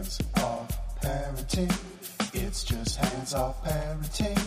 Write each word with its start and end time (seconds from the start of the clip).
Hands 0.00 0.20
off 0.36 1.00
parenting. 1.02 2.32
It's 2.32 2.64
just 2.64 2.96
hands 2.96 3.34
off 3.34 3.62
parenting. 3.62 4.42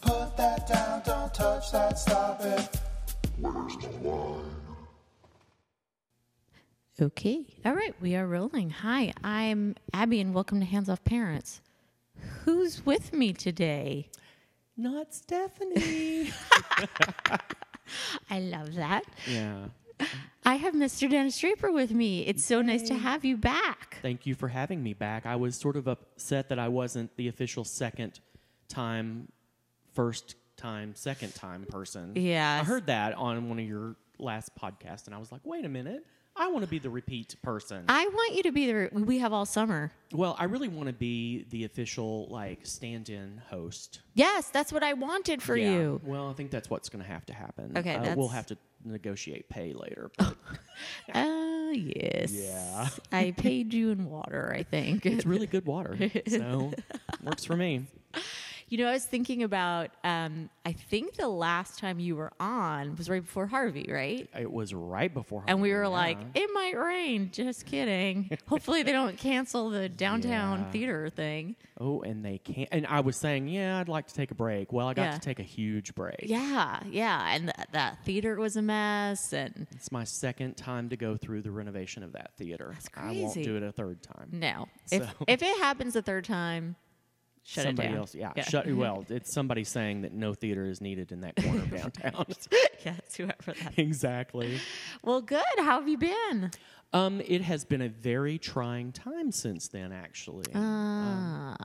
Put 0.00 0.34
that 0.38 0.66
down, 0.66 1.02
don't 1.04 1.34
touch 1.34 1.70
that, 1.72 1.98
stop 1.98 2.40
it. 2.40 2.80
Where's 3.38 3.76
my 3.82 3.88
wine? 4.00 4.50
Okay. 7.02 7.44
All 7.66 7.74
right. 7.74 7.94
We 8.00 8.16
are 8.16 8.26
rolling. 8.26 8.70
Hi, 8.70 9.12
I'm 9.22 9.74
Abby, 9.92 10.22
and 10.22 10.32
welcome 10.32 10.60
to 10.60 10.64
Hands 10.64 10.88
Off 10.88 11.04
Parents. 11.04 11.60
Who's 12.46 12.86
with 12.86 13.12
me 13.12 13.34
today? 13.34 14.08
Not 14.74 15.12
Stephanie. 15.12 16.30
I 18.30 18.40
love 18.40 18.74
that. 18.76 19.04
yeah. 19.30 19.66
I 20.44 20.56
have 20.56 20.74
Mr. 20.74 21.08
Dennis 21.10 21.38
Draper 21.38 21.72
with 21.72 21.92
me. 21.92 22.26
It's 22.26 22.44
so 22.44 22.60
nice 22.62 22.82
to 22.88 22.94
have 22.94 23.24
you 23.24 23.36
back. 23.36 23.98
Thank 24.02 24.26
you 24.26 24.34
for 24.34 24.48
having 24.48 24.82
me 24.82 24.92
back. 24.92 25.24
I 25.26 25.36
was 25.36 25.56
sort 25.56 25.76
of 25.76 25.86
upset 25.88 26.48
that 26.50 26.58
I 26.58 26.68
wasn't 26.68 27.16
the 27.16 27.28
official 27.28 27.64
second 27.64 28.20
time, 28.68 29.28
first 29.94 30.36
time, 30.56 30.92
second 30.94 31.34
time 31.34 31.64
person. 31.68 32.12
Yes. 32.14 32.60
I 32.62 32.64
heard 32.64 32.86
that 32.86 33.14
on 33.14 33.48
one 33.48 33.58
of 33.58 33.66
your 33.66 33.96
last 34.18 34.50
podcasts, 34.56 35.06
and 35.06 35.14
I 35.14 35.18
was 35.18 35.32
like, 35.32 35.40
wait 35.44 35.64
a 35.64 35.68
minute. 35.68 36.04
I 36.36 36.48
want 36.48 36.64
to 36.64 36.68
be 36.68 36.80
the 36.80 36.90
repeat 36.90 37.36
person. 37.42 37.84
I 37.88 38.08
want 38.08 38.34
you 38.34 38.42
to 38.42 38.50
be 38.50 38.66
the. 38.66 38.90
We 38.92 39.20
have 39.20 39.32
all 39.32 39.46
summer. 39.46 39.92
well, 40.12 40.34
I 40.36 40.44
really 40.44 40.66
want 40.66 40.88
to 40.88 40.92
be 40.92 41.46
the 41.50 41.62
official, 41.62 42.26
like, 42.28 42.66
stand 42.66 43.08
in 43.08 43.40
host. 43.50 44.00
Yes, 44.14 44.48
that's 44.48 44.72
what 44.72 44.82
I 44.82 44.94
wanted 44.94 45.40
for 45.42 45.56
Yeah. 45.56 45.70
you. 45.70 46.00
Well, 46.04 46.28
I 46.28 46.32
think 46.32 46.50
that's 46.50 46.68
what's 46.68 46.88
going 46.88 47.04
to 47.04 47.08
have 47.08 47.24
to 47.26 47.32
happen. 47.32 47.78
Okay, 47.78 47.94
Uh, 47.94 48.16
we'll 48.16 48.26
have 48.28 48.46
to 48.46 48.58
negotiate 48.84 49.48
pay 49.48 49.72
later. 49.72 50.10
but 50.16 50.36
Ah, 51.14 51.70
yes. 51.72 52.32
Yeah. 52.32 52.88
I 53.12 53.32
paid 53.36 53.72
you 53.74 53.90
in 53.90 54.08
water, 54.10 54.52
I 54.56 54.62
think. 54.62 55.06
it's 55.06 55.26
really 55.26 55.46
good 55.46 55.66
water, 55.66 55.96
so 56.28 56.72
works 57.22 57.44
for 57.44 57.56
me. 57.56 57.86
You 58.68 58.78
know, 58.78 58.88
I 58.88 58.92
was 58.92 59.04
thinking 59.04 59.42
about, 59.42 59.90
um, 60.04 60.48
I 60.66 60.72
think 60.72 61.14
the 61.14 61.28
last 61.28 61.78
time 61.78 62.00
you 62.00 62.16
were 62.16 62.32
on 62.40 62.96
was 62.96 63.08
right 63.10 63.22
before 63.22 63.46
Harvey, 63.46 63.86
right? 63.90 64.28
It 64.38 64.50
was 64.50 64.72
right 64.74 65.12
before, 65.12 65.40
Harvey. 65.40 65.52
And 65.52 65.60
we 65.60 65.72
were 65.72 65.82
Halloween, 65.82 66.18
like, 66.18 66.18
it 66.34 66.50
might 66.54 66.76
rain. 66.76 67.30
Just 67.32 67.66
kidding. 67.66 68.30
Hopefully, 68.48 68.82
they 68.82 68.92
don't 68.92 69.18
cancel 69.18 69.70
the 69.70 69.88
downtown 69.88 70.60
Yeah. 70.60 70.70
theater 70.70 71.10
thing. 71.10 71.56
Oh, 71.78 72.00
and 72.02 72.24
they 72.24 72.38
can't. 72.38 72.68
And 72.72 72.86
I 72.86 73.00
was 73.00 73.16
saying, 73.16 73.48
yeah, 73.48 73.78
I'd 73.78 73.88
like 73.88 74.06
to 74.06 74.14
take 74.14 74.30
a 74.30 74.34
break. 74.34 74.72
Well, 74.72 74.88
I 74.88 74.94
got 74.94 75.02
Yeah. 75.04 75.10
to 75.12 75.20
take 75.20 75.38
a 75.40 75.42
huge 75.44 75.94
break. 75.94 76.16
Yeah, 76.22 76.80
yeah. 76.88 77.34
And 77.34 77.52
th- 77.54 77.68
that 77.72 77.98
theater 78.04 78.36
was 78.36 78.56
a 78.56 78.62
mess. 78.62 79.32
And 79.32 79.66
It's 79.72 79.92
my 79.92 80.04
second 80.04 80.56
time 80.56 80.88
to 80.88 80.96
go 80.96 81.16
through 81.16 81.42
the 81.42 81.50
renovation 81.50 82.02
of 82.02 82.12
that 82.12 82.30
theater. 82.38 82.70
That's 82.72 82.88
crazy. 82.88 83.20
I 83.20 83.22
won't 83.24 83.42
do 83.42 83.56
it 83.56 83.62
a 83.62 83.72
third 83.72 84.02
time. 84.02 84.28
no, 84.32 84.68
if, 84.90 85.02
So- 85.02 85.24
if 85.28 85.42
it 85.42 85.58
happens 85.58 85.96
a 85.96 86.02
third 86.02 86.24
time, 86.24 86.76
shut 87.44 87.64
somebody 87.64 87.88
it 87.88 87.90
down. 87.92 87.98
else, 88.00 88.14
yeah, 88.14 88.32
shut. 88.42 88.66
Well, 88.74 89.04
it's 89.08 89.32
somebody 89.32 89.62
saying 89.64 90.02
that 90.02 90.12
no 90.12 90.34
theater 90.34 90.66
is 90.66 90.80
needed 90.80 91.12
in 91.12 91.20
that 91.20 91.36
corner 91.36 91.60
of 91.62 91.70
downtown. 91.76 92.24
yeah, 92.84 92.94
it's 92.98 93.16
whoever 93.16 93.52
that. 93.62 93.78
exactly. 93.78 94.58
Well, 95.02 95.20
good. 95.20 95.42
How 95.58 95.78
have 95.80 95.88
you 95.88 95.98
been? 95.98 96.50
Um, 96.92 97.20
it 97.26 97.42
has 97.42 97.64
been 97.64 97.82
a 97.82 97.88
very 97.88 98.38
trying 98.38 98.92
time 98.92 99.32
since 99.32 99.66
then. 99.68 99.90
Actually, 99.92 100.44
Ah, 100.54 101.56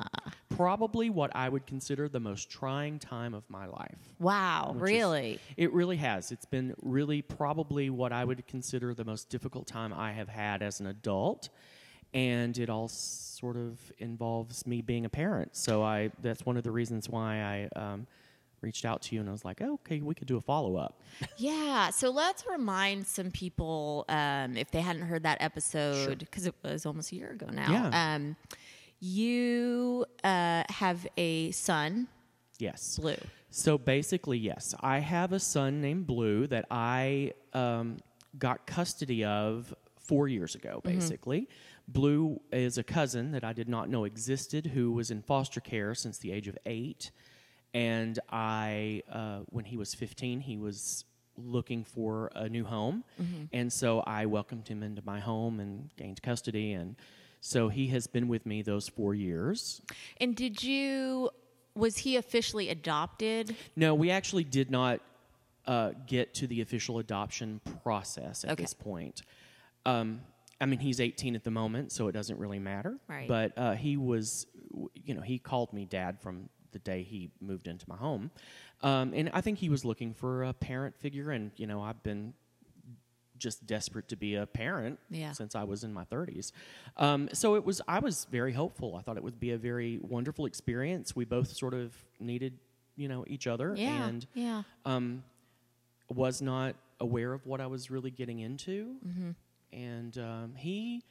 probably 0.49 1.09
what 1.09 1.31
I 1.35 1.47
would 1.49 1.65
consider 1.67 2.09
the 2.09 2.19
most 2.19 2.49
trying 2.49 2.97
time 2.99 3.33
of 3.35 3.43
my 3.49 3.67
life. 3.67 3.97
wow, 4.19 4.71
which 4.73 4.77
is- 4.77 4.81
really? 4.97 5.39
It 5.55 5.71
really 5.71 5.97
has. 5.97 6.31
It's 6.31 6.45
been 6.45 6.73
really 6.81 7.21
probably 7.21 7.89
what 7.91 8.11
I 8.11 8.25
would 8.25 8.45
consider 8.47 8.93
the 8.95 9.05
most 9.05 9.29
difficult 9.29 9.67
time 9.67 9.93
I 9.93 10.13
have 10.13 10.29
had 10.29 10.61
as 10.63 10.79
an 10.79 10.87
adult. 10.87 11.49
And 12.13 12.57
it 12.57 12.69
all 12.69 12.87
sort 12.87 13.55
of 13.55 13.77
involves 13.99 14.65
me 14.65 14.81
being 14.81 15.05
a 15.05 15.09
parent. 15.09 15.55
So 15.55 15.83
I 15.83 16.11
that's 16.21 16.45
one 16.45 16.57
of 16.57 16.63
the 16.63 16.71
reasons 16.71 17.07
why 17.07 17.69
I 17.75 17.79
um, 17.79 18.07
reached 18.61 18.83
out 18.85 19.01
to 19.03 19.15
you 19.15 19.21
and 19.21 19.29
I 19.29 19.31
was 19.31 19.45
like, 19.45 19.61
oh, 19.61 19.73
okay, 19.75 20.01
we 20.01 20.15
could 20.15 20.27
do 20.27 20.37
a 20.37 20.41
follow 20.41 20.75
up. 20.75 20.99
Yeah, 21.37 21.89
so 21.91 22.09
let's 22.09 22.45
remind 22.49 23.07
some 23.07 23.31
people 23.31 24.05
um, 24.09 24.57
if 24.57 24.71
they 24.71 24.81
hadn't 24.81 25.03
heard 25.03 25.23
that 25.23 25.37
episode 25.41 26.19
because 26.19 26.45
it 26.45 26.55
was 26.63 26.85
almost 26.85 27.11
a 27.11 27.15
year 27.15 27.31
ago 27.31 27.47
now. 27.51 27.71
Yeah. 27.71 28.15
Um, 28.15 28.35
you 28.99 30.05
uh, 30.23 30.63
have 30.69 31.07
a 31.15 31.51
son, 31.51 32.07
Yes. 32.59 32.99
Blue. 32.99 33.15
So 33.51 33.77
basically, 33.77 34.37
yes, 34.37 34.75
I 34.81 34.99
have 34.99 35.31
a 35.31 35.39
son 35.39 35.81
named 35.81 36.05
Blue 36.05 36.45
that 36.47 36.65
I 36.69 37.33
um, 37.53 37.97
got 38.37 38.67
custody 38.67 39.23
of 39.23 39.73
four 39.97 40.27
years 40.27 40.55
ago, 40.55 40.81
basically. 40.83 41.47
Blue 41.93 42.39
is 42.51 42.77
a 42.77 42.83
cousin 42.83 43.31
that 43.31 43.43
I 43.43 43.53
did 43.53 43.67
not 43.67 43.89
know 43.89 44.03
existed 44.05 44.67
who 44.67 44.91
was 44.91 45.09
in 45.11 45.21
foster 45.21 45.59
care 45.59 45.95
since 45.95 46.17
the 46.19 46.31
age 46.31 46.47
of 46.47 46.57
eight. 46.65 47.11
And 47.73 48.17
I, 48.29 49.03
uh, 49.11 49.39
when 49.49 49.65
he 49.65 49.75
was 49.77 49.93
15, 49.93 50.41
he 50.41 50.57
was 50.57 51.05
looking 51.37 51.83
for 51.83 52.31
a 52.35 52.47
new 52.49 52.63
home. 52.63 53.03
And 53.53 53.71
so 53.71 54.01
I 54.01 54.25
welcomed 54.25 54.67
him 54.67 54.83
into 54.83 55.01
my 55.05 55.19
home 55.19 55.59
and 55.59 55.89
gained 55.97 56.21
custody. 56.21 56.73
And 56.73 56.95
so 57.41 57.69
he 57.69 57.87
has 57.87 58.07
been 58.07 58.27
with 58.27 58.45
me 58.45 58.61
those 58.61 58.87
four 58.87 59.15
years. 59.15 59.81
And 60.17 60.35
did 60.35 60.61
you? 60.63 61.29
Was 61.75 61.97
he 61.97 62.17
officially 62.17 62.69
adopted? 62.69 63.55
No, 63.75 63.95
we 63.95 64.11
actually 64.11 64.43
did 64.43 64.69
not 64.69 64.99
uh, 65.65 65.91
get 66.07 66.33
to 66.35 66.47
the 66.47 66.61
official 66.61 66.99
adoption 66.99 67.61
process 67.83 68.43
at 68.43 68.51
Okay. 68.51 68.63
this 68.63 68.73
point. 68.73 69.21
Um, 69.85 70.21
I 70.61 70.65
mean, 70.65 70.79
he's 70.79 70.99
18 70.99 71.35
at 71.35 71.43
the 71.43 71.51
moment, 71.51 71.91
so 71.91 72.07
it 72.07 72.11
doesn't 72.11 72.37
really 72.39 72.59
matter. 72.59 72.97
Right. 73.07 73.27
But 73.27 73.57
uh, 73.57 73.73
he 73.75 73.95
was, 73.97 74.45
you 74.93 75.13
know, 75.13 75.21
he 75.21 75.39
called 75.39 75.71
me 75.73 75.85
dad 75.85 76.19
from 76.21 76.49
the 76.71 76.79
day 76.79 77.01
he 77.03 77.31
moved 77.41 77.67
into 77.67 77.85
my 77.87 77.95
home. 77.95 78.29
Um, 78.81 79.13
and 79.15 79.29
I 79.33 79.41
think 79.41 79.57
he 79.57 79.69
was 79.69 79.83
looking 79.85 80.13
for 80.13 80.43
a 80.43 80.53
parent 80.53 80.95
figure, 80.99 81.31
and, 81.31 81.51
you 81.55 81.65
know, 81.65 81.81
I've 81.81 82.03
been 82.03 82.33
just 83.37 83.65
desperate 83.65 84.09
to 84.09 84.17
be 84.17 84.35
a 84.35 84.45
parent 84.45 84.99
Yeah. 85.09 85.31
since 85.31 85.55
I 85.55 85.63
was 85.63 85.85
in 85.85 85.93
my 85.93 86.03
30s. 86.03 86.51
Um, 86.97 87.29
so 87.31 87.55
it 87.55 87.63
was, 87.63 87.81
I 87.87 87.99
was 87.99 88.27
very 88.29 88.51
hopeful. 88.51 88.97
I 88.97 89.01
thought 89.01 89.15
it 89.15 89.23
would 89.23 89.39
be 89.39 89.51
a 89.51 89.57
very 89.57 89.97
wonderful 90.01 90.45
experience. 90.45 91.15
We 91.15 91.23
both 91.23 91.55
sort 91.55 91.73
of 91.73 91.95
needed, 92.19 92.59
you 92.97 93.07
know, 93.07 93.23
each 93.27 93.47
other. 93.47 93.73
Yeah, 93.77 94.07
And 94.07 94.27
yeah. 94.33 94.63
um, 94.85 95.23
was 96.09 96.41
not 96.41 96.75
aware 96.99 97.31
of 97.31 97.45
what 97.45 97.61
I 97.61 97.67
was 97.67 97.89
really 97.89 98.11
getting 98.11 98.39
into. 98.39 98.95
Mm-hmm. 99.07 99.29
And 99.71 100.17
um, 100.17 100.53
he 100.55 101.03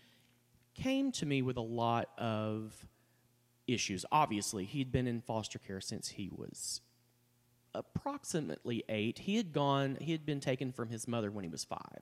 came 0.74 1.12
to 1.12 1.26
me 1.26 1.42
with 1.42 1.56
a 1.56 1.62
lot 1.62 2.10
of 2.18 2.86
issues. 3.66 4.04
Obviously, 4.10 4.64
he'd 4.64 4.90
been 4.90 5.06
in 5.06 5.20
foster 5.20 5.58
care 5.58 5.80
since 5.80 6.08
he 6.08 6.30
was 6.34 6.80
approximately 7.74 8.84
eight. 8.88 9.18
He 9.18 9.36
had 9.36 9.52
gone, 9.52 9.98
he 10.00 10.12
had 10.12 10.26
been 10.26 10.40
taken 10.40 10.72
from 10.72 10.88
his 10.88 11.06
mother 11.06 11.30
when 11.30 11.44
he 11.44 11.50
was 11.50 11.64
five. 11.64 12.00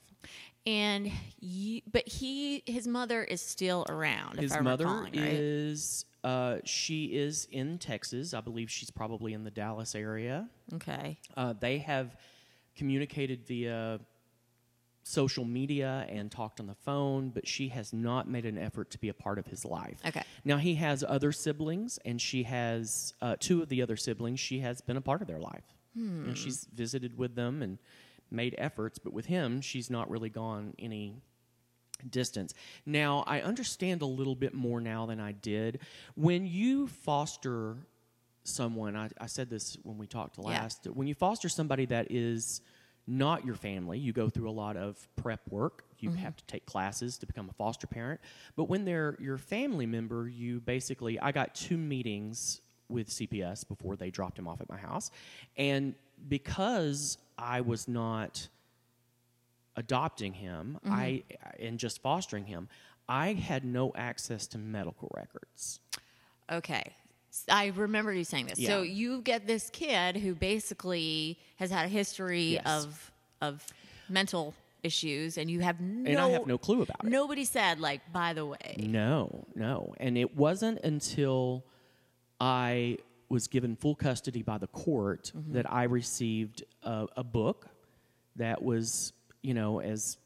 And 0.66 1.10
you, 1.40 1.82
but 1.90 2.08
he, 2.08 2.62
his 2.66 2.86
mother 2.86 3.22
is 3.22 3.40
still 3.40 3.84
around. 3.88 4.38
His 4.38 4.58
mother 4.60 4.84
recalling, 4.86 5.12
right? 5.12 5.32
is, 5.32 6.06
uh, 6.24 6.58
she 6.64 7.06
is 7.06 7.46
in 7.50 7.78
Texas. 7.78 8.34
I 8.34 8.40
believe 8.40 8.70
she's 8.70 8.90
probably 8.90 9.32
in 9.32 9.44
the 9.44 9.50
Dallas 9.50 9.94
area. 9.94 10.48
okay. 10.74 11.18
Uh, 11.36 11.54
they 11.58 11.78
have 11.78 12.16
communicated 12.76 13.46
via 13.46 14.00
social 15.08 15.44
media 15.44 16.04
and 16.08 16.32
talked 16.32 16.58
on 16.58 16.66
the 16.66 16.74
phone, 16.74 17.30
but 17.30 17.46
she 17.46 17.68
has 17.68 17.92
not 17.92 18.28
made 18.28 18.44
an 18.44 18.58
effort 18.58 18.90
to 18.90 18.98
be 18.98 19.08
a 19.08 19.14
part 19.14 19.38
of 19.38 19.46
his 19.46 19.64
life. 19.64 20.00
Okay. 20.04 20.22
Now, 20.44 20.56
he 20.56 20.74
has 20.74 21.04
other 21.06 21.30
siblings, 21.30 22.00
and 22.04 22.20
she 22.20 22.42
has 22.42 23.14
uh, 23.22 23.36
two 23.38 23.62
of 23.62 23.68
the 23.68 23.82
other 23.82 23.96
siblings. 23.96 24.40
She 24.40 24.58
has 24.60 24.80
been 24.80 24.96
a 24.96 25.00
part 25.00 25.22
of 25.22 25.28
their 25.28 25.38
life. 25.38 25.62
You 25.94 26.02
know, 26.02 26.34
she's 26.34 26.66
visited 26.74 27.16
with 27.16 27.36
them 27.36 27.62
and 27.62 27.78
made 28.32 28.56
efforts, 28.58 28.98
but 28.98 29.12
with 29.12 29.26
him, 29.26 29.60
she's 29.60 29.88
not 29.90 30.10
really 30.10 30.28
gone 30.28 30.74
any 30.80 31.22
distance. 32.10 32.52
Now, 32.84 33.22
I 33.28 33.40
understand 33.42 34.02
a 34.02 34.06
little 34.06 34.34
bit 34.34 34.54
more 34.54 34.80
now 34.80 35.06
than 35.06 35.20
I 35.20 35.32
did. 35.32 35.78
When 36.16 36.44
you 36.46 36.88
foster 36.88 37.76
someone, 38.42 38.96
I, 38.96 39.08
I 39.20 39.26
said 39.26 39.48
this 39.50 39.78
when 39.84 39.98
we 39.98 40.06
talked 40.08 40.36
Yeah. 40.36 40.44
last, 40.46 40.86
when 40.88 41.06
you 41.06 41.14
foster 41.14 41.48
somebody 41.48 41.86
that 41.86 42.10
is 42.10 42.60
not 43.06 43.44
your 43.44 43.54
family, 43.54 43.98
you 43.98 44.12
go 44.12 44.28
through 44.28 44.50
a 44.50 44.52
lot 44.52 44.76
of 44.76 45.08
prep 45.16 45.40
work. 45.50 45.84
You 45.98 46.10
mm-hmm. 46.10 46.18
have 46.18 46.36
to 46.36 46.44
take 46.44 46.66
classes 46.66 47.16
to 47.18 47.26
become 47.26 47.48
a 47.48 47.52
foster 47.52 47.86
parent. 47.86 48.20
But 48.56 48.64
when 48.64 48.84
they're 48.84 49.16
your 49.20 49.38
family 49.38 49.86
member, 49.86 50.28
you 50.28 50.60
basically, 50.60 51.18
I 51.20 51.32
got 51.32 51.54
two 51.54 51.76
meetings 51.76 52.60
with 52.88 53.08
CPS 53.08 53.66
before 53.66 53.96
they 53.96 54.10
dropped 54.10 54.38
him 54.38 54.48
off 54.48 54.60
at 54.60 54.68
my 54.68 54.76
house. 54.76 55.10
And 55.56 55.94
because 56.28 57.18
I 57.38 57.60
was 57.60 57.88
not 57.88 58.48
adopting 59.76 60.32
him 60.32 60.78
mm-hmm. 60.84 60.92
I 60.92 61.22
and 61.60 61.78
just 61.78 62.02
fostering 62.02 62.46
him, 62.46 62.68
I 63.08 63.34
had 63.34 63.64
no 63.64 63.92
access 63.94 64.46
to 64.48 64.58
medical 64.58 65.10
records. 65.14 65.80
Okay. 66.50 66.92
I 67.50 67.66
remember 67.76 68.12
you 68.12 68.24
saying 68.24 68.46
this. 68.46 68.64
So 68.66 68.82
you 68.82 69.20
get 69.22 69.46
this 69.46 69.70
kid 69.70 70.16
who 70.16 70.34
basically 70.34 71.38
has 71.56 71.70
had 71.70 71.84
a 71.86 71.88
history 71.88 72.54
Yes. 72.54 72.62
of 72.66 73.12
of 73.42 73.66
mental 74.08 74.54
issues, 74.82 75.36
and 75.36 75.50
you 75.50 75.60
have 75.60 75.80
no. 75.80 76.10
and 76.10 76.18
I 76.20 76.28
have 76.30 76.46
no 76.46 76.56
clue 76.58 76.82
about 76.82 77.04
it. 77.04 77.10
Nobody 77.10 77.44
said 77.44 77.80
like, 77.80 78.00
by 78.12 78.32
the 78.32 78.46
way. 78.46 78.76
No, 78.78 79.44
no. 79.54 79.94
And 79.98 80.16
it 80.16 80.36
wasn't 80.36 80.80
until 80.84 81.64
I 82.40 82.98
was 83.28 83.48
given 83.48 83.76
full 83.76 83.94
custody 83.94 84.42
by 84.42 84.58
the 84.58 84.68
court 84.68 85.32
Mm-hmm. 85.36 85.52
that 85.54 85.70
I 85.72 85.84
received 85.84 86.62
a, 86.82 87.06
a 87.16 87.24
book 87.24 87.66
that 88.36 88.62
was, 88.62 89.12
you 89.42 89.54
know, 89.54 89.80
as 89.80 90.18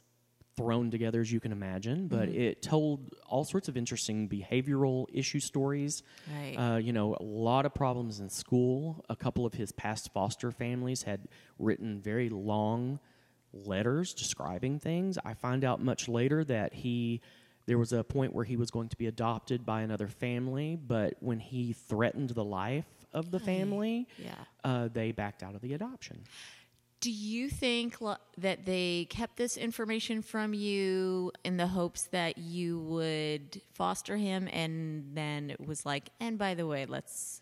thrown 0.61 0.91
together 0.91 1.21
as 1.21 1.31
you 1.33 1.41
can 1.41 1.53
imagine, 1.53 2.09
but 2.09 2.29
Mm-hmm. 2.29 2.41
it 2.41 2.63
told 2.63 3.15
all 3.27 3.45
sorts 3.45 3.69
of 3.69 3.77
interesting 3.77 4.29
behavioral 4.29 5.07
issue 5.13 5.41
stories. 5.41 6.03
Right. 6.33 6.55
Uh, 6.57 6.77
you 6.77 6.93
know, 6.93 7.17
a 7.19 7.23
lot 7.23 7.67
of 7.67 7.75
problems 7.75 8.21
in 8.21 8.29
school. 8.29 9.05
A 9.09 9.17
couple 9.17 9.47
of 9.47 9.55
his 9.55 9.73
past 9.73 10.13
foster 10.13 10.51
families 10.51 11.03
had 11.03 11.29
written 11.59 12.01
very 12.01 12.29
long 12.29 13.01
letters 13.53 14.15
describing 14.15 14.79
things. 14.79 15.19
I 15.25 15.35
find 15.35 15.65
out 15.65 15.83
much 15.83 16.09
later 16.09 16.45
that 16.45 16.73
he 16.75 17.21
there 17.67 17.79
was 17.79 17.93
a 17.93 18.03
point 18.03 18.33
where 18.33 18.45
he 18.45 18.57
was 18.57 18.71
going 18.71 18.89
to 18.89 18.97
be 18.97 19.07
adopted 19.07 19.65
by 19.65 19.83
another 19.83 20.09
family, 20.09 20.77
but 20.77 21.15
when 21.21 21.39
he 21.39 21.73
threatened 21.73 22.31
the 22.31 22.45
life 22.45 22.87
of 23.13 23.31
the 23.31 23.39
family, 23.39 24.09
yeah. 24.19 24.35
uh, 24.65 24.89
they 24.93 25.13
backed 25.13 25.43
out 25.43 25.55
of 25.55 25.61
the 25.61 25.75
adoption. 25.75 26.25
Do 27.01 27.11
you 27.11 27.49
think 27.49 27.97
that 28.37 28.67
they 28.67 29.07
kept 29.09 29.37
this 29.37 29.57
information 29.57 30.21
from 30.21 30.53
you 30.53 31.33
in 31.45 31.57
the 31.57 31.67
hopes 31.67 32.03
that 32.13 32.37
you 32.37 32.79
would 32.81 33.63
foster 33.73 34.19
him 34.19 34.49
and 34.53 35.13
then 35.15 35.51
it 35.51 35.67
was 35.67 35.87
like, 35.87 36.11
and 36.21 36.39
by 36.39 36.55
the 36.55 36.67
way, 36.67 36.85
let's. 36.87 37.41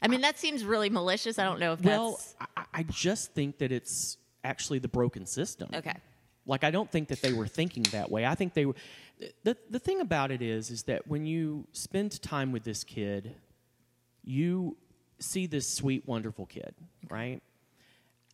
I 0.00 0.08
mean, 0.08 0.20
that 0.20 0.38
seems 0.38 0.64
really 0.64 0.90
malicious. 0.90 1.38
I 1.38 1.44
don't 1.44 1.58
know 1.58 1.72
if 1.72 1.82
Well, 1.82 2.12
that's. 2.12 2.36
I, 2.56 2.64
I 2.72 2.82
just 2.84 3.34
think 3.34 3.58
that 3.58 3.72
it's 3.72 4.16
actually 4.44 4.78
the 4.78 4.88
broken 4.88 5.26
system. 5.26 5.70
Okay. 5.74 5.94
Like 6.46 6.62
I 6.62 6.70
don't 6.70 6.90
think 6.90 7.08
that 7.08 7.20
they 7.20 7.32
were 7.32 7.46
thinking 7.46 7.82
that 7.90 8.10
way. 8.10 8.24
I 8.26 8.34
think 8.34 8.54
they 8.54 8.66
were. 8.66 8.74
The 9.44 9.56
the 9.68 9.78
thing 9.78 10.00
about 10.00 10.30
it 10.30 10.40
is, 10.40 10.70
is 10.70 10.84
that 10.84 11.06
when 11.06 11.26
you 11.26 11.66
spend 11.72 12.20
time 12.22 12.52
with 12.52 12.64
this 12.64 12.84
kid, 12.84 13.34
you 14.24 14.76
see 15.18 15.46
this 15.46 15.68
sweet, 15.68 16.06
wonderful 16.06 16.46
kid, 16.46 16.74
right? 17.10 17.42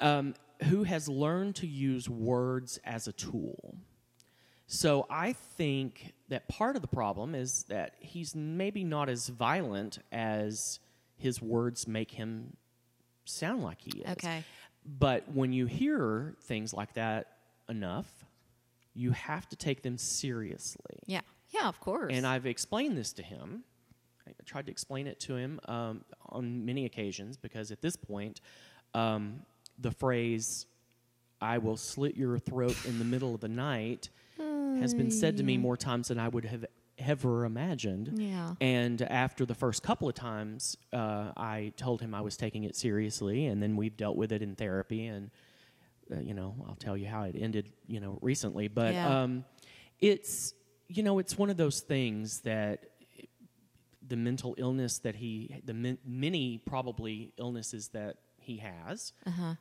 Um, 0.00 0.34
who 0.64 0.84
has 0.84 1.08
learned 1.08 1.56
to 1.56 1.66
use 1.66 2.08
words 2.08 2.78
as 2.84 3.06
a 3.06 3.12
tool. 3.12 3.76
So 4.66 5.06
I 5.08 5.32
think 5.32 6.14
that 6.28 6.48
part 6.48 6.76
of 6.76 6.82
the 6.82 6.88
problem 6.88 7.34
is 7.34 7.64
that 7.68 7.94
he's 8.00 8.34
maybe 8.34 8.82
not 8.82 9.08
as 9.08 9.28
violent 9.28 9.98
as 10.10 10.80
his 11.16 11.40
words 11.40 11.86
make 11.86 12.10
him 12.10 12.56
sound 13.24 13.62
like 13.62 13.80
he 13.80 14.00
is. 14.00 14.10
Okay. 14.12 14.42
But 14.84 15.24
when 15.32 15.52
you 15.52 15.66
hear 15.66 16.34
things 16.42 16.72
like 16.72 16.94
that 16.94 17.28
enough, 17.68 18.08
you 18.94 19.12
have 19.12 19.48
to 19.50 19.56
take 19.56 19.82
them 19.82 19.98
seriously. 19.98 20.98
Yeah. 21.06 21.20
Yeah, 21.50 21.68
of 21.68 21.78
course. 21.80 22.12
And 22.12 22.26
I've 22.26 22.46
explained 22.46 22.96
this 22.96 23.12
to 23.14 23.22
him. 23.22 23.62
I 24.26 24.32
tried 24.44 24.66
to 24.66 24.72
explain 24.72 25.06
it 25.06 25.20
to 25.20 25.36
him 25.36 25.60
um, 25.66 26.04
on 26.28 26.64
many 26.64 26.84
occasions 26.84 27.36
because 27.36 27.70
at 27.70 27.80
this 27.80 27.94
point, 27.94 28.40
um, 28.94 29.42
the 29.78 29.90
phrase, 29.90 30.66
I 31.40 31.58
will 31.58 31.76
slit 31.76 32.16
your 32.16 32.38
throat 32.38 32.76
in 32.86 32.98
the 32.98 33.04
middle 33.04 33.34
of 33.34 33.40
the 33.40 33.48
night, 33.48 34.08
has 34.80 34.94
been 34.94 35.10
said 35.10 35.36
to 35.38 35.42
me 35.42 35.56
more 35.56 35.76
times 35.76 36.08
than 36.08 36.18
I 36.18 36.28
would 36.28 36.44
have 36.44 36.64
ever 36.98 37.44
imagined. 37.44 38.18
Yeah. 38.18 38.54
And 38.60 39.00
after 39.02 39.44
the 39.46 39.54
first 39.54 39.82
couple 39.82 40.08
of 40.08 40.14
times, 40.14 40.76
uh, 40.92 41.32
I 41.36 41.72
told 41.76 42.00
him 42.00 42.14
I 42.14 42.20
was 42.20 42.36
taking 42.36 42.64
it 42.64 42.76
seriously, 42.76 43.46
and 43.46 43.62
then 43.62 43.76
we've 43.76 43.96
dealt 43.96 44.16
with 44.16 44.32
it 44.32 44.42
in 44.42 44.54
therapy. 44.54 45.06
And, 45.06 45.30
uh, 46.10 46.20
you 46.20 46.34
know, 46.34 46.54
I'll 46.66 46.76
tell 46.76 46.96
you 46.96 47.06
how 47.06 47.24
it 47.24 47.36
ended, 47.38 47.72
you 47.86 48.00
know, 48.00 48.18
recently. 48.22 48.68
But 48.68 48.94
Yeah. 48.94 49.22
um, 49.22 49.44
it's, 49.98 50.54
you 50.88 51.02
know, 51.02 51.18
it's 51.18 51.36
one 51.38 51.50
of 51.50 51.56
those 51.56 51.80
things 51.80 52.40
that 52.40 52.90
the 54.06 54.16
mental 54.16 54.54
illness 54.56 54.98
that 55.00 55.16
he, 55.16 55.60
the 55.64 55.98
many 56.04 56.58
probably 56.58 57.32
illnesses 57.38 57.88
that 57.88 58.18
he 58.46 58.58
has, 58.58 59.12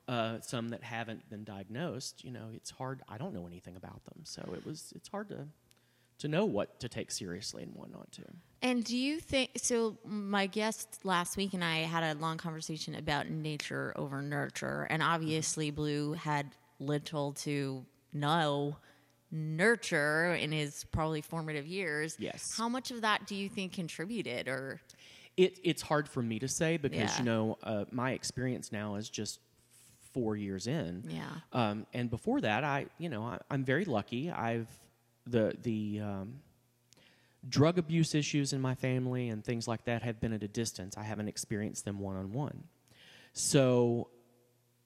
uh 0.08 0.40
some 0.42 0.70
that 0.70 0.84
haven't 0.84 1.30
been 1.30 1.44
diagnosed. 1.44 2.24
You 2.24 2.32
know, 2.32 2.48
it's 2.54 2.70
hard. 2.72 3.02
I 3.10 3.18
don't 3.18 3.34
know 3.34 3.48
anything 3.48 3.76
about 3.76 4.04
them, 4.06 4.22
so 4.24 4.42
it 4.56 4.66
was. 4.66 4.94
It's 4.96 5.10
hard 5.10 5.30
to 5.30 5.48
to 6.20 6.28
know 6.28 6.46
what 6.46 6.80
to 6.80 6.88
take 6.88 7.12
seriously 7.12 7.64
and 7.64 7.74
what 7.76 7.92
not 7.92 8.12
to. 8.14 8.24
And 8.62 8.84
do 8.84 8.98
you 8.98 9.20
think 9.20 9.52
so? 9.58 9.98
My 10.06 10.48
guest 10.48 11.00
last 11.04 11.36
week 11.38 11.54
and 11.54 11.64
I 11.64 11.80
had 11.80 12.04
a 12.04 12.20
long 12.20 12.38
conversation 12.38 12.96
about 12.96 13.30
nature 13.30 13.94
over 13.96 14.22
nurture, 14.22 14.88
and 14.90 15.04
obviously, 15.04 15.72
Blue 15.72 16.14
had 16.14 16.52
little 16.80 17.34
to 17.34 17.86
no 18.14 18.78
nurture 19.32 20.34
in 20.36 20.52
his 20.52 20.86
probably 20.92 21.22
formative 21.22 21.68
years. 21.68 22.16
Yes. 22.20 22.56
How 22.58 22.70
much 22.70 22.92
of 22.92 23.02
that 23.02 23.28
do 23.28 23.36
you 23.36 23.50
think 23.50 23.74
contributed, 23.74 24.48
or 24.48 24.80
It 25.38 25.60
it's 25.64 25.82
hard 25.82 26.08
for 26.08 26.22
me 26.22 26.40
to 26.40 26.48
say 26.48 26.78
because 26.78 27.00
Yeah. 27.00 27.18
you 27.20 27.24
know 27.26 27.58
uh, 27.64 27.86
my 27.92 28.12
experience 28.12 28.72
now 28.72 28.96
is 28.96 29.10
just 29.10 29.40
four 30.14 30.36
years 30.38 30.66
in. 30.68 31.04
Yeah. 31.10 31.24
Um, 31.52 31.86
and 31.94 32.10
before 32.10 32.40
that, 32.42 32.64
I 32.64 32.86
you 32.98 33.10
know 33.10 33.24
I, 33.24 33.40
I'm 33.50 33.64
very 33.66 33.86
lucky. 33.86 34.32
I've 34.32 34.70
the 35.28 35.56
the 35.62 36.00
um, 36.02 36.36
drug 37.50 37.78
abuse 37.78 38.16
issues 38.16 38.54
in 38.54 38.62
my 38.62 38.76
family 38.76 39.30
and 39.30 39.44
things 39.44 39.68
like 39.68 39.84
that 39.86 40.04
have 40.04 40.20
been 40.22 40.32
at 40.34 40.42
a 40.44 40.48
distance. 40.48 40.98
I 40.98 41.04
haven't 41.04 41.28
experienced 41.28 41.84
them 41.86 42.00
one 42.00 42.16
on 42.16 42.32
one. 42.32 42.64
So 43.34 44.08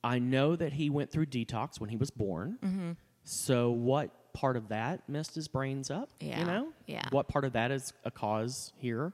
I 0.04 0.20
know 0.20 0.56
that 0.56 0.74
he 0.74 0.90
went 0.90 1.12
through 1.12 1.28
detox 1.28 1.80
when 1.80 1.90
he 1.90 1.98
was 1.98 2.10
born. 2.10 2.58
Mm-hmm. 2.64 2.92
So 3.24 3.70
what 3.72 4.34
part 4.34 4.58
of 4.58 4.70
that 4.70 5.08
messed 5.08 5.36
his 5.36 5.48
brains 5.48 5.92
up? 5.92 6.10
Yeah, 6.20 6.40
You 6.40 6.46
know? 6.46 6.68
yeah. 6.88 7.08
What 7.12 7.28
part 7.28 7.46
of 7.46 7.54
that 7.54 7.72
is 7.72 7.94
a 8.06 8.12
cause 8.12 8.74
here? 8.78 9.14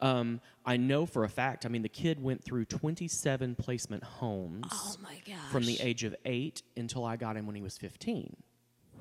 Um, 0.00 0.40
I 0.66 0.76
know 0.76 1.06
for 1.06 1.24
a 1.24 1.28
fact, 1.28 1.64
I 1.64 1.68
mean, 1.68 1.82
the 1.82 1.88
kid 1.88 2.22
went 2.22 2.42
through 2.44 2.64
27 2.66 3.54
placement 3.54 4.02
homes 4.04 4.66
oh 4.72 4.96
my 5.02 5.16
gosh, 5.26 5.36
from 5.50 5.64
the 5.64 5.80
age 5.80 6.04
of 6.04 6.14
eight 6.24 6.62
until 6.76 7.04
I 7.04 7.16
got 7.16 7.36
him 7.36 7.46
when 7.46 7.54
he 7.56 7.62
was 7.62 7.78
15. 7.78 8.36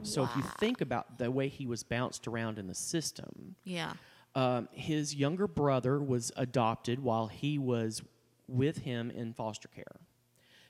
So 0.02 0.24
if 0.24 0.36
you 0.36 0.44
think 0.60 0.82
about 0.82 1.18
the 1.20 1.30
way 1.32 1.48
he 1.48 1.66
was 1.66 1.84
bounced 1.84 2.28
around 2.28 2.58
in 2.60 2.68
the 2.68 2.74
system, 2.76 3.56
yeah, 3.64 3.94
um, 4.36 4.68
his 4.72 5.14
younger 5.16 5.48
brother 5.48 6.00
was 6.00 6.32
adopted 6.36 7.00
while 7.00 7.28
he 7.28 7.58
was 7.58 8.02
with 8.48 8.80
him 8.80 9.12
in 9.12 9.34
foster 9.34 9.68
care. 9.68 9.86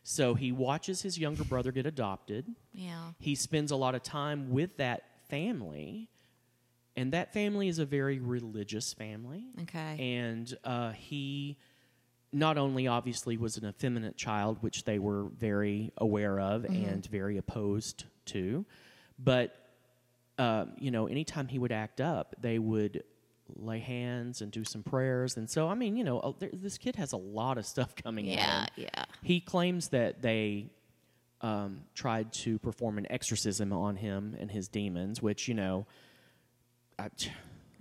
So 0.03 0.35
he 0.35 0.51
watches 0.51 1.01
his 1.01 1.17
younger 1.17 1.45
brother 1.45 1.71
get 1.71 1.85
adopted. 1.85 2.53
yeah, 2.73 3.11
He 3.19 3.35
spends 3.35 3.71
a 3.71 3.75
lot 3.77 3.95
of 3.95 4.03
time 4.03 4.49
with 4.51 4.75
that 4.77 5.03
family, 5.29 6.09
and 6.95 7.13
that 7.13 7.33
family 7.33 7.67
is 7.67 7.79
a 7.79 7.85
very 7.85 8.19
religious 8.19 8.93
family. 8.93 9.45
okay, 9.63 9.97
And 9.99 10.57
uh, 10.63 10.91
he 10.91 11.57
not 12.31 12.57
only 12.57 12.87
obviously 12.87 13.37
was 13.37 13.57
an 13.57 13.65
effeminate 13.67 14.17
child, 14.17 14.57
which 14.61 14.85
they 14.85 14.99
were 14.99 15.25
very 15.37 15.91
aware 15.97 16.39
of 16.39 16.65
and 16.65 17.05
very 17.05 17.37
opposed 17.37 18.05
to, 18.25 18.65
but 19.19 19.55
uh, 20.37 20.65
you 20.79 20.89
know, 20.91 21.07
anytime 21.07 21.47
he 21.47 21.59
would 21.59 21.71
act 21.71 22.01
up, 22.01 22.35
they 22.41 22.57
would 22.57 23.03
lay 23.55 23.79
hands 23.79 24.41
and 24.41 24.51
do 24.51 24.63
some 24.63 24.81
prayers. 24.81 25.37
And 25.37 25.49
so, 25.49 25.67
I 25.67 25.75
mean, 25.75 25.95
you 25.95 26.03
know, 26.03 26.19
uh, 26.19 26.31
there, 26.39 26.49
this 26.51 26.77
kid 26.77 26.95
has 26.95 27.11
a 27.11 27.17
lot 27.17 27.57
of 27.57 27.65
stuff 27.65 27.95
coming 27.95 28.25
yeah, 28.25 28.65
yeah, 28.75 29.05
He 29.21 29.39
claims 29.39 29.89
that 29.89 30.21
they 30.21 30.71
um, 31.41 31.81
tried 31.93 32.33
to 32.33 32.57
perform 32.59 32.97
an 32.97 33.05
exorcism 33.11 33.71
on 33.73 33.95
him 33.95 34.35
and 34.39 34.49
his 34.49 34.67
demons, 34.67 35.21
which 35.21 35.47
you 35.47 35.53
know, 35.53 35.85
I, 36.99 37.09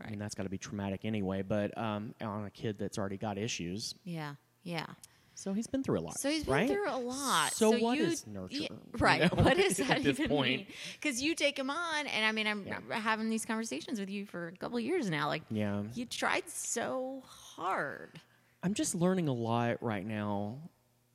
I 0.05 0.11
mean 0.11 0.19
that's 0.19 0.35
got 0.35 0.45
to 0.45 0.49
be 0.49 0.59
traumatic 0.59 1.01
anyway. 1.05 1.43
But 1.43 1.77
um, 1.79 2.15
on 2.21 2.45
a 2.47 2.51
kid 2.51 2.79
that's 2.79 2.99
already 2.99 3.17
got 3.19 3.39
issues, 3.39 3.95
yeah, 4.05 4.35
yeah. 4.63 4.87
so 5.35 5.53
he's 5.53 5.67
been 5.67 5.83
through 5.83 5.99
a 5.99 6.03
lot. 6.03 6.19
So 6.19 6.29
he's 6.31 6.45
been 6.45 6.55
right? 6.55 6.69
through 6.69 6.91
a 6.91 6.97
lot. 6.99 7.53
So, 7.53 7.71
what 7.79 7.99
you, 7.99 8.05
is 8.05 8.27
nurture? 8.27 8.55
yeah, 8.63 8.69
you 8.71 8.79
right? 8.99 9.21
know, 9.37 9.43
What 9.43 9.57
does 9.59 9.77
that 9.79 10.05
even 10.05 10.29
point? 10.29 10.57
mean? 10.59 10.67
Because 11.01 11.23
you 11.23 11.35
take 11.35 11.59
him 11.59 11.71
on, 11.71 12.07
and 12.07 12.25
I 12.25 12.33
mean, 12.33 12.47
I'm 12.47 12.67
Yeah. 12.67 12.99
having 12.99 13.31
these 13.31 13.45
conversations 13.45 14.01
with 14.01 14.11
you 14.11 14.27
for 14.27 14.49
a 14.49 14.53
couple 14.57 14.79
of 14.79 14.85
years 14.85 15.09
now. 15.11 15.29
Like, 15.29 15.43
Yeah, 15.51 15.83
you 15.95 16.07
tried 16.07 16.49
so 16.49 17.23
hard. 17.27 18.21
I'm 18.63 18.75
just 18.75 18.95
learning 18.95 19.29
a 19.29 19.33
lot 19.33 19.83
right 19.83 20.07
now, 20.07 20.57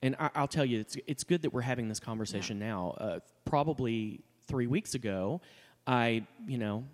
and 0.02 0.14
I, 0.18 0.30
I'll 0.34 0.48
tell 0.48 0.64
you, 0.66 0.80
it's 0.80 0.96
it's 1.06 1.24
good 1.24 1.42
that 1.42 1.52
we're 1.52 1.62
having 1.62 1.88
this 1.88 1.98
conversation 2.00 2.58
now. 2.58 2.94
Uh, 2.98 3.18
probably 3.46 4.20
three 4.46 4.66
weeks 4.66 4.94
ago, 4.94 5.40
I 5.86 6.26
you 6.46 6.58
know, 6.58 6.84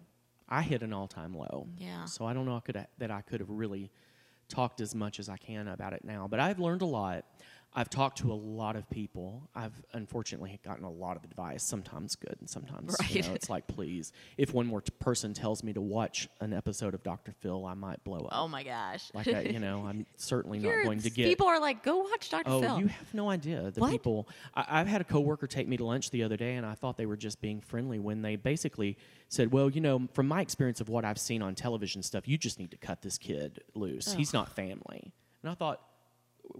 I 0.55 0.63
hit 0.63 0.83
an 0.83 0.93
all 0.93 1.09
time 1.09 1.35
low. 1.35 1.67
Yeah. 1.77 2.05
So 2.05 2.27
I 2.27 2.33
don't 2.33 2.47
know 2.47 2.57
I 2.57 2.61
could 2.61 2.87
that 2.99 3.11
I 3.11 3.23
could 3.23 3.41
have 3.41 3.51
really 3.51 3.91
talked 4.49 4.81
as 4.81 4.95
much 4.95 5.19
as 5.19 5.29
I 5.29 5.37
can 5.37 5.67
about 5.67 5.95
it 5.95 6.05
now, 6.05 6.29
but 6.31 6.39
I've 6.39 6.61
learned 6.61 6.83
a 6.83 6.87
lot. 6.87 7.25
I've 7.77 7.91
talked 7.91 8.19
to 8.19 8.31
a 8.33 8.35
lot 8.35 8.77
of 8.77 8.89
people. 8.89 9.49
I've 9.55 9.73
unfortunately 9.93 10.61
gotten 10.65 10.85
a 10.85 10.91
lot 10.91 11.17
of 11.17 11.25
advice, 11.25 11.63
sometimes 11.65 12.15
good 12.15 12.37
and 12.39 12.49
sometimes 12.49 12.95
you 13.11 13.23
know, 13.23 13.35
it's 13.35 13.51
like, 13.51 13.67
please, 13.77 14.13
if 14.39 14.55
one 14.55 14.67
more 14.67 14.81
t- 14.81 14.93
person 15.01 15.35
tells 15.35 15.65
me 15.65 15.73
to 15.73 15.81
watch 15.81 16.29
an 16.41 16.53
episode 16.53 16.95
of 16.95 17.03
Dr. 17.03 17.33
Phil, 17.41 17.67
I 17.67 17.75
might 17.75 18.03
blow 18.05 18.21
up. 18.21 18.29
Oh 18.33 18.47
my 18.47 18.63
gosh. 18.63 19.11
Like, 19.13 19.27
I, 19.27 19.41
you 19.41 19.59
know, 19.59 19.85
I'm 19.87 20.07
certainly 20.17 20.61
not 20.61 20.85
going 20.85 21.01
to 21.01 21.11
get. 21.11 21.27
People 21.27 21.49
are 21.49 21.59
like, 21.59 21.83
go 21.83 21.99
watch 21.99 22.31
Dr. 22.31 22.45
Oh, 22.47 22.61
Phil. 22.61 22.79
you 22.79 22.87
have 22.87 23.13
no 23.13 23.29
idea. 23.29 23.71
The 23.73 23.81
What? 23.81 23.91
people. 23.91 24.29
I, 24.55 24.67
I've 24.81 24.87
had 24.87 25.01
a 25.01 25.05
coworker 25.05 25.49
take 25.49 25.67
me 25.67 25.77
to 25.77 25.85
lunch 25.85 26.11
the 26.11 26.23
other 26.23 26.37
day, 26.37 26.55
and 26.55 26.65
I 26.65 26.75
thought 26.75 26.97
they 26.97 27.07
were 27.07 27.17
just 27.17 27.41
being 27.41 27.61
friendly 27.61 27.99
when 27.99 28.23
they 28.23 28.37
basically 28.37 28.97
said, 29.29 29.51
"Well, 29.51 29.69
you 29.69 29.81
know, 29.81 30.07
from 30.13 30.29
my 30.29 30.41
experience 30.43 30.81
of 30.81 30.89
what 30.89 31.05
I've 31.05 31.19
seen 31.19 31.43
on 31.43 31.57
television 31.57 32.03
stuff, 32.05 32.29
you 32.29 32.39
just 32.39 32.61
need 32.61 32.71
to 32.71 32.77
cut 32.77 33.03
this 33.03 33.19
kid 33.19 33.61
loose. 33.75 34.13
He's 34.13 34.33
not 34.33 34.55
family." 34.55 35.13
And 35.43 35.51
I 35.51 35.55
thought, 35.55 35.81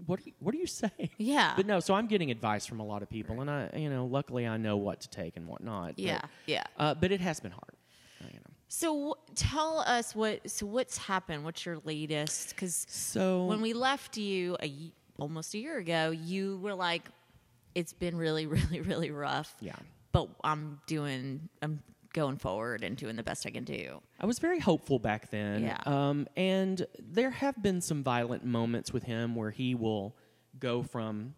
"What? 0.05 0.19
Are 0.19 0.23
you, 0.25 0.33
what 0.39 0.53
are 0.55 0.57
you 0.57 0.67
saying?" 0.81 1.09
Yeah. 1.17 1.53
But 1.55 1.65
no. 1.65 1.79
So 1.79 1.93
I'm 1.93 2.07
getting 2.07 2.31
advice 2.31 2.65
from 2.65 2.79
a 2.79 2.85
lot 2.85 3.01
of 3.01 3.09
people, 3.09 3.41
and 3.41 3.49
I, 3.49 3.69
you 3.75 3.89
know, 3.89 4.05
luckily 4.05 4.45
I 4.47 4.57
know 4.57 4.77
what 4.77 5.01
to 5.01 5.09
take 5.09 5.37
and 5.37 5.47
what 5.47 5.63
not. 5.63 5.97
Yeah, 5.99 6.19
But, 6.21 6.29
yeah. 6.47 6.63
Uh, 6.77 6.93
but 6.95 7.11
it 7.11 7.21
has 7.21 7.39
been 7.39 7.51
hard. 7.51 7.73
uh, 8.23 8.27
You 8.31 8.39
know. 8.39 8.51
So 8.67 9.11
wh- 9.13 9.33
tell 9.35 9.79
us 9.79 10.15
what. 10.15 10.49
So 10.49 10.65
what's 10.65 10.97
happened? 10.97 11.43
What's 11.45 11.65
your 11.65 11.77
latest? 11.85 12.49
Because 12.49 12.85
So 12.89 13.45
when 13.45 13.61
we 13.61 13.73
left 13.73 14.17
you 14.17 14.57
a, 14.61 14.67
y- 14.67 14.91
almost 15.19 15.53
a 15.53 15.59
year 15.59 15.77
ago, 15.77 16.11
you 16.11 16.57
were 16.61 16.73
like, 16.73 17.03
"It's 17.75 17.93
been 17.93 18.17
really, 18.17 18.45
really, 18.57 18.81
really 18.81 19.11
rough." 19.11 19.55
Yeah. 19.61 19.75
But 20.11 20.29
I'm 20.43 20.79
doing. 20.87 21.47
I'm 21.61 21.81
going 22.15 22.37
forward 22.37 22.81
and 22.81 22.95
doing 22.95 23.17
the 23.17 23.23
best 23.23 23.45
I 23.45 23.51
can 23.51 23.65
do. 23.65 24.01
I 24.19 24.25
was 24.25 24.39
very 24.39 24.59
hopeful 24.59 24.97
back 24.97 25.29
then. 25.29 25.63
Yeah. 25.63 25.77
Um, 25.85 26.27
and 26.37 26.87
there 26.97 27.29
have 27.29 27.61
been 27.61 27.81
some 27.81 28.03
violent 28.03 28.45
moments 28.45 28.93
with 28.93 29.03
him 29.03 29.35
where 29.35 29.51
he 29.51 29.75
will 29.75 30.15
go 30.57 30.81
from 30.81 31.35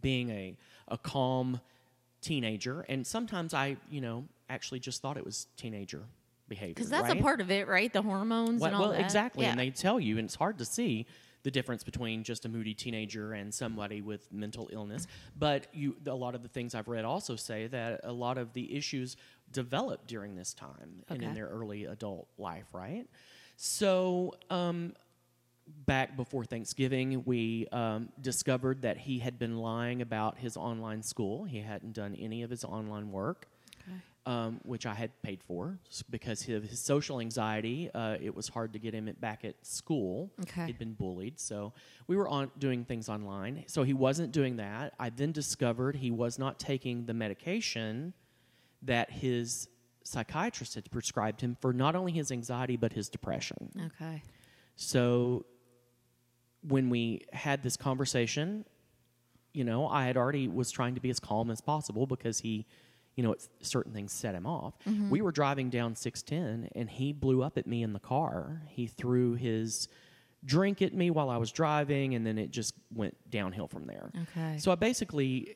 being 0.00 0.30
a, 0.30 0.56
a 0.88 0.98
calm 0.98 1.60
teenager, 2.20 2.82
and 2.82 3.06
sometimes 3.06 3.54
I, 3.54 3.78
you 3.90 4.02
know, 4.02 4.24
actually 4.48 4.78
just 4.78 5.00
thought 5.00 5.16
it 5.16 5.24
was 5.24 5.46
teenager 5.56 6.02
behavior. 6.48 6.74
Because 6.74 6.90
that's 6.90 7.08
right? 7.08 7.18
a 7.18 7.22
part 7.22 7.40
of 7.40 7.50
it, 7.50 7.66
right? 7.66 7.90
The 7.90 8.02
hormones 8.02 8.60
Well, 8.60 8.68
and 8.68 8.76
all 8.76 8.82
well, 8.82 8.90
that. 8.90 8.98
Well, 8.98 9.04
exactly. 9.04 9.44
Yeah. 9.44 9.52
And 9.52 9.58
they 9.58 9.70
tell 9.70 9.98
you, 9.98 10.18
and 10.18 10.26
it's 10.26 10.34
hard 10.34 10.58
to 10.58 10.66
see 10.66 11.06
the 11.42 11.50
difference 11.50 11.82
between 11.82 12.22
just 12.22 12.44
a 12.44 12.48
moody 12.48 12.74
teenager 12.74 13.32
and 13.32 13.52
somebody 13.52 14.00
with 14.00 14.32
mental 14.32 14.68
illness. 14.72 15.06
But 15.36 15.66
you, 15.72 15.96
a 16.06 16.14
lot 16.14 16.34
of 16.34 16.42
the 16.42 16.48
things 16.48 16.74
I've 16.74 16.88
read 16.88 17.04
also 17.04 17.36
say 17.36 17.66
that 17.68 18.00
a 18.04 18.12
lot 18.12 18.38
of 18.38 18.52
the 18.52 18.76
issues 18.76 19.16
develop 19.52 20.06
during 20.06 20.34
this 20.36 20.54
time 20.54 21.02
and 21.08 21.22
in 21.22 21.34
their 21.34 21.46
early 21.48 21.84
adult 21.84 22.28
life, 22.38 22.66
right? 22.72 23.06
So, 23.56 24.34
um, 24.50 24.94
back 25.86 26.16
before 26.16 26.44
Thanksgiving, 26.44 27.22
we 27.24 27.68
um, 27.70 28.08
discovered 28.20 28.82
that 28.82 28.98
he 28.98 29.18
had 29.20 29.38
been 29.38 29.58
lying 29.58 30.02
about 30.02 30.38
his 30.38 30.56
online 30.56 31.02
school. 31.02 31.44
He 31.44 31.60
hadn't 31.60 31.92
done 31.92 32.14
any 32.16 32.42
of 32.42 32.50
his 32.50 32.64
online 32.64 33.12
work 33.12 33.46
um, 34.26 34.60
which 34.62 34.86
I 34.86 34.94
had 34.94 35.10
paid 35.22 35.42
for 35.42 35.78
because 36.10 36.48
of 36.48 36.64
his 36.64 36.78
social 36.80 37.20
anxiety. 37.20 37.90
Uh, 37.92 38.16
it 38.20 38.34
was 38.34 38.48
hard 38.48 38.72
to 38.74 38.78
get 38.78 38.94
him 38.94 39.08
at- 39.08 39.20
back 39.20 39.44
at 39.44 39.54
school. 39.66 40.30
Okay. 40.42 40.66
He'd 40.66 40.78
been 40.78 40.94
bullied, 40.94 41.40
so 41.40 41.72
we 42.06 42.16
were 42.16 42.28
on 42.28 42.50
doing 42.58 42.84
things 42.84 43.08
online. 43.08 43.64
So 43.66 43.82
he 43.82 43.94
wasn't 43.94 44.32
doing 44.32 44.56
that. 44.56 44.94
I 44.98 45.10
then 45.10 45.32
discovered 45.32 45.96
he 45.96 46.10
was 46.10 46.38
not 46.38 46.60
taking 46.60 47.06
the 47.06 47.14
medication 47.14 48.14
that 48.82 49.10
his 49.10 49.68
psychiatrist 50.04 50.74
had 50.74 50.90
prescribed 50.90 51.40
him 51.40 51.56
for 51.60 51.72
not 51.72 51.94
only 51.94 52.12
his 52.12 52.32
anxiety 52.32 52.76
but 52.76 52.92
his 52.92 53.08
depression. 53.08 53.70
Okay. 53.86 54.22
So 54.76 55.46
when 56.62 56.90
we 56.90 57.22
had 57.32 57.62
this 57.62 57.76
conversation, 57.76 58.64
you 59.52 59.64
know, 59.64 59.86
I 59.86 60.06
had 60.06 60.16
already 60.16 60.48
was 60.48 60.70
trying 60.70 60.94
to 60.94 61.00
be 61.00 61.10
as 61.10 61.20
calm 61.20 61.50
as 61.50 61.60
possible 61.60 62.06
because 62.06 62.40
he, 62.40 62.66
you 63.16 63.22
know, 63.22 63.32
it's, 63.32 63.48
certain 63.60 63.92
things 63.92 64.12
set 64.12 64.34
him 64.34 64.46
off. 64.46 64.74
Mm-hmm. 64.86 65.10
We 65.10 65.20
were 65.20 65.32
driving 65.32 65.70
down 65.70 65.94
610 65.94 66.70
and 66.74 66.88
he 66.88 67.12
blew 67.12 67.42
up 67.42 67.58
at 67.58 67.66
me 67.66 67.82
in 67.82 67.92
the 67.92 68.00
car. 68.00 68.62
He 68.68 68.86
threw 68.86 69.34
his 69.34 69.88
drink 70.44 70.82
at 70.82 70.94
me 70.94 71.10
while 71.10 71.30
I 71.30 71.36
was 71.36 71.52
driving 71.52 72.14
and 72.14 72.26
then 72.26 72.38
it 72.38 72.50
just 72.50 72.74
went 72.92 73.16
downhill 73.30 73.68
from 73.68 73.86
there. 73.86 74.10
Okay. 74.22 74.58
So 74.58 74.72
I 74.72 74.74
basically 74.74 75.54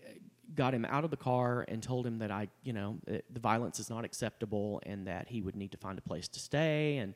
got 0.55 0.73
him 0.75 0.85
out 0.85 1.05
of 1.05 1.11
the 1.11 1.17
car 1.17 1.65
and 1.69 1.83
told 1.83 2.07
him 2.07 2.19
that 2.19 2.31
I, 2.31 2.49
you 2.63 2.73
know, 2.73 2.99
uh, 3.11 3.19
the 3.33 3.41
violence 3.41 3.81
is 3.81 3.91
not 3.91 4.05
acceptable 4.05 4.81
and 4.87 5.07
that 5.07 5.29
he 5.29 5.43
would 5.43 5.57
need 5.57 5.73
to 5.73 5.79
find 5.79 5.99
a 5.99 6.03
place 6.03 6.29
to 6.29 6.39
stay. 6.41 6.99
And 6.99 7.15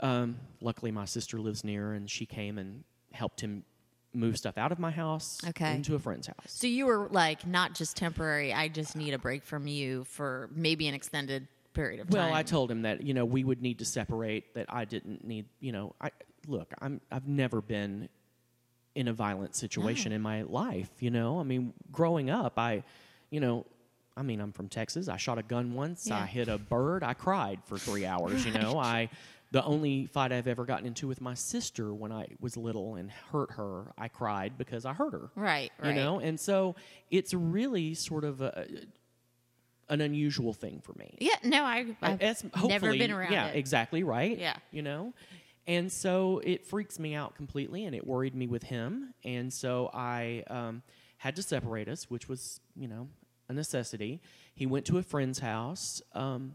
um, 0.00 0.36
luckily, 0.60 0.90
my 0.92 1.04
sister 1.04 1.38
lives 1.40 1.64
near 1.64 1.92
and 1.94 2.08
she 2.10 2.26
came 2.26 2.58
and 2.58 2.84
helped 3.12 3.40
him 3.40 3.64
move 4.14 4.36
stuff 4.36 4.56
out 4.56 4.72
of 4.72 4.78
my 4.78 4.90
house 4.90 5.38
Okay. 5.48 5.74
into 5.74 5.94
a 5.94 5.98
friend's 5.98 6.26
house. 6.26 6.36
So 6.46 6.66
you 6.66 6.86
were 6.86 7.08
like, 7.10 7.46
not 7.46 7.74
just 7.74 7.96
temporary. 7.96 8.52
I 8.52 8.68
just 8.68 8.96
need 8.96 9.12
a 9.14 9.18
break 9.18 9.44
from 9.44 9.66
you 9.66 10.04
for 10.04 10.48
maybe 10.54 10.88
an 10.88 10.94
extended 10.94 11.46
period 11.74 12.00
of 12.00 12.08
time. 12.10 12.18
Well, 12.18 12.34
I 12.34 12.42
told 12.42 12.70
him 12.70 12.82
that 12.82 13.02
you 13.02 13.14
know 13.14 13.24
we 13.24 13.44
would 13.44 13.60
need 13.62 13.78
to 13.80 13.84
separate. 13.84 14.54
That 14.54 14.66
I 14.68 14.84
didn't 14.84 15.24
need. 15.24 15.46
You 15.60 15.72
know, 15.72 15.94
I 16.00 16.10
look. 16.46 16.72
I'm. 16.80 17.00
I've 17.12 17.28
never 17.28 17.60
been 17.60 18.08
in 18.98 19.06
a 19.06 19.12
violent 19.12 19.54
situation 19.54 20.10
in 20.10 20.20
my 20.20 20.42
life. 20.42 20.90
You 20.98 21.10
know, 21.10 21.38
I 21.38 21.44
mean, 21.44 21.72
growing 21.92 22.30
up, 22.30 22.58
I, 22.58 22.82
you 23.30 23.38
know, 23.38 23.64
I 24.16 24.22
mean, 24.22 24.40
I'm 24.40 24.50
from 24.52 24.68
Texas. 24.68 25.08
I 25.08 25.16
shot 25.16 25.38
a 25.38 25.42
gun 25.44 25.72
once. 25.74 26.08
Yeah. 26.08 26.18
I 26.18 26.26
hit 26.26 26.48
a 26.48 26.58
bird. 26.58 27.04
I 27.04 27.14
cried 27.14 27.60
for 27.64 27.78
three 27.78 28.04
hours. 28.04 28.44
You 28.44 28.52
know, 28.52 28.78
I. 28.78 29.08
The 29.50 29.64
only 29.64 30.04
fight 30.04 30.30
I've 30.30 30.46
ever 30.46 30.66
gotten 30.66 30.84
into 30.86 31.08
with 31.08 31.22
my 31.22 31.32
sister 31.32 31.94
when 31.94 32.12
I 32.12 32.26
was 32.38 32.58
little 32.58 32.96
and 32.96 33.10
hurt 33.32 33.52
her, 33.52 33.94
I 33.96 34.08
cried 34.08 34.58
because 34.58 34.84
I 34.84 34.92
hurt 34.92 35.12
her. 35.14 35.30
Right, 35.34 35.72
You 35.82 35.86
right. 35.88 35.96
know, 35.96 36.18
and 36.20 36.38
so 36.38 36.74
it's 37.10 37.32
really 37.32 37.94
sort 37.94 38.24
of 38.24 38.42
a, 38.42 38.66
an 39.88 40.02
unusual 40.02 40.52
thing 40.52 40.82
for 40.82 40.92
me. 40.98 41.14
Yeah, 41.18 41.36
no, 41.44 41.64
I, 41.64 41.86
I've 42.02 42.20
It's 42.20 42.44
never 42.62 42.92
been 42.92 43.10
around 43.10 43.32
Yeah, 43.32 43.46
it. 43.46 43.56
exactly 43.56 44.02
right. 44.02 44.36
Yeah. 44.38 44.56
you 44.70 44.82
know, 44.82 45.14
and 45.68 45.92
so 45.92 46.40
it 46.42 46.66
freaks 46.66 46.98
me 46.98 47.14
out 47.14 47.36
completely, 47.36 47.84
and 47.84 47.94
it 47.94 48.04
worried 48.04 48.34
me 48.34 48.48
with 48.48 48.64
him, 48.64 49.14
and 49.22 49.52
so 49.52 49.90
I 49.94 50.42
um, 50.48 50.82
had 51.18 51.36
to 51.36 51.42
separate 51.42 51.88
us, 51.88 52.10
which 52.10 52.28
was 52.28 52.60
you 52.74 52.88
know 52.88 53.06
a 53.48 53.52
necessity. 53.52 54.20
He 54.54 54.66
went 54.66 54.84
to 54.86 54.98
a 54.98 55.02
friend's 55.02 55.38
house. 55.38 56.02
Um, 56.14 56.54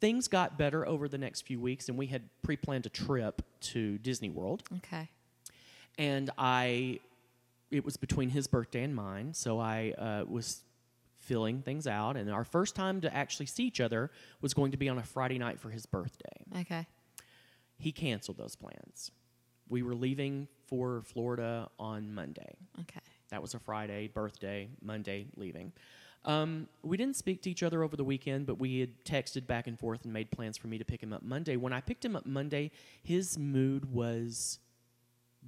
things 0.00 0.28
got 0.28 0.58
better 0.58 0.86
over 0.86 1.08
the 1.08 1.16
next 1.18 1.42
few 1.46 1.58
weeks, 1.60 1.88
and 1.88 1.96
we 1.96 2.06
had 2.06 2.22
pre-planned 2.42 2.84
a 2.84 2.90
trip 2.90 3.40
to 3.60 3.96
Disney 3.98 4.28
World 4.28 4.62
Okay. 4.78 5.08
and 5.96 6.28
I, 6.36 7.00
it 7.70 7.84
was 7.84 7.96
between 7.96 8.28
his 8.28 8.46
birthday 8.46 8.82
and 8.82 8.94
mine, 8.94 9.32
so 9.32 9.58
I 9.58 9.94
uh, 9.96 10.24
was 10.28 10.62
filling 11.16 11.62
things 11.62 11.86
out. 11.86 12.16
And 12.18 12.30
our 12.30 12.44
first 12.44 12.74
time 12.76 13.00
to 13.00 13.14
actually 13.16 13.46
see 13.46 13.64
each 13.64 13.80
other 13.80 14.10
was 14.42 14.52
going 14.52 14.72
to 14.72 14.76
be 14.76 14.90
on 14.90 14.98
a 14.98 15.02
Friday 15.02 15.38
night 15.38 15.58
for 15.58 15.70
his 15.70 15.86
birthday. 15.86 16.60
Okay. 16.60 16.86
He 17.78 17.92
canceled 17.92 18.38
those 18.38 18.56
plans. 18.56 19.10
We 19.68 19.82
were 19.82 19.94
leaving 19.94 20.48
for 20.66 21.02
Florida 21.02 21.68
on 21.78 22.14
Monday. 22.14 22.54
Okay. 22.80 23.00
That 23.30 23.42
was 23.42 23.54
a 23.54 23.58
Friday, 23.58 24.08
birthday, 24.08 24.68
Monday, 24.82 25.26
leaving. 25.36 25.72
Um, 26.24 26.68
we 26.82 26.96
didn't 26.96 27.16
speak 27.16 27.42
to 27.42 27.50
each 27.50 27.62
other 27.62 27.82
over 27.82 27.96
the 27.96 28.04
weekend, 28.04 28.46
but 28.46 28.58
we 28.58 28.80
had 28.80 29.04
texted 29.04 29.46
back 29.46 29.66
and 29.66 29.78
forth 29.78 30.04
and 30.04 30.12
made 30.12 30.30
plans 30.30 30.56
for 30.56 30.68
me 30.68 30.78
to 30.78 30.84
pick 30.84 31.02
him 31.02 31.12
up 31.12 31.22
Monday. 31.22 31.56
When 31.56 31.72
I 31.72 31.80
picked 31.80 32.04
him 32.04 32.16
up 32.16 32.24
Monday, 32.24 32.70
his 33.02 33.38
mood 33.38 33.92
was 33.92 34.58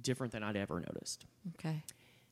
different 0.01 0.33
than 0.33 0.43
I'd 0.43 0.55
ever 0.55 0.79
noticed. 0.79 1.25
Okay. 1.55 1.83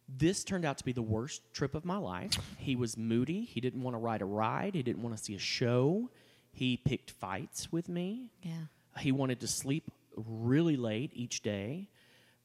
This 0.07 0.43
turned 0.43 0.65
out 0.65 0.77
to 0.77 0.85
be 0.85 0.91
the 0.91 1.01
worst 1.01 1.41
trip 1.53 1.73
of 1.73 1.83
my 1.85 1.97
life. 1.97 2.37
He 2.57 2.75
was 2.75 2.95
moody. 2.95 3.41
He 3.43 3.59
didn't 3.59 3.81
want 3.81 3.95
to 3.95 3.99
ride 3.99 4.21
a 4.21 4.25
ride. 4.25 4.75
He 4.75 4.83
didn't 4.83 5.01
want 5.01 5.17
to 5.17 5.23
see 5.23 5.33
a 5.33 5.39
show. 5.39 6.11
He 6.51 6.77
picked 6.77 7.09
fights 7.09 7.71
with 7.71 7.89
me. 7.89 8.31
Yeah. 8.43 8.65
He 8.99 9.11
wanted 9.11 9.39
to 9.41 9.47
sleep 9.47 9.91
really 10.15 10.77
late 10.77 11.11
each 11.13 11.41
day. 11.41 11.89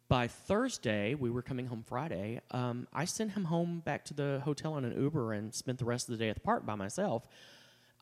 By 0.08 0.26
Thursday, 0.26 1.14
we 1.14 1.30
were 1.30 1.42
coming 1.42 1.66
home 1.66 1.84
Friday. 1.86 2.40
Um, 2.50 2.88
I 2.92 3.04
sent 3.04 3.32
him 3.32 3.44
home 3.44 3.80
back 3.84 4.04
to 4.06 4.14
the 4.14 4.40
hotel 4.44 4.72
on 4.72 4.84
an 4.84 5.00
Uber 5.00 5.32
and 5.32 5.54
spent 5.54 5.78
the 5.78 5.84
rest 5.84 6.08
of 6.08 6.18
the 6.18 6.24
day 6.24 6.28
at 6.28 6.34
the 6.34 6.40
park 6.40 6.66
by 6.66 6.74
myself. 6.74 7.28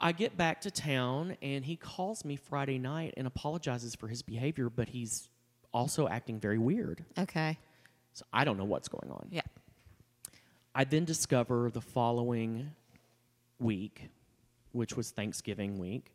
I 0.01 0.13
get 0.13 0.37
back 0.37 0.63
to 0.63 0.71
town 0.71 1.37
and 1.43 1.65
he 1.65 1.77
calls 1.77 2.25
me 2.25 2.37
Friday 2.37 2.79
night 2.79 3.15
and 3.17 3.27
apologizes 3.27 3.95
for 3.95 4.09
his 4.09 4.23
behavior, 4.23 4.71
but 4.71 4.89
he's 4.89 5.29
also 5.73 6.09
acting 6.09 6.41
very 6.41 6.59
weird. 6.59 7.05
Okay. 7.19 7.59
So 8.15 8.25
I 8.33 8.45
don't 8.45 8.57
know 8.57 8.65
what's 8.65 8.89
going 8.89 9.11
on. 9.11 9.29
Yeah. 9.31 9.43
I 10.75 10.85
then 10.85 11.05
discover 11.05 11.71
the 11.71 11.81
following 11.81 12.71
week, 13.59 14.09
which 14.73 14.97
was 14.97 15.11
Thanksgiving 15.11 15.79
week. 15.79 16.13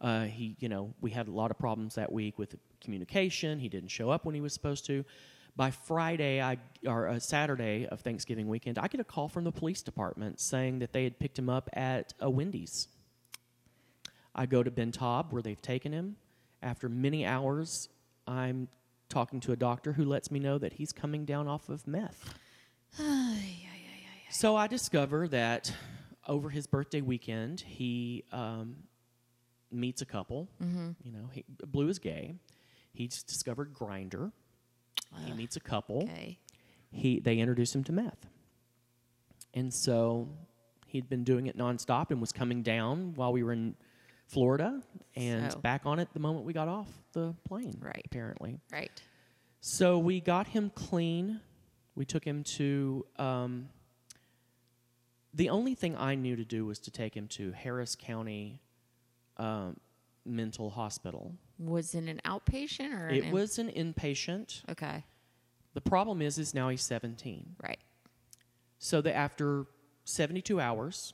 Uh, 0.00 0.24
he, 0.24 0.56
you 0.60 0.68
know, 0.68 0.92
we 1.00 1.10
had 1.10 1.28
a 1.28 1.30
lot 1.30 1.50
of 1.50 1.58
problems 1.58 1.94
that 1.94 2.12
week 2.12 2.38
with 2.38 2.56
communication. 2.80 3.58
He 3.58 3.68
didn't 3.68 3.88
show 3.88 4.10
up 4.10 4.24
when 4.24 4.34
he 4.34 4.40
was 4.40 4.52
supposed 4.52 4.84
to. 4.86 5.04
By 5.56 5.70
Friday, 5.70 6.42
I 6.42 6.58
or 6.86 7.08
uh, 7.08 7.18
Saturday 7.18 7.86
of 7.86 8.00
Thanksgiving 8.00 8.46
weekend, 8.46 8.78
I 8.78 8.88
get 8.88 9.00
a 9.00 9.04
call 9.04 9.28
from 9.28 9.44
the 9.44 9.52
police 9.52 9.80
department 9.80 10.38
saying 10.38 10.80
that 10.80 10.92
they 10.92 11.04
had 11.04 11.18
picked 11.18 11.38
him 11.38 11.48
up 11.48 11.70
at 11.72 12.12
a 12.20 12.28
Wendy's. 12.28 12.88
I 14.34 14.44
go 14.44 14.62
to 14.62 14.70
Ben 14.70 14.92
Taub 14.92 15.32
where 15.32 15.40
they've 15.40 15.60
taken 15.60 15.92
him. 15.92 16.16
After 16.62 16.90
many 16.90 17.24
hours, 17.24 17.88
I'm 18.26 18.68
talking 19.08 19.40
to 19.40 19.52
a 19.52 19.56
doctor 19.56 19.94
who 19.94 20.04
lets 20.04 20.30
me 20.30 20.38
know 20.38 20.58
that 20.58 20.74
he's 20.74 20.92
coming 20.92 21.24
down 21.24 21.48
off 21.48 21.68
of 21.68 21.86
meth. 21.86 22.34
So 24.28 24.56
I 24.56 24.66
discover 24.66 25.28
that 25.28 25.72
over 26.26 26.50
his 26.50 26.66
birthday 26.66 27.00
weekend, 27.00 27.60
he 27.60 28.24
um, 28.32 28.76
meets 29.70 30.02
a 30.02 30.06
couple. 30.06 30.48
Mm-hmm. 30.62 30.90
You 31.02 31.12
know, 31.12 31.28
he, 31.32 31.44
Blue 31.66 31.88
is 31.88 31.98
gay. 31.98 32.34
He's 32.92 33.22
discovered 33.22 33.74
Grindr. 33.74 34.32
he 35.24 35.32
meets 35.32 35.56
a 35.56 35.60
couple. 35.60 36.02
Okay. 36.04 36.38
He 36.90 37.20
they 37.20 37.38
introduce 37.38 37.74
him 37.74 37.84
to 37.84 37.92
meth, 37.92 38.26
and 39.54 39.72
so 39.74 40.28
he'd 40.86 41.08
been 41.08 41.24
doing 41.24 41.46
it 41.46 41.58
nonstop 41.58 42.10
and 42.10 42.20
was 42.20 42.32
coming 42.32 42.62
down 42.62 43.12
while 43.14 43.32
we 43.32 43.42
were 43.42 43.52
in 43.52 43.74
Florida 44.28 44.80
and 45.14 45.52
So- 45.52 45.58
back 45.58 45.82
on 45.84 45.98
it 45.98 46.08
the 46.14 46.20
moment 46.20 46.46
we 46.46 46.52
got 46.52 46.68
off 46.68 46.88
the 47.12 47.34
plane. 47.44 47.76
Right. 47.80 48.02
Apparently. 48.06 48.60
Right. 48.72 48.90
So 49.60 49.98
we 49.98 50.20
got 50.20 50.46
him 50.46 50.70
clean. 50.74 51.40
We 51.96 52.04
took 52.04 52.24
him 52.24 52.44
to. 52.44 53.04
Um, 53.18 53.68
the 55.34 55.50
only 55.50 55.74
thing 55.74 55.96
I 55.96 56.14
knew 56.14 56.36
to 56.36 56.44
do 56.44 56.64
was 56.64 56.78
to 56.80 56.90
take 56.90 57.14
him 57.14 57.26
to 57.28 57.52
Harris 57.52 57.94
County 57.94 58.60
um, 59.38 59.76
Mental 60.24 60.70
Hospital. 60.70 61.34
Was 61.58 61.94
it 61.94 62.04
an 62.08 62.20
outpatient 62.24 62.92
or? 62.98 63.08
It 63.08 63.18
an 63.18 63.24
in- 63.24 63.32
was 63.32 63.58
an 63.58 63.68
inpatient. 63.70 64.62
Okay. 64.70 65.04
The 65.74 65.80
problem 65.80 66.22
is, 66.22 66.38
is 66.38 66.54
now 66.54 66.68
he's 66.68 66.82
17. 66.82 67.56
Right. 67.62 67.78
So 68.78 69.00
that 69.02 69.14
after 69.14 69.66
72 70.04 70.60
hours, 70.60 71.12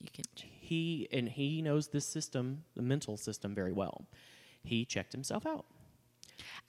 You 0.00 0.08
can. 0.12 0.24
he 0.36 1.08
and 1.12 1.28
he 1.28 1.62
knows 1.62 1.88
this 1.88 2.06
system, 2.06 2.64
the 2.74 2.82
mental 2.82 3.16
system, 3.16 3.54
very 3.54 3.72
well. 3.72 4.06
He 4.62 4.84
checked 4.84 5.12
himself 5.12 5.46
out. 5.46 5.64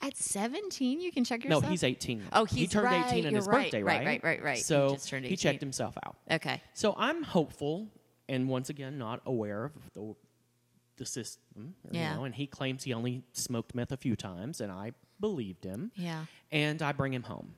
At 0.02 0.16
17, 0.16 1.00
you 1.00 1.10
can 1.10 1.24
check 1.24 1.42
yourself. 1.44 1.64
No, 1.64 1.68
he's 1.70 1.82
18. 1.82 2.22
Oh, 2.32 2.44
he 2.44 2.66
turned 2.66 2.84
right, 2.84 3.06
18 3.12 3.26
on 3.26 3.34
his 3.34 3.46
right, 3.46 3.64
birthday, 3.64 3.82
right, 3.82 3.98
right? 3.98 4.06
right, 4.06 4.24
right, 4.24 4.42
right. 4.44 4.56
He 4.58 4.62
So 4.62 4.90
just 4.90 5.10
he 5.10 5.36
checked 5.36 5.60
himself 5.60 5.96
out. 6.04 6.16
Okay. 6.30 6.62
So 6.74 6.94
I'm 6.96 7.22
hopeful, 7.22 7.88
and 8.28 8.48
once 8.48 8.68
again, 8.70 8.98
not 8.98 9.22
aware 9.26 9.64
of 9.64 9.72
the 9.94 10.14
the 10.96 11.06
system. 11.06 11.74
you 11.90 12.00
Yeah. 12.00 12.14
know, 12.16 12.24
and 12.24 12.34
he 12.34 12.46
claims 12.46 12.84
he 12.84 12.92
only 12.94 13.22
smoked 13.32 13.74
meth 13.74 13.92
a 13.92 13.96
few 13.96 14.16
times, 14.16 14.60
and 14.60 14.70
I 14.72 14.92
believed 15.20 15.64
him. 15.64 15.92
Yeah. 15.94 16.26
And 16.50 16.82
I 16.82 16.92
bring 16.92 17.12
him 17.14 17.24
home. 17.24 17.54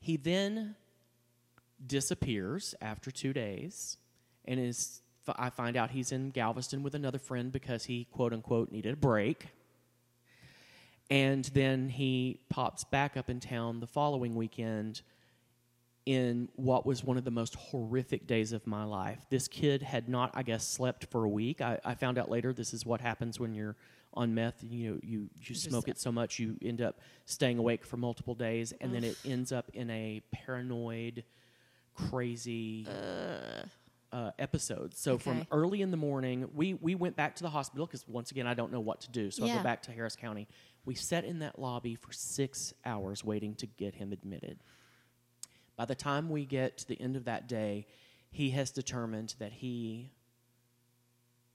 He 0.00 0.16
then 0.16 0.76
disappears 1.84 2.74
after 2.80 3.10
two 3.10 3.32
days, 3.32 3.96
and 4.44 4.58
is. 4.60 5.02
I 5.36 5.50
find 5.50 5.76
out 5.76 5.90
he's 5.90 6.10
in 6.10 6.30
Galveston 6.30 6.82
with 6.82 6.94
another 6.94 7.18
friend 7.18 7.52
because 7.52 7.84
he 7.84 8.06
quote 8.06 8.32
unquote 8.32 8.72
needed 8.72 8.94
a 8.94 8.96
break. 8.96 9.48
And 11.10 11.44
then 11.46 11.90
he 11.90 12.40
pops 12.48 12.84
back 12.84 13.14
up 13.14 13.28
in 13.28 13.38
town 13.38 13.80
the 13.80 13.86
following 13.86 14.34
weekend 14.34 15.02
in 16.08 16.48
what 16.56 16.86
was 16.86 17.04
one 17.04 17.18
of 17.18 17.24
the 17.24 17.30
most 17.30 17.54
horrific 17.56 18.26
days 18.26 18.54
of 18.54 18.66
my 18.66 18.82
life. 18.82 19.26
This 19.28 19.46
kid 19.46 19.82
had 19.82 20.08
not, 20.08 20.30
I 20.32 20.42
guess, 20.42 20.66
slept 20.66 21.04
for 21.10 21.24
a 21.24 21.28
week. 21.28 21.60
I, 21.60 21.78
I 21.84 21.96
found 21.96 22.16
out 22.16 22.30
later 22.30 22.54
this 22.54 22.72
is 22.72 22.86
what 22.86 23.02
happens 23.02 23.38
when 23.38 23.54
you're 23.54 23.76
on 24.14 24.34
meth. 24.34 24.64
You 24.66 24.92
know, 24.92 25.00
you, 25.02 25.28
you 25.38 25.54
smoke 25.54 25.86
it 25.86 25.98
so 25.98 26.10
much 26.10 26.38
you 26.38 26.56
end 26.62 26.80
up 26.80 26.98
staying 27.26 27.58
awake 27.58 27.84
for 27.84 27.98
multiple 27.98 28.34
days, 28.34 28.72
and 28.80 28.94
then 28.94 29.04
it 29.04 29.18
ends 29.26 29.52
up 29.52 29.70
in 29.74 29.90
a 29.90 30.22
paranoid, 30.32 31.24
crazy 31.94 32.86
uh, 34.10 34.30
episode. 34.38 34.96
So 34.96 35.18
from 35.18 35.46
early 35.52 35.82
in 35.82 35.90
the 35.90 35.98
morning, 35.98 36.48
we 36.54 36.72
we 36.72 36.94
went 36.94 37.16
back 37.16 37.36
to 37.36 37.42
the 37.42 37.50
hospital 37.50 37.84
because 37.84 38.08
once 38.08 38.30
again 38.30 38.46
I 38.46 38.54
don't 38.54 38.72
know 38.72 38.80
what 38.80 39.02
to 39.02 39.10
do. 39.10 39.30
So 39.30 39.44
I 39.44 39.54
go 39.54 39.62
back 39.62 39.82
to 39.82 39.92
Harris 39.92 40.16
County. 40.16 40.48
We 40.86 40.94
sat 40.94 41.26
in 41.26 41.40
that 41.40 41.58
lobby 41.58 41.96
for 41.96 42.12
six 42.12 42.72
hours 42.86 43.22
waiting 43.22 43.54
to 43.56 43.66
get 43.66 43.94
him 43.94 44.10
admitted. 44.14 44.58
By 45.78 45.84
the 45.84 45.94
time 45.94 46.28
we 46.28 46.44
get 46.44 46.78
to 46.78 46.88
the 46.88 47.00
end 47.00 47.14
of 47.16 47.24
that 47.26 47.48
day, 47.48 47.86
he 48.30 48.50
has 48.50 48.72
determined 48.72 49.36
that 49.38 49.52
he 49.52 50.10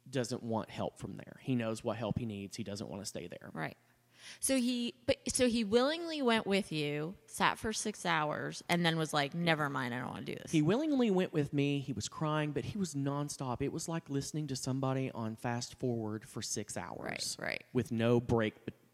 doesn't 0.10 0.42
want 0.42 0.70
help 0.70 0.98
from 0.98 1.18
there. 1.18 1.38
He 1.42 1.56
knows 1.56 1.84
what 1.84 1.98
help 1.98 2.18
he 2.18 2.26
needs. 2.26 2.56
He 2.56 2.64
doesn't 2.64 2.90
want 2.90 3.02
to 3.02 3.06
stay 3.06 3.28
there. 3.28 3.52
Right. 3.54 3.76
So 4.40 4.56
he, 4.56 4.94
but 5.06 5.18
so 5.28 5.50
he 5.50 5.66
willingly 5.66 6.22
went 6.22 6.48
with 6.48 6.72
you, 6.72 7.16
sat 7.26 7.58
for 7.58 7.74
six 7.74 8.06
hours, 8.06 8.64
and 8.70 8.86
then 8.86 8.98
was 8.98 9.14
like, 9.14 9.34
"Never 9.36 9.70
mind, 9.70 9.94
I 9.94 10.00
don't 10.00 10.12
want 10.12 10.26
to 10.26 10.32
do 10.34 10.40
this." 10.42 10.50
He 10.50 10.62
willingly 10.62 11.12
went 11.12 11.34
with 11.34 11.52
me. 11.52 11.80
He 11.80 11.92
was 11.92 12.08
crying, 12.08 12.52
but 12.52 12.64
he 12.64 12.78
was 12.78 12.94
nonstop. 12.94 13.62
It 13.62 13.74
was 13.74 13.90
like 13.90 14.10
listening 14.10 14.48
to 14.48 14.56
somebody 14.56 15.12
on 15.14 15.36
fast 15.36 15.78
forward 15.78 16.24
for 16.26 16.42
six 16.42 16.78
hours. 16.78 17.36
Right, 17.38 17.48
right. 17.48 17.64
With 17.74 17.92
no 17.92 18.22
break 18.22 18.54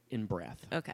in 0.09 0.25
breath. 0.25 0.65
okay. 0.73 0.93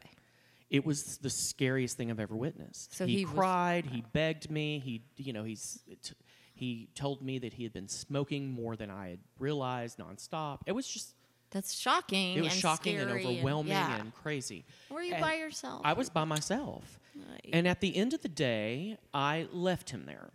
It 0.70 0.86
was 0.86 1.18
the 1.18 1.30
scariest 1.30 1.96
thing 1.98 2.10
I've 2.10 2.20
ever 2.20 2.36
witnessed. 2.36 2.96
So 2.96 3.06
he, 3.06 3.18
he 3.18 3.26
was- 3.26 3.34
cried. 3.34 3.86
He 3.86 4.04
begged 4.14 4.50
me. 4.50 4.80
He, 4.80 5.04
you 5.18 5.34
know, 5.34 5.44
he's. 5.44 5.80
It, 5.88 6.14
he 6.54 6.88
told 6.96 7.22
me 7.22 7.38
that 7.40 7.54
he 7.54 7.64
had 7.64 7.74
been 7.74 7.90
smoking 7.90 8.50
more 8.50 8.78
than 8.78 8.90
I 8.90 9.10
had 9.10 9.20
realized 9.40 10.00
nonstop. 10.00 10.60
It 10.66 10.72
was 10.72 10.88
just. 10.88 11.14
That's 11.52 11.74
shocking. 11.74 12.36
It 12.38 12.42
was 12.42 12.52
and 12.52 12.62
shocking 12.62 12.98
and 12.98 13.12
overwhelming 13.12 13.72
yeah. 13.72 14.00
and 14.00 14.14
crazy. 14.14 14.66
Were 14.90 15.02
you 15.02 15.14
And 15.14 15.22
by 15.22 15.36
yourself? 15.36 15.82
I 15.86 15.94
was 15.94 16.10
by 16.10 16.26
myself. 16.26 17.00
Right. 17.16 17.50
And 17.54 17.68
at 17.68 17.80
the 17.80 17.96
end 17.96 18.14
of 18.14 18.22
the 18.22 18.30
day, 18.30 18.98
I 19.14 19.48
left 19.54 19.92
him 19.92 20.06
there 20.06 20.32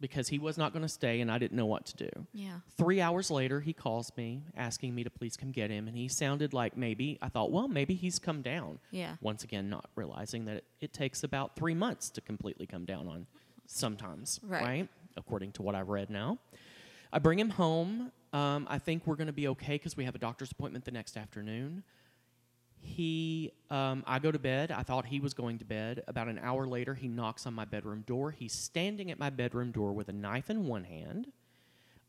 because 0.00 0.28
he 0.28 0.38
was 0.38 0.56
not 0.56 0.72
going 0.72 0.82
to 0.82 0.88
stay 0.88 1.20
and 1.20 1.30
I 1.30 1.38
didn't 1.38 1.56
know 1.56 1.66
what 1.66 1.86
to 1.86 1.96
do. 1.96 2.26
Yeah. 2.32 2.60
Three 2.76 3.00
hours 3.00 3.30
later, 3.30 3.60
he 3.60 3.72
calls 3.72 4.12
me 4.16 4.42
asking 4.56 4.94
me 4.94 5.04
to 5.04 5.10
please 5.10 5.36
come 5.36 5.50
get 5.50 5.70
him. 5.70 5.88
And 5.88 5.96
he 5.96 6.08
sounded 6.08 6.52
like 6.54 6.76
maybe, 6.76 7.18
I 7.20 7.28
thought, 7.28 7.50
well, 7.50 7.68
maybe 7.68 7.94
he's 7.94 8.18
come 8.18 8.42
down. 8.42 8.78
Yeah. 8.90 9.16
Once 9.20 9.44
again, 9.44 9.68
not 9.68 9.90
realizing 9.96 10.44
that 10.44 10.58
it, 10.58 10.64
it 10.80 10.92
takes 10.92 11.24
about 11.24 11.56
three 11.56 11.74
months 11.74 12.10
to 12.10 12.20
completely 12.20 12.66
come 12.66 12.84
down 12.84 13.08
on 13.08 13.26
sometimes, 13.66 14.40
Right. 14.42 14.62
right? 14.62 14.88
According 15.16 15.52
to 15.52 15.62
what 15.62 15.74
I've 15.74 15.88
read 15.88 16.10
now. 16.10 16.38
I 17.12 17.18
bring 17.18 17.38
him 17.38 17.50
home. 17.50 18.12
Um, 18.32 18.66
I 18.70 18.78
think 18.78 19.06
we're 19.06 19.16
going 19.16 19.26
to 19.28 19.32
be 19.32 19.48
okay 19.48 19.74
because 19.74 19.96
we 19.96 20.04
have 20.04 20.14
a 20.14 20.18
doctor's 20.18 20.52
appointment 20.52 20.84
the 20.84 20.90
next 20.90 21.16
afternoon. 21.16 21.82
He, 22.80 23.52
um, 23.70 24.04
I 24.06 24.18
go 24.18 24.30
to 24.30 24.38
bed. 24.38 24.70
I 24.70 24.82
thought 24.82 25.06
he 25.06 25.20
was 25.20 25.34
going 25.34 25.58
to 25.58 25.64
bed. 25.64 26.02
About 26.08 26.28
an 26.28 26.38
hour 26.42 26.66
later, 26.66 26.94
he 26.94 27.08
knocks 27.08 27.46
on 27.46 27.54
my 27.54 27.64
bedroom 27.64 28.02
door. 28.06 28.30
He's 28.30 28.52
standing 28.52 29.10
at 29.10 29.18
my 29.18 29.30
bedroom 29.30 29.70
door 29.72 29.92
with 29.92 30.08
a 30.08 30.12
knife 30.12 30.50
in 30.50 30.66
one 30.66 30.84
hand, 30.84 31.28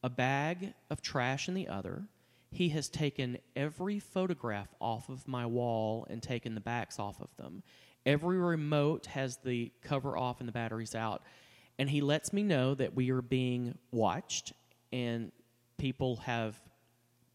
a 0.03 0.09
bag 0.09 0.73
of 0.89 1.01
trash 1.01 1.47
in 1.47 1.53
the 1.53 1.67
other. 1.67 2.03
He 2.51 2.69
has 2.69 2.89
taken 2.89 3.37
every 3.55 3.99
photograph 3.99 4.73
off 4.79 5.09
of 5.09 5.27
my 5.27 5.45
wall 5.45 6.07
and 6.09 6.21
taken 6.21 6.55
the 6.55 6.61
backs 6.61 6.99
off 6.99 7.21
of 7.21 7.29
them. 7.37 7.63
Every 8.05 8.37
remote 8.37 9.05
has 9.07 9.37
the 9.37 9.71
cover 9.83 10.17
off 10.17 10.39
and 10.39 10.47
the 10.47 10.53
batteries 10.53 10.95
out. 10.95 11.23
And 11.77 11.89
he 11.89 12.01
lets 12.01 12.33
me 12.33 12.43
know 12.43 12.73
that 12.75 12.95
we 12.95 13.11
are 13.11 13.21
being 13.21 13.77
watched 13.91 14.53
and 14.91 15.31
people 15.77 16.17
have 16.17 16.59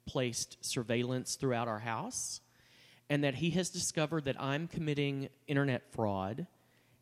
placed 0.07 0.59
surveillance 0.61 1.37
throughout 1.37 1.69
our 1.69 1.79
house 1.79 2.41
and 3.11 3.25
that 3.25 3.35
he 3.35 3.51
has 3.51 3.71
discovered 3.71 4.25
that 4.27 4.41
I'm 4.41 4.67
committing 4.69 5.29
internet 5.47 5.83
fraud 5.93 6.47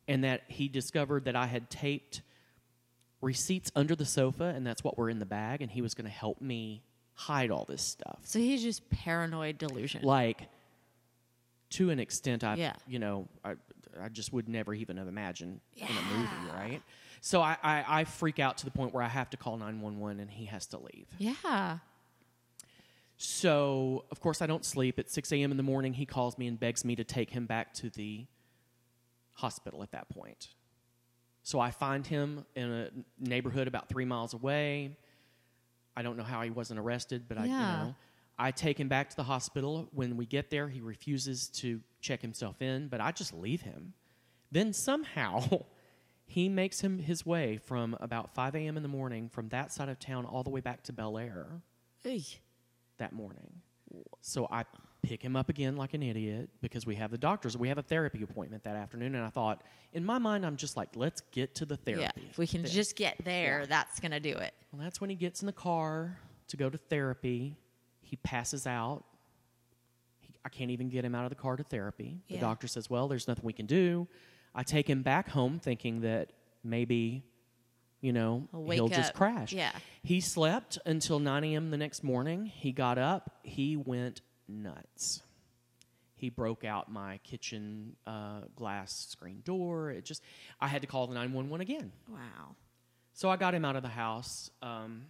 and 0.09 0.25
that 0.25 0.43
he 0.49 0.69
discovered 0.69 1.25
that 1.27 1.37
I 1.37 1.47
had 1.47 1.71
taped 1.71 2.23
receipts 3.21 3.71
under 3.77 3.95
the 3.95 4.05
sofa 4.05 4.45
and 4.57 4.67
that's 4.67 4.83
what 4.83 4.99
were 4.99 5.09
in 5.09 5.19
the 5.21 5.27
bag 5.27 5.63
and 5.63 5.71
he 5.71 5.81
was 5.81 5.95
going 5.95 6.07
to 6.07 6.11
help 6.11 6.41
me 6.41 6.83
hide 7.15 7.51
all 7.53 7.65
this 7.65 7.83
stuff. 7.83 8.19
So 8.25 8.39
he's 8.41 8.63
just 8.63 8.89
paranoid 8.91 9.59
delusion. 9.59 10.03
Like 10.03 10.49
to 11.71 11.91
an 11.91 12.01
extent 12.01 12.43
I 12.45 12.55
Yeah. 12.57 12.75
you 12.87 12.99
know 12.99 13.29
I 13.45 13.55
I 14.01 14.09
just 14.09 14.33
would 14.33 14.49
never 14.49 14.73
even 14.75 14.97
have 14.97 15.07
imagined 15.07 15.61
in 15.77 15.87
a 15.87 16.17
movie, 16.17 16.53
right? 16.53 16.83
So 17.21 17.41
I, 17.43 17.57
I, 17.63 17.85
I 17.87 18.05
freak 18.05 18.39
out 18.41 18.57
to 18.59 18.65
the 18.65 18.71
point 18.71 18.93
where 18.95 19.03
I 19.03 19.09
have 19.09 19.31
to 19.31 19.37
call 19.37 19.57
911 19.59 20.19
and 20.19 20.31
he 20.31 20.47
has 20.47 20.67
to 20.69 20.79
leave. 20.79 21.07
yeah. 21.19 21.79
So, 23.23 24.05
of 24.11 24.21
course, 24.21 24.43
I 24.43 24.47
don't 24.47 24.65
sleep. 24.65 24.99
At 24.99 25.09
6 25.09 25.31
a.m. 25.33 25.53
in 25.53 25.57
the 25.57 25.63
morning, 25.63 25.95
he 25.95 26.05
calls 26.07 26.37
me 26.39 26.49
and 26.49 26.59
begs 26.59 26.85
me 26.85 26.97
to 26.97 27.05
take 27.05 27.31
him 27.31 27.47
back 27.47 27.73
to 27.75 27.89
the 27.91 28.27
hospital 29.35 29.83
at 29.83 29.93
that 29.93 30.09
point. 30.09 30.49
So 31.45 31.61
I 31.61 31.71
find 31.71 32.07
him 32.07 32.45
in 32.57 32.71
a 32.71 32.91
neighborhood 33.19 33.69
about 33.69 33.89
three 33.89 34.05
miles 34.05 34.35
away. 34.35 34.97
I 35.97 36.03
don't 36.03 36.17
know 36.17 36.25
how 36.25 36.43
he 36.43 36.51
wasn't 36.51 36.81
arrested, 36.81 37.25
but 37.29 37.39
I, 37.39 37.45
you 37.45 37.51
Yeah. 37.51 37.85
know, 37.85 37.95
I 38.39 38.51
take 38.51 38.79
him 38.79 38.89
back 38.89 39.11
to 39.11 39.17
the 39.17 39.23
hospital. 39.25 39.89
When 39.93 40.17
we 40.17 40.27
get 40.27 40.51
there, 40.51 40.69
he 40.69 40.81
refuses 40.81 41.49
to 41.61 41.81
check 42.01 42.23
himself 42.23 42.61
in, 42.61 42.89
but 42.89 43.01
I 43.01 43.13
just 43.13 43.33
leave 43.33 43.63
him. 43.63 43.95
Then 44.51 44.73
somehow, 44.73 45.65
he 46.27 46.49
makes 46.49 46.81
him 46.81 46.99
his 46.99 47.25
way 47.25 47.59
from 47.59 47.97
about 48.01 48.35
5 48.35 48.57
a.m. 48.57 48.77
in 48.77 48.83
the 48.83 48.89
morning 48.89 49.29
from 49.29 49.49
that 49.51 49.73
side 49.73 49.89
of 49.89 49.99
town 49.99 50.25
all 50.25 50.43
the 50.43 50.51
way 50.51 50.61
back 50.61 50.83
to 50.85 50.93
Bellaire 50.93 51.61
Eey. 52.05 52.39
That 52.99 53.13
morning. 53.13 53.51
So 54.21 54.49
I 54.51 54.65
pick 55.03 55.21
him 55.23 55.35
up 55.37 55.49
again 55.49 55.77
like 55.77 55.95
an 55.95 56.03
idiot 56.03 56.49
because 56.61 56.87
we 56.87 56.95
have 56.97 57.11
the 57.11 57.19
doctors. 57.19 57.57
We 57.57 57.69
have 57.69 57.79
a 57.79 57.83
therapy 57.83 58.23
appointment 58.23 58.63
that 58.65 58.77
afternoon, 58.77 59.15
and 59.15 59.25
I 59.25 59.29
thought, 59.29 59.63
in 59.93 60.05
my 60.05 60.19
mind, 60.19 60.47
I'm 60.47 60.57
just 60.57 60.77
like, 60.77 60.91
let's 60.95 61.21
get 61.33 61.55
to 61.57 61.67
the 61.67 61.77
therapy. 61.77 62.03
Yeah. 62.03 62.29
If 62.31 62.39
we 62.39 62.47
can 62.47 62.63
Th- 62.63 62.73
just 62.73 62.97
get 62.97 63.17
there, 63.25 63.67
that's 63.67 64.01
gonna 64.01 64.21
do 64.21 64.31
it. 64.31 64.55
Well, 64.73 64.81
that's 64.83 65.01
when 65.01 65.11
he 65.11 65.17
gets 65.17 65.43
in 65.43 65.47
the 65.47 65.53
car 65.53 66.17
to 66.49 66.57
go 66.57 66.71
to 66.71 66.79
therapy. 66.79 67.57
He 68.01 68.17
passes 68.17 68.67
out. 68.67 69.05
He, 70.21 70.33
I 70.45 70.49
can't 70.49 70.71
even 70.71 70.89
get 70.89 71.05
him 71.05 71.15
out 71.15 71.25
of 71.25 71.31
the 71.31 71.37
car 71.37 71.57
to 71.57 71.63
therapy. 71.65 72.21
The 72.29 72.35
Yeah. 72.35 72.41
doctor 72.41 72.67
says, 72.69 72.89
well, 72.89 73.09
there's 73.09 73.27
nothing 73.29 73.45
we 73.45 73.53
can 73.53 73.67
do. 73.67 74.07
I 74.55 74.63
take 74.63 74.89
him 74.89 75.03
back 75.03 75.29
home 75.29 75.59
thinking 75.59 76.01
that 76.03 76.33
maybe, 76.63 77.25
you 78.03 78.13
know, 78.13 78.47
He'll 78.53 78.63
wake 78.63 78.93
just 78.93 79.15
crash. 79.15 79.53
Yeah. 79.55 79.73
He 80.03 80.21
slept 80.21 80.79
until 80.85 81.19
9 81.19 81.45
a.m. 81.45 81.71
the 81.71 81.77
next 81.79 82.03
morning. 82.05 82.45
He 82.47 82.73
got 82.73 82.99
up. 82.99 83.39
He 83.45 83.77
went 83.77 84.21
nuts. 84.47 85.23
He 86.17 86.29
broke 86.29 86.65
out 86.65 86.91
my 86.93 87.19
kitchen 87.25 87.97
uh, 88.07 88.43
glass 88.55 89.07
screen 89.11 89.41
door. 89.45 89.91
It 89.91 90.05
just, 90.05 90.23
I 90.61 90.69
had 90.69 90.83
to 90.83 90.87
call 90.89 91.07
the 91.07 91.15
911 91.15 91.61
again. 91.63 91.93
Wow. 92.09 92.57
So 93.15 93.31
I 93.31 93.37
got 93.37 93.55
him 93.55 93.65
out 93.65 93.77
of 93.77 93.83
the 93.83 93.89
house. 93.89 94.51
Um, 94.63 95.07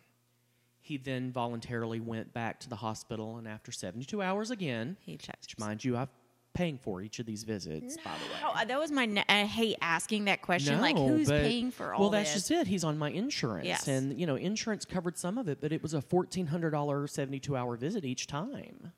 he 0.81 0.97
then 0.97 1.31
voluntarily 1.33 2.01
went 2.01 2.33
back 2.35 2.61
to 2.61 2.69
the 2.69 2.77
hospital, 2.77 3.37
and 3.37 3.47
after 3.47 3.71
72 3.73 4.21
hours 4.21 4.51
again, 4.51 4.97
He 5.01 5.17
checked. 5.17 5.43
which 5.47 5.59
mind 5.59 5.85
you, 5.85 5.97
I'm 5.97 6.09
paying 6.55 6.79
for 6.79 7.01
each 7.03 7.19
of 7.19 7.27
these 7.27 7.45
visits, 7.45 7.97
by 7.99 8.11
the 8.13 8.25
way. 8.33 8.41
Oh, 8.45 8.65
that 8.67 8.79
was 8.79 8.91
my. 8.91 9.07
Ne- 9.07 9.25
I 9.29 9.45
hate 9.45 9.77
asking 9.81 10.27
that 10.27 10.43
question. 10.43 10.81
like, 10.81 10.97
who's 10.97 11.29
but- 11.29 11.43
paying 11.43 11.71
for 11.71 11.93
all 11.95 11.99
this? 11.99 12.01
Well, 12.01 12.11
that's 12.11 12.35
this? 12.35 12.49
just 12.49 12.51
it. 12.51 12.67
He's 12.67 12.85
on 12.85 12.99
my 12.99 13.11
insurance, 13.11 13.67
Yes. 13.67 13.89
and 13.89 14.19
you 14.19 14.27
know, 14.27 14.37
insurance 14.37 14.85
covered 14.85 15.17
some 15.19 15.39
of 15.39 15.49
it, 15.49 15.61
but 15.61 15.73
it 15.73 15.83
was 15.83 15.95
a 15.95 16.03
fourteen 16.03 16.47
hundred 16.47 16.71
dollar 16.71 17.07
seventy 17.07 17.39
two 17.41 17.57
hour 17.57 17.77
visit 17.77 18.05
each 18.05 18.27
time. 18.27 18.93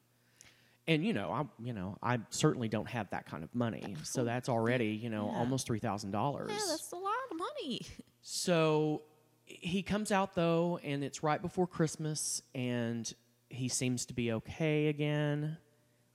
And 0.86 1.04
you 1.04 1.12
know, 1.14 1.30
I 1.30 1.44
you 1.64 1.72
know, 1.72 1.96
I 2.02 2.18
certainly 2.30 2.68
don't 2.68 2.88
have 2.88 3.08
that 3.10 3.26
kind 3.26 3.42
of 3.42 3.54
money, 3.54 3.96
so 4.02 4.24
that's 4.24 4.48
already 4.48 4.88
you 4.88 5.08
know 5.08 5.30
Yeah. 5.32 5.38
almost 5.38 5.66
three 5.66 5.78
thousand 5.78 6.10
dollars. 6.10 6.50
Yeah, 6.50 6.58
that's 6.68 6.92
a 6.92 6.96
lot 6.96 7.14
of 7.30 7.38
money. 7.38 7.80
So 8.26 9.02
he 9.44 9.82
comes 9.82 10.10
out 10.10 10.34
though, 10.34 10.80
and 10.82 11.04
it's 11.04 11.22
right 11.22 11.42
before 11.42 11.66
Christmas, 11.66 12.40
and 12.54 13.12
he 13.50 13.68
seems 13.68 14.06
to 14.06 14.14
be 14.14 14.32
okay 14.32 14.86
again. 14.86 15.58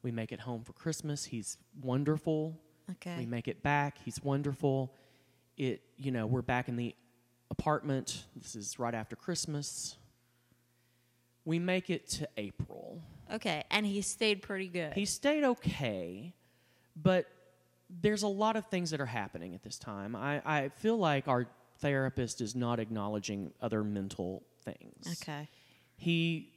We 0.01 0.11
make 0.11 0.31
it 0.31 0.39
home 0.39 0.63
for 0.63 0.73
Christmas. 0.73 1.25
He's 1.25 1.57
wonderful. 1.81 2.59
Okay. 2.91 3.17
We 3.17 3.25
make 3.25 3.47
it 3.47 3.61
back. 3.61 3.97
He's 4.03 4.23
wonderful. 4.23 4.95
It, 5.57 5.81
you 5.97 6.11
know, 6.11 6.25
we're 6.25 6.41
back 6.41 6.69
in 6.69 6.75
the 6.75 6.95
apartment. 7.51 8.25
This 8.35 8.55
is 8.55 8.79
right 8.79 8.93
after 8.93 9.15
Christmas. 9.15 9.97
We 11.45 11.59
make 11.59 11.89
it 11.89 12.07
to 12.09 12.29
April. 12.37 13.01
Okay, 13.33 13.63
and 13.69 13.85
he 13.85 14.01
stayed 14.01 14.41
pretty 14.41 14.67
good. 14.67 14.93
He 14.93 15.05
stayed 15.05 15.43
okay, 15.43 16.33
but 16.95 17.27
there's 17.89 18.23
a 18.23 18.27
lot 18.27 18.55
of 18.55 18.65
things 18.67 18.91
that 18.91 19.01
are 19.01 19.05
happening 19.05 19.53
at 19.55 19.63
this 19.63 19.77
time. 19.77 20.15
I, 20.15 20.41
I 20.45 20.69
feel 20.69 20.97
like 20.97 21.27
our 21.27 21.47
therapist 21.79 22.41
is 22.41 22.55
not 22.55 22.79
acknowledging 22.79 23.51
other 23.61 23.83
mental 23.83 24.43
things. 24.63 25.21
okay. 25.21 25.47
He 25.95 26.53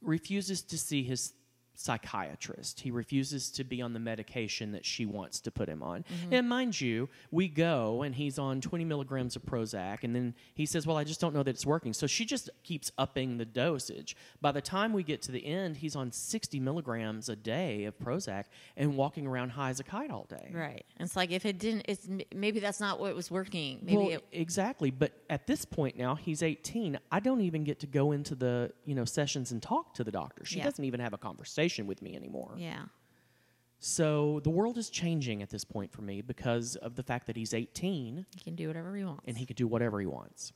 refuses 0.00 0.62
to 0.62 0.78
see 0.78 1.02
his 1.02 1.32
psychiatrist. 1.74 2.80
He 2.80 2.90
refuses 2.90 3.50
to 3.52 3.64
be 3.64 3.82
on 3.82 3.92
the 3.92 3.98
medication 3.98 4.72
that 4.72 4.84
she 4.84 5.06
wants 5.06 5.40
to 5.40 5.50
put 5.50 5.68
him 5.68 5.82
on. 5.82 6.04
Mm-hmm. 6.04 6.34
And 6.34 6.48
mind 6.48 6.80
you, 6.80 7.08
we 7.30 7.48
go 7.48 8.02
and 8.02 8.14
he's 8.14 8.38
on 8.38 8.60
20 8.60 8.84
milligrams 8.84 9.36
of 9.36 9.42
Prozac, 9.42 10.04
and 10.04 10.14
then 10.14 10.34
he 10.54 10.66
says, 10.66 10.86
Well, 10.86 10.96
I 10.96 11.04
just 11.04 11.20
don't 11.20 11.34
know 11.34 11.42
that 11.42 11.50
it's 11.50 11.66
working. 11.66 11.92
So 11.92 12.06
she 12.06 12.24
just 12.24 12.50
keeps 12.62 12.90
upping 12.98 13.38
the 13.38 13.44
dosage. 13.44 14.16
By 14.40 14.52
the 14.52 14.60
time 14.60 14.92
we 14.92 15.02
get 15.02 15.22
to 15.22 15.32
the 15.32 15.44
end, 15.44 15.78
he's 15.78 15.96
on 15.96 16.12
60 16.12 16.60
milligrams 16.60 17.28
a 17.28 17.36
day 17.36 17.84
of 17.84 17.98
Prozac 17.98 18.44
and 18.76 18.96
walking 18.96 19.26
around 19.26 19.50
high 19.50 19.70
as 19.70 19.80
a 19.80 19.84
kite 19.84 20.10
all 20.10 20.26
day. 20.28 20.50
Right. 20.52 20.84
It's 21.00 21.16
like 21.16 21.30
if 21.30 21.44
it 21.44 21.58
didn't, 21.58 21.86
it's 21.88 22.08
maybe 22.34 22.60
that's 22.60 22.80
not 22.80 23.00
what 23.00 23.14
was 23.14 23.30
working. 23.30 23.80
Maybe 23.82 23.96
well, 23.96 24.08
it. 24.10 24.24
exactly. 24.32 24.90
But 24.90 25.12
at 25.28 25.46
this 25.46 25.64
point 25.64 25.96
now, 25.96 26.14
he's 26.14 26.42
18. 26.42 26.98
I 27.10 27.20
don't 27.20 27.40
even 27.40 27.64
get 27.64 27.80
to 27.80 27.86
go 27.86 28.12
into 28.12 28.34
the 28.34 28.72
you 28.84 28.94
know 28.94 29.04
sessions 29.04 29.52
and 29.52 29.62
talk 29.62 29.94
to 29.94 30.04
the 30.04 30.12
doctor. 30.12 30.44
She 30.44 30.58
Yeah. 30.58 30.64
doesn't 30.64 30.84
even 30.84 31.00
have 31.00 31.12
a 31.12 31.18
conversation 31.18 31.63
with 31.86 32.02
me 32.02 32.14
anymore. 32.16 32.54
Yeah. 32.56 32.84
So 33.78 34.40
the 34.44 34.50
world 34.50 34.78
is 34.78 34.88
changing 34.88 35.42
at 35.42 35.50
this 35.50 35.64
point 35.64 35.92
for 35.92 36.02
me 36.02 36.22
because 36.22 36.76
of 36.76 36.94
the 36.96 37.02
fact 37.02 37.26
that 37.26 37.36
he's 37.36 37.52
18 37.52 38.24
He 38.34 38.40
can 38.42 38.54
do 38.54 38.68
whatever 38.68 38.96
he 38.96 39.04
wants. 39.04 39.22
and 39.26 39.36
he 39.36 39.44
could 39.44 39.56
do 39.56 39.66
whatever 39.66 40.00
he 40.00 40.06
wants. 40.06 40.52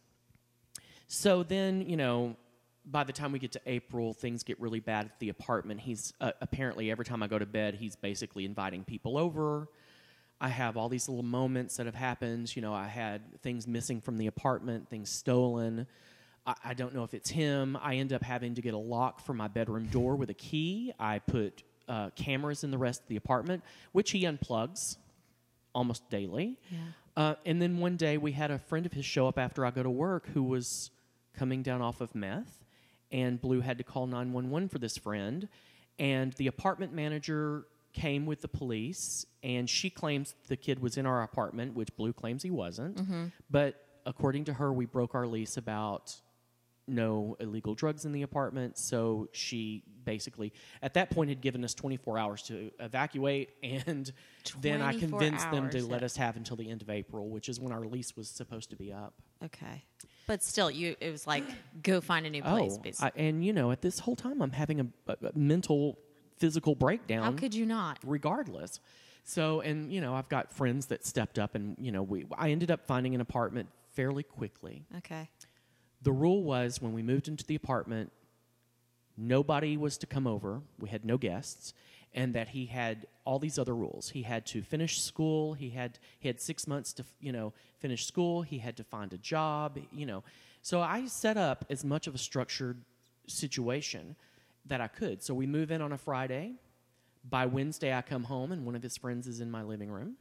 So 1.08 1.42
then, 1.42 1.82
you 1.88 1.96
know, 1.96 2.36
by 2.86 3.04
the 3.04 3.12
time 3.12 3.32
we 3.32 3.38
get 3.38 3.52
to 3.52 3.60
April, 3.66 4.14
things 4.14 4.42
get 4.44 4.58
really 4.60 4.80
bad 4.80 5.06
at 5.06 5.18
the 5.20 5.28
apartment. 5.28 5.80
He's 5.80 6.12
uh, 6.20 6.32
apparently 6.40 6.90
every 6.90 7.04
time 7.04 7.22
I 7.22 7.26
go 7.26 7.38
to 7.38 7.46
bed, 7.46 7.74
he's 7.74 7.96
basically 7.96 8.44
inviting 8.46 8.84
people 8.84 9.18
over. 9.18 9.68
I 10.40 10.48
have 10.48 10.76
all 10.76 10.88
these 10.88 11.08
little 11.08 11.24
moments 11.24 11.76
that 11.76 11.86
have 11.86 11.94
happened. 11.94 12.54
You 12.54 12.62
know, 12.62 12.72
I 12.72 12.86
had 12.86 13.40
things 13.42 13.66
missing 13.66 14.00
from 14.00 14.16
the 14.16 14.26
apartment, 14.26 14.88
things 14.88 15.10
stolen. 15.10 15.86
I, 16.48 16.54
I 16.64 16.74
don't 16.74 16.94
know 16.94 17.04
if 17.04 17.14
it's 17.14 17.30
him. 17.30 17.78
I 17.80 17.96
end 17.96 18.12
up 18.12 18.22
having 18.22 18.54
to 18.54 18.62
get 18.62 18.74
a 18.74 18.78
lock 18.78 19.20
for 19.20 19.34
my 19.34 19.48
bedroom 19.48 19.86
door 19.86 20.16
with 20.16 20.30
a 20.30 20.34
key. 20.34 20.92
I 20.98 21.18
put 21.20 21.62
uh, 21.86 22.10
cameras 22.16 22.64
in 22.64 22.70
the 22.70 22.78
rest 22.78 23.02
of 23.02 23.08
the 23.08 23.16
apartment, 23.16 23.62
which 23.92 24.10
he 24.10 24.22
unplugs 24.22 24.96
almost 25.74 26.08
daily. 26.10 26.56
Yeah. 26.70 26.78
Uh, 27.16 27.34
and 27.44 27.60
then 27.60 27.78
one 27.78 27.96
day 27.96 28.16
we 28.16 28.32
had 28.32 28.50
a 28.50 28.58
friend 28.58 28.86
of 28.86 28.92
his 28.92 29.04
show 29.04 29.28
up 29.28 29.38
after 29.38 29.66
I 29.66 29.70
go 29.70 29.82
to 29.82 29.90
work 29.90 30.28
who 30.28 30.42
was 30.42 30.90
coming 31.36 31.62
down 31.62 31.82
off 31.82 32.00
of 32.00 32.14
meth, 32.14 32.64
and 33.12 33.40
Blue 33.40 33.60
had 33.60 33.78
to 33.78 33.84
call 33.84 34.06
911 34.06 34.68
for 34.68 34.78
this 34.78 34.96
friend. 34.96 35.48
And 35.98 36.32
the 36.34 36.46
apartment 36.46 36.92
manager 36.92 37.64
came 37.92 38.24
with 38.24 38.40
the 38.40 38.48
police, 38.48 39.26
and 39.42 39.68
she 39.68 39.90
claims 39.90 40.34
the 40.46 40.56
kid 40.56 40.80
was 40.80 40.96
in 40.96 41.06
our 41.06 41.22
apartment, 41.22 41.74
which 41.74 41.94
Blue 41.96 42.12
claims 42.12 42.42
he 42.42 42.50
wasn't. 42.50 42.98
But 43.50 43.82
according 44.06 44.44
to 44.44 44.54
her, 44.54 44.72
we 44.72 44.86
broke 44.86 45.14
our 45.14 45.26
lease 45.26 45.56
about 45.56 46.14
no 46.88 47.36
illegal 47.40 47.74
drugs 47.74 48.04
in 48.04 48.12
the 48.12 48.22
apartment. 48.22 48.78
So 48.78 49.28
she 49.32 49.82
basically, 50.04 50.52
at 50.82 50.94
that 50.94 51.10
point, 51.10 51.28
had 51.28 51.40
given 51.40 51.64
us 51.64 51.74
24 51.74 52.18
hours 52.18 52.42
to 52.44 52.70
evacuate, 52.80 53.50
and 53.62 54.10
then 54.60 54.80
I 54.80 54.92
24 54.92 55.08
convinced 55.08 55.50
them 55.50 55.70
to 55.70 55.84
let 55.84 56.02
us 56.02 56.16
have 56.16 56.36
until 56.36 56.56
the 56.56 56.70
end 56.70 56.82
of 56.82 56.90
April, 56.90 57.28
which 57.28 57.48
is 57.48 57.60
when 57.60 57.72
our 57.72 57.84
lease 57.84 58.16
was 58.16 58.28
supposed 58.28 58.70
to 58.70 58.76
be 58.76 58.92
up. 58.92 59.14
Okay. 59.44 59.84
But 60.26 60.42
still, 60.42 60.70
you 60.70 60.94
it 61.00 61.10
was 61.10 61.26
like 61.26 61.44
go 61.82 62.00
find 62.00 62.26
a 62.26 62.30
new 62.30 62.42
oh, 62.44 62.56
place. 62.56 62.78
basically. 62.78 63.10
Oh, 63.16 63.22
I, 63.22 63.28
and 63.28 63.44
you 63.44 63.52
know, 63.52 63.70
at 63.70 63.82
this 63.82 63.98
whole 63.98 64.16
time, 64.16 64.42
I'm 64.42 64.52
having 64.52 64.80
a, 64.80 64.86
a, 65.06 65.16
a 65.28 65.38
mental, 65.38 65.98
physical 66.36 66.74
breakdown. 66.74 67.22
How 67.22 67.32
could 67.32 67.54
you 67.54 67.66
not? 67.66 67.98
regardless. 68.04 68.80
So, 69.24 69.60
and 69.60 69.92
you 69.92 70.00
know, 70.00 70.14
I've 70.14 70.28
got 70.30 70.52
friends 70.52 70.86
that 70.86 71.04
stepped 71.04 71.38
up, 71.38 71.54
and 71.54 71.76
you 71.78 71.92
know, 71.92 72.02
we 72.02 72.26
I 72.36 72.50
ended 72.50 72.70
up 72.70 72.86
finding 72.86 73.14
an 73.14 73.20
apartment 73.20 73.68
fairly 73.92 74.22
quickly. 74.22 74.86
Okay. 74.98 75.28
The 76.02 76.12
rule 76.12 76.42
was 76.42 76.80
when 76.80 76.92
we 76.92 77.02
moved 77.02 77.28
into 77.28 77.44
the 77.44 77.54
apartment, 77.54 78.12
nobody 79.16 79.76
was 79.76 79.98
to 79.98 80.06
come 80.06 80.26
over. 80.26 80.62
We 80.78 80.88
had 80.88 81.04
no 81.04 81.18
guests, 81.18 81.74
and 82.14 82.34
that 82.34 82.48
he 82.48 82.66
had 82.66 83.06
all 83.24 83.38
these 83.38 83.58
other 83.58 83.74
rules. 83.74 84.10
He 84.10 84.22
had 84.22 84.46
to 84.46 84.62
finish 84.62 85.02
school. 85.02 85.54
He 85.54 85.70
had 85.70 85.98
he 86.20 86.28
had 86.28 86.40
six 86.40 86.66
months 86.66 86.92
to 86.94 87.04
you 87.20 87.32
know 87.32 87.52
finish 87.78 88.06
school. 88.06 88.42
He 88.42 88.58
had 88.58 88.76
to 88.76 88.84
find 88.84 89.12
a 89.12 89.18
job. 89.18 89.78
You 89.92 90.06
know, 90.06 90.24
so 90.62 90.80
I 90.80 91.06
set 91.06 91.36
up 91.36 91.64
as 91.68 91.84
much 91.84 92.06
of 92.06 92.14
a 92.14 92.18
structured 92.18 92.80
situation 93.26 94.16
that 94.66 94.80
I 94.80 94.88
could. 94.88 95.22
So 95.22 95.34
we 95.34 95.46
move 95.46 95.70
in 95.70 95.82
on 95.82 95.92
a 95.92 95.98
Friday. 95.98 96.54
By 97.28 97.46
Wednesday, 97.46 97.92
I 97.92 98.00
come 98.00 98.24
home, 98.24 98.52
and 98.52 98.64
one 98.64 98.74
of 98.76 98.82
his 98.82 98.96
friends 98.96 99.26
is 99.26 99.40
in 99.40 99.50
my 99.50 99.62
living 99.62 99.90
room. 99.90 100.16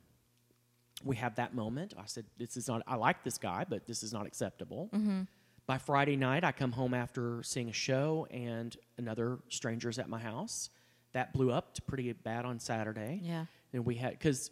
We 1.06 1.16
have 1.18 1.36
that 1.36 1.54
moment. 1.54 1.94
I 1.98 2.06
said, 2.06 2.26
"This 2.38 2.58
is 2.58 2.68
not. 2.68 2.82
I 2.88 2.96
like 2.96 3.24
this 3.24 3.38
guy, 3.38 3.66
but 3.70 3.86
this 3.86 4.02
is 4.02 4.12
not 4.12 4.26
acceptable." 4.26 4.90
Mm-hmm. 4.94 5.22
By 5.68 5.78
Friday 5.78 6.16
night, 6.16 6.46
I 6.46 6.54
come 6.54 6.72
home 6.72 6.94
after 6.94 7.44
seeing 7.44 7.70
a 7.70 7.74
show, 7.74 8.26
and 8.32 8.76
another 8.98 9.40
stranger's 9.50 10.00
at 10.00 10.08
my 10.08 10.20
house. 10.20 10.70
That 11.12 11.34
blew 11.34 11.52
up 11.52 11.74
to 11.76 11.82
pretty 11.82 12.12
bad 12.14 12.46
on 12.46 12.60
Saturday. 12.60 13.20
Yeah. 13.24 13.46
And 13.74 13.86
we 13.86 13.96
had 13.96 14.12
because 14.12 14.50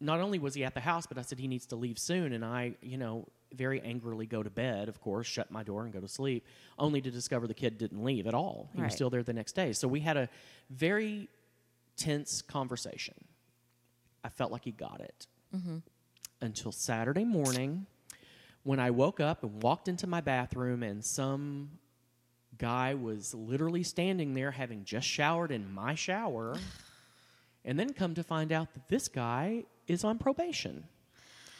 not 0.00 0.20
only 0.20 0.38
was 0.38 0.54
he 0.54 0.64
at 0.64 0.72
the 0.72 0.80
house, 0.80 1.06
but 1.06 1.18
I 1.18 1.22
said 1.22 1.38
he 1.38 1.46
needs 1.46 1.66
to 1.66 1.76
leave 1.76 1.98
soon, 1.98 2.32
and 2.32 2.44
I, 2.44 2.74
you 2.80 2.96
know, 2.96 3.28
very 3.54 3.80
angrily 3.82 4.26
go 4.26 4.42
to 4.42 4.48
bed. 4.48 4.88
Of 4.88 5.00
course, 5.00 5.26
shut 5.26 5.50
my 5.50 5.62
door 5.62 5.84
and 5.84 5.92
go 5.92 6.00
to 6.00 6.08
sleep, 6.08 6.46
only 6.78 7.02
to 7.02 7.10
discover 7.10 7.46
the 7.46 7.54
kid 7.54 7.76
didn't 7.76 8.02
leave 8.02 8.26
at 8.26 8.34
all. 8.34 8.70
He 8.74 8.80
was 8.80 8.94
still 8.94 9.10
there 9.10 9.22
the 9.22 9.32
next 9.32 9.52
day. 9.52 9.72
So 9.72 9.88
we 9.88 10.00
had 10.00 10.16
a 10.16 10.28
very 10.70 11.28
tense 11.96 12.40
conversation. 12.40 13.14
I 14.24 14.30
felt 14.30 14.52
like 14.52 14.64
he 14.64 14.72
got 14.72 15.00
it 15.00 15.26
mm-hmm. 15.54 15.78
until 16.40 16.72
Saturday 16.72 17.24
morning 17.24 17.86
when 18.66 18.80
I 18.80 18.90
woke 18.90 19.20
up 19.20 19.44
and 19.44 19.62
walked 19.62 19.86
into 19.86 20.08
my 20.08 20.20
bathroom 20.20 20.82
and 20.82 21.04
some 21.04 21.70
guy 22.58 22.94
was 22.94 23.32
literally 23.32 23.84
standing 23.84 24.34
there 24.34 24.50
having 24.50 24.82
just 24.84 25.06
showered 25.06 25.52
in 25.52 25.72
my 25.72 25.94
shower 25.94 26.56
and 27.64 27.78
then 27.78 27.92
come 27.92 28.14
to 28.14 28.24
find 28.24 28.50
out 28.50 28.74
that 28.74 28.88
this 28.88 29.06
guy 29.06 29.62
is 29.86 30.02
on 30.02 30.18
probation. 30.18 30.82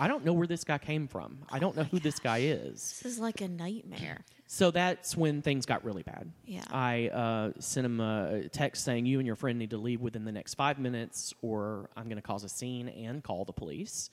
I 0.00 0.08
don't 0.08 0.24
know 0.24 0.32
where 0.32 0.48
this 0.48 0.64
guy 0.64 0.78
came 0.78 1.06
from. 1.06 1.38
I 1.48 1.60
don't 1.60 1.76
know 1.76 1.84
who 1.84 2.00
this 2.00 2.18
guy 2.18 2.38
is. 2.38 3.00
This 3.02 3.12
is 3.12 3.18
like 3.20 3.40
a 3.40 3.48
nightmare. 3.48 4.24
So 4.48 4.72
that's 4.72 5.16
when 5.16 5.42
things 5.42 5.64
got 5.64 5.84
really 5.84 6.02
bad. 6.02 6.32
Yeah. 6.44 6.64
I 6.72 7.08
uh, 7.08 7.52
sent 7.60 7.86
him 7.86 8.00
a 8.00 8.48
text 8.48 8.84
saying, 8.84 9.06
You 9.06 9.18
and 9.18 9.26
your 9.26 9.36
friend 9.36 9.60
need 9.60 9.70
to 9.70 9.78
leave 9.78 10.00
within 10.00 10.24
the 10.24 10.32
next 10.32 10.54
five 10.54 10.80
minutes, 10.80 11.32
or 11.40 11.88
I'm 11.96 12.04
going 12.04 12.16
to 12.16 12.22
cause 12.22 12.42
a 12.42 12.48
scene 12.48 12.88
and 12.88 13.22
call 13.22 13.44
the 13.44 13.52
police. 13.52 14.10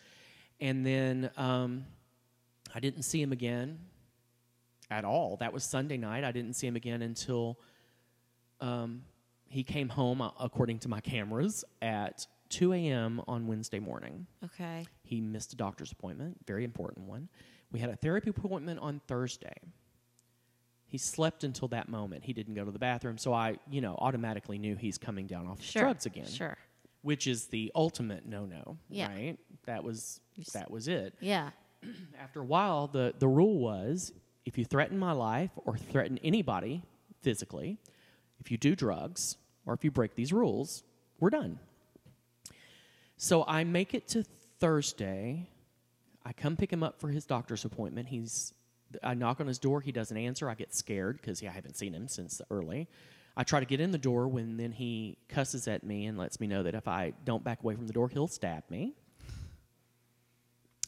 And 0.62 0.86
then 0.86 1.32
um, 1.38 1.86
I 2.73 2.79
didn't 2.79 3.03
see 3.03 3.21
him 3.21 3.31
again 3.31 3.79
at 4.89 5.05
all. 5.05 5.38
That 5.38 5.53
was 5.53 5.63
Sunday 5.63 5.97
night. 5.97 6.23
I 6.23 6.31
didn't 6.31 6.53
see 6.53 6.67
him 6.67 6.75
again 6.75 7.01
until 7.01 7.59
um, 8.62 9.03
he 9.47 9.63
came 9.63 9.89
home, 9.89 10.21
uh, 10.21 10.31
according 10.39 10.79
to 10.79 10.89
my 10.89 10.99
cameras, 10.99 11.63
at 11.81 12.25
2 12.49 12.73
a.m. 12.73 13.21
on 13.27 13.47
Wednesday 13.47 13.79
morning. 13.79 14.25
Okay. 14.43 14.86
He 15.03 15.21
missed 15.21 15.53
a 15.53 15.55
doctor's 15.55 15.91
appointment, 15.91 16.38
very 16.47 16.63
important 16.63 17.07
one. 17.07 17.29
We 17.71 17.79
had 17.79 17.89
a 17.89 17.95
therapy 17.95 18.29
appointment 18.29 18.79
on 18.79 19.01
Thursday. 19.07 19.55
He 20.86 20.97
slept 20.99 21.43
until 21.43 21.67
that 21.69 21.89
moment. 21.89 22.23
He 22.23 22.33
didn't 22.33 22.53
go 22.53 22.63
to 22.63 22.69
the 22.71 22.77
bathroom, 22.79 23.17
so 23.17 23.33
I, 23.33 23.57
you 23.69 23.81
know, 23.81 23.95
automatically 23.97 24.59
knew 24.59 24.75
he's 24.75 24.99
coming 24.99 25.25
down 25.25 25.47
off 25.47 25.59
Sure. 25.62 25.81
drugs 25.83 26.05
again. 26.05 26.27
Sure. 26.27 26.55
Which 27.01 27.25
is 27.25 27.47
the 27.47 27.71
ultimate 27.73 28.27
no-no, 28.27 28.77
Yeah. 28.89 29.07
right? 29.12 29.38
That 29.65 29.83
was 29.83 30.19
that 30.53 30.69
was 30.69 30.88
it. 30.88 31.15
Yeah. 31.19 31.49
After 32.19 32.41
a 32.41 32.46
while, 32.46 32.88
the 32.88 33.13
the 33.17 33.28
rule 33.28 33.58
was 33.60 34.13
if 34.46 34.58
you 34.58 34.65
threaten 34.65 34.98
my 34.98 35.12
life 35.12 35.52
or 35.56 35.78
threaten 35.78 36.19
anybody 36.24 36.84
physically, 37.22 37.80
if 38.39 38.52
you 38.52 38.58
do 38.58 38.76
drugs 38.76 39.38
or 39.65 39.74
if 39.74 39.84
you 39.84 39.91
break 39.91 40.15
these 40.15 40.34
rules, 40.34 40.84
we're 41.19 41.30
done. 41.30 41.60
So 43.17 43.46
I 43.48 43.63
make 43.63 43.93
it 43.93 44.08
to 44.10 44.24
Thursday. 44.60 45.50
I 46.26 46.34
come 46.34 46.58
pick 46.58 46.72
him 46.72 46.84
up 46.84 47.00
for 47.00 47.10
his 47.10 47.26
doctor's 47.26 47.65
appointment. 47.65 48.10
He's 48.10 48.54
I 49.02 49.13
knock 49.13 49.39
on 49.39 49.48
his 49.48 49.60
door. 49.60 49.82
He 49.82 49.91
doesn't 49.91 50.15
answer. 50.15 50.50
I 50.50 50.56
get 50.56 50.74
scared 50.74 51.17
because 51.17 51.41
yeah, 51.41 51.50
I 51.50 51.54
haven't 51.54 51.78
seen 51.78 51.93
him 51.93 52.08
since 52.08 52.41
early. 52.52 52.88
I 53.36 53.43
try 53.43 53.60
to 53.60 53.65
get 53.65 53.80
in 53.80 53.91
the 53.91 53.98
door 53.98 54.28
when 54.28 54.58
then 54.58 54.72
he 54.72 55.17
cusses 55.28 55.67
at 55.67 55.84
me 55.84 56.06
and 56.06 56.17
lets 56.17 56.39
me 56.39 56.46
know 56.46 56.63
that 56.63 56.76
if 56.76 56.88
I 56.88 57.13
don't 57.26 57.43
back 57.43 57.63
away 57.63 57.76
from 57.76 57.88
the 57.88 57.93
door, 57.93 58.08
he'll 58.10 58.28
stab 58.28 58.63
me. 58.69 58.93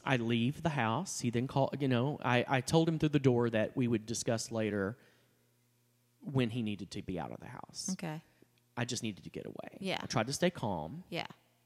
I 0.06 0.18
leave 0.18 0.62
the 0.62 0.70
house. 0.70 1.20
He 1.20 1.30
then 1.30 1.48
called, 1.48 1.76
you 1.80 1.88
know, 1.88 2.20
I, 2.24 2.46
I 2.48 2.62
told 2.62 2.88
him 2.88 3.00
through 3.00 3.10
the 3.10 3.20
door 3.20 3.50
that 3.50 3.76
we 3.76 3.88
would 3.88 4.06
discuss 4.06 4.52
later 4.52 4.98
when 6.22 6.50
he 6.50 6.62
needed 6.62 6.92
to 6.92 7.02
be 7.02 7.20
out 7.20 7.32
of 7.32 7.40
the 7.40 7.48
house. 7.48 7.90
Okay. 7.94 8.22
I 8.78 8.86
just 8.86 9.04
needed 9.04 9.24
to 9.24 9.30
get 9.30 9.46
away. 9.46 9.78
Yeah. 9.80 10.00
I 10.02 10.06
tried 10.06 10.28
to 10.28 10.34
stay 10.34 10.50
calm. 10.50 11.04
Yeah. 11.10 11.26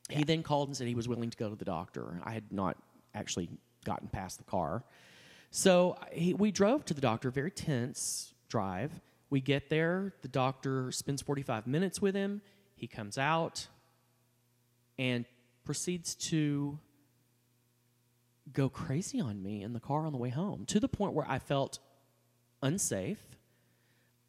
He 0.10 0.24
then 0.24 0.42
called 0.42 0.70
and 0.70 0.78
said 0.78 0.88
he 0.88 0.96
was 0.96 1.08
willing 1.08 1.30
to 1.30 1.38
go 1.38 1.50
to 1.50 1.56
the 1.56 1.66
doctor. 1.66 2.20
I 2.24 2.32
had 2.32 2.52
not 2.52 2.78
actually 3.14 3.50
gotten 3.86 4.08
past 4.08 4.38
the 4.38 4.44
car. 4.44 4.84
So 5.52 5.98
he, 6.12 6.34
we 6.34 6.52
drove 6.52 6.86
to 6.86 6.94
the 6.94 7.02
doctor, 7.02 7.30
very 7.32 7.52
tense 7.52 8.34
drive. 8.48 8.92
We 9.30 9.42
get 9.42 9.70
there. 9.70 10.14
The 10.22 10.28
doctor 10.28 10.92
spends 10.92 11.22
45 11.22 11.68
minutes 11.68 12.02
with 12.02 12.16
him. 12.16 12.42
He 12.76 12.88
comes 12.88 13.18
out 13.18 13.68
and 14.98 15.26
proceeds 15.64 16.16
to 16.16 16.80
go 18.54 18.70
crazy 18.70 19.20
on 19.22 19.42
me 19.44 19.62
in 19.64 19.74
the 19.74 19.80
car 19.80 20.06
on 20.06 20.12
the 20.12 20.18
way 20.18 20.30
home 20.30 20.66
to 20.68 20.80
the 20.80 20.88
point 20.88 21.14
where 21.14 21.26
I 21.30 21.40
felt 21.40 21.80
unsafe 22.62 23.20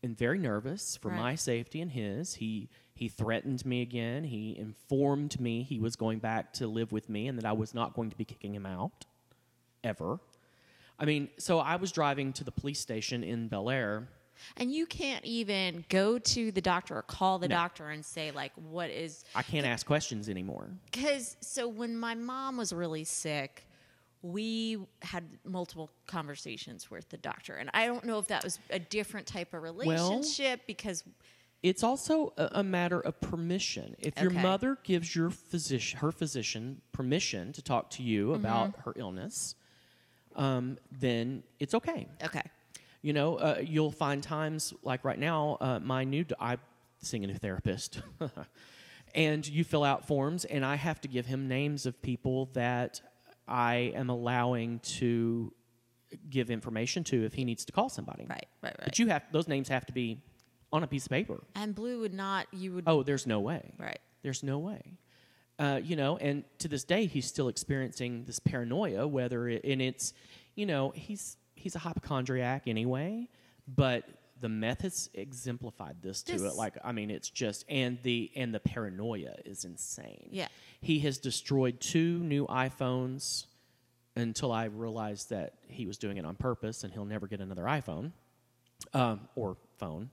and 0.02 0.16
very 0.16 0.38
nervous 0.38 0.96
for 0.96 1.08
Right. 1.08 1.18
my 1.18 1.34
safety 1.34 1.80
and 1.80 1.90
his. 1.90 2.34
He 2.34 2.68
he 2.94 3.08
threatened 3.08 3.64
me 3.64 3.80
again. 3.80 4.24
He 4.24 4.56
informed 4.58 5.40
me 5.40 5.62
he 5.62 5.78
was 5.78 5.96
going 5.96 6.18
back 6.18 6.52
to 6.54 6.66
live 6.66 6.92
with 6.92 7.08
me 7.08 7.28
and 7.28 7.38
that 7.38 7.46
I 7.46 7.52
was 7.52 7.72
not 7.74 7.94
going 7.94 8.10
to 8.10 8.16
be 8.16 8.24
kicking 8.26 8.54
him 8.54 8.66
out 8.66 9.06
ever. 9.82 10.20
I 10.98 11.06
mean, 11.06 11.30
so 11.38 11.60
I 11.60 11.76
was 11.76 11.92
driving 11.92 12.34
to 12.34 12.44
the 12.44 12.50
police 12.52 12.78
station 12.78 13.24
in 13.24 13.48
Bellaire. 13.48 14.06
And 14.58 14.70
you 14.70 14.84
can't 14.86 15.24
even 15.24 15.84
go 15.88 16.18
to 16.18 16.52
the 16.52 16.60
doctor 16.60 16.96
or 16.96 17.02
call 17.02 17.38
the 17.38 17.48
No. 17.48 17.54
doctor 17.56 17.88
and 17.88 18.04
say 18.04 18.30
like 18.32 18.52
what 18.54 18.90
is 18.90 19.24
I 19.34 19.42
can't 19.42 19.66
ask 19.66 19.86
questions 19.86 20.28
anymore. 20.28 20.68
because 20.90 21.36
so 21.40 21.68
when 21.68 21.96
my 21.96 22.14
mom 22.14 22.56
was 22.58 22.72
really 22.72 23.04
sick 23.04 23.66
we 24.22 24.78
had 25.02 25.24
multiple 25.44 25.90
conversations 26.06 26.90
with 26.90 27.08
the 27.08 27.16
doctor 27.16 27.54
and 27.54 27.70
i 27.74 27.86
don't 27.86 28.04
know 28.04 28.18
if 28.18 28.26
that 28.28 28.44
was 28.44 28.58
a 28.70 28.78
different 28.78 29.26
type 29.26 29.54
of 29.54 29.62
relationship 29.62 30.60
because 30.66 31.04
It's 31.62 31.82
also 31.82 32.32
a, 32.38 32.48
a 32.60 32.62
matter 32.62 33.00
of 33.00 33.20
permission. 33.20 33.94
If 33.98 34.18
your 34.20 34.30
mother 34.42 34.78
gives 34.82 35.14
your 35.14 35.28
physician, 35.30 35.98
her 36.00 36.10
physician, 36.12 36.80
permission 36.92 37.52
to 37.52 37.62
talk 37.62 37.90
to 37.90 38.02
you 38.02 38.28
Mm-hmm. 38.28 38.34
about 38.40 38.76
her 38.84 38.92
illness, 38.96 39.54
um, 40.36 40.78
then 40.90 41.42
it's 41.58 41.74
okay. 41.74 42.06
okay 42.24 42.42
You 43.02 43.12
know, 43.12 43.36
uh, 43.36 43.58
you'll 43.62 43.90
find 43.90 44.22
times 44.22 44.72
like 44.82 45.04
right 45.04 45.18
now, 45.18 45.58
uh, 45.60 45.80
my 45.80 46.04
new, 46.04 46.24
I'm 46.38 46.60
seeing 47.02 47.24
a 47.24 47.26
new 47.26 47.34
therapist, 47.38 48.00
and 49.14 49.46
you 49.46 49.64
fill 49.64 49.84
out 49.84 50.06
forms, 50.06 50.44
and 50.46 50.64
I 50.64 50.76
have 50.76 51.00
to 51.02 51.08
give 51.08 51.26
him 51.26 51.48
names 51.48 51.84
of 51.86 52.00
people 52.00 52.46
that 52.54 53.00
I 53.50 53.92
am 53.94 54.08
allowing 54.10 54.78
to 55.00 55.52
give 56.28 56.50
information 56.50 57.04
to 57.04 57.24
if 57.24 57.34
he 57.34 57.44
needs 57.44 57.64
to 57.66 57.72
call 57.72 57.88
somebody. 57.88 58.26
right 58.28 58.46
right 58.62 58.74
right 58.78 58.84
But 58.84 58.98
you 58.98 59.08
have 59.08 59.22
those 59.32 59.46
names 59.48 59.68
have 59.68 59.86
to 59.86 59.92
be 59.92 60.22
on 60.72 60.82
a 60.82 60.86
piece 60.86 61.04
of 61.06 61.10
paper. 61.10 61.42
and 61.54 61.74
blue 61.74 62.00
would 62.00 62.14
not 62.14 62.46
you 62.52 62.72
would 62.74 62.84
Oh, 62.86 63.02
there's 63.02 63.26
no 63.26 63.40
way. 63.40 63.72
right 63.78 64.00
There's 64.22 64.42
no 64.42 64.58
way. 64.58 64.98
Uh, 65.58 65.78
you 65.84 65.94
know, 65.94 66.16
and 66.16 66.42
to 66.58 66.68
this 66.68 66.84
day, 66.84 67.04
he's 67.06 67.26
still 67.26 67.48
experiencing 67.48 68.24
this 68.24 68.38
paranoia. 68.38 69.06
Whether 69.06 69.46
it, 69.48 69.62
and 69.64 69.82
it's, 69.82 70.14
you 70.54 70.64
know, 70.64 70.90
he's 70.94 71.36
he's 71.54 71.74
a 71.74 71.78
hypochondriac 71.78 72.62
anyway, 72.66 73.28
but 73.68 74.04
the 74.40 74.48
methods 74.48 75.10
exemplified 75.14 75.96
this 76.02 76.22
to 76.24 76.32
This- 76.32 76.42
it. 76.42 76.54
Like, 76.54 76.76
I 76.82 76.92
mean, 76.92 77.10
it's 77.10 77.28
just 77.30 77.64
and 77.68 77.98
the 78.02 78.30
and 78.34 78.54
the 78.54 78.60
paranoia 78.60 79.34
is 79.44 79.64
insane. 79.64 80.28
Yeah. 80.32 80.48
he 80.80 81.00
has 81.00 81.18
destroyed 81.18 81.78
two 81.80 82.18
new 82.20 82.46
iPhones 82.46 83.46
until 84.16 84.50
I 84.50 84.64
realized 84.64 85.30
that 85.30 85.54
he 85.68 85.86
was 85.86 85.98
doing 85.98 86.16
it 86.16 86.24
on 86.24 86.34
purpose, 86.36 86.84
and 86.84 86.92
he'll 86.92 87.04
never 87.04 87.26
get 87.28 87.40
another 87.40 87.64
iPhone 87.64 88.12
um, 88.94 89.28
or 89.36 89.56
phone. 89.78 90.10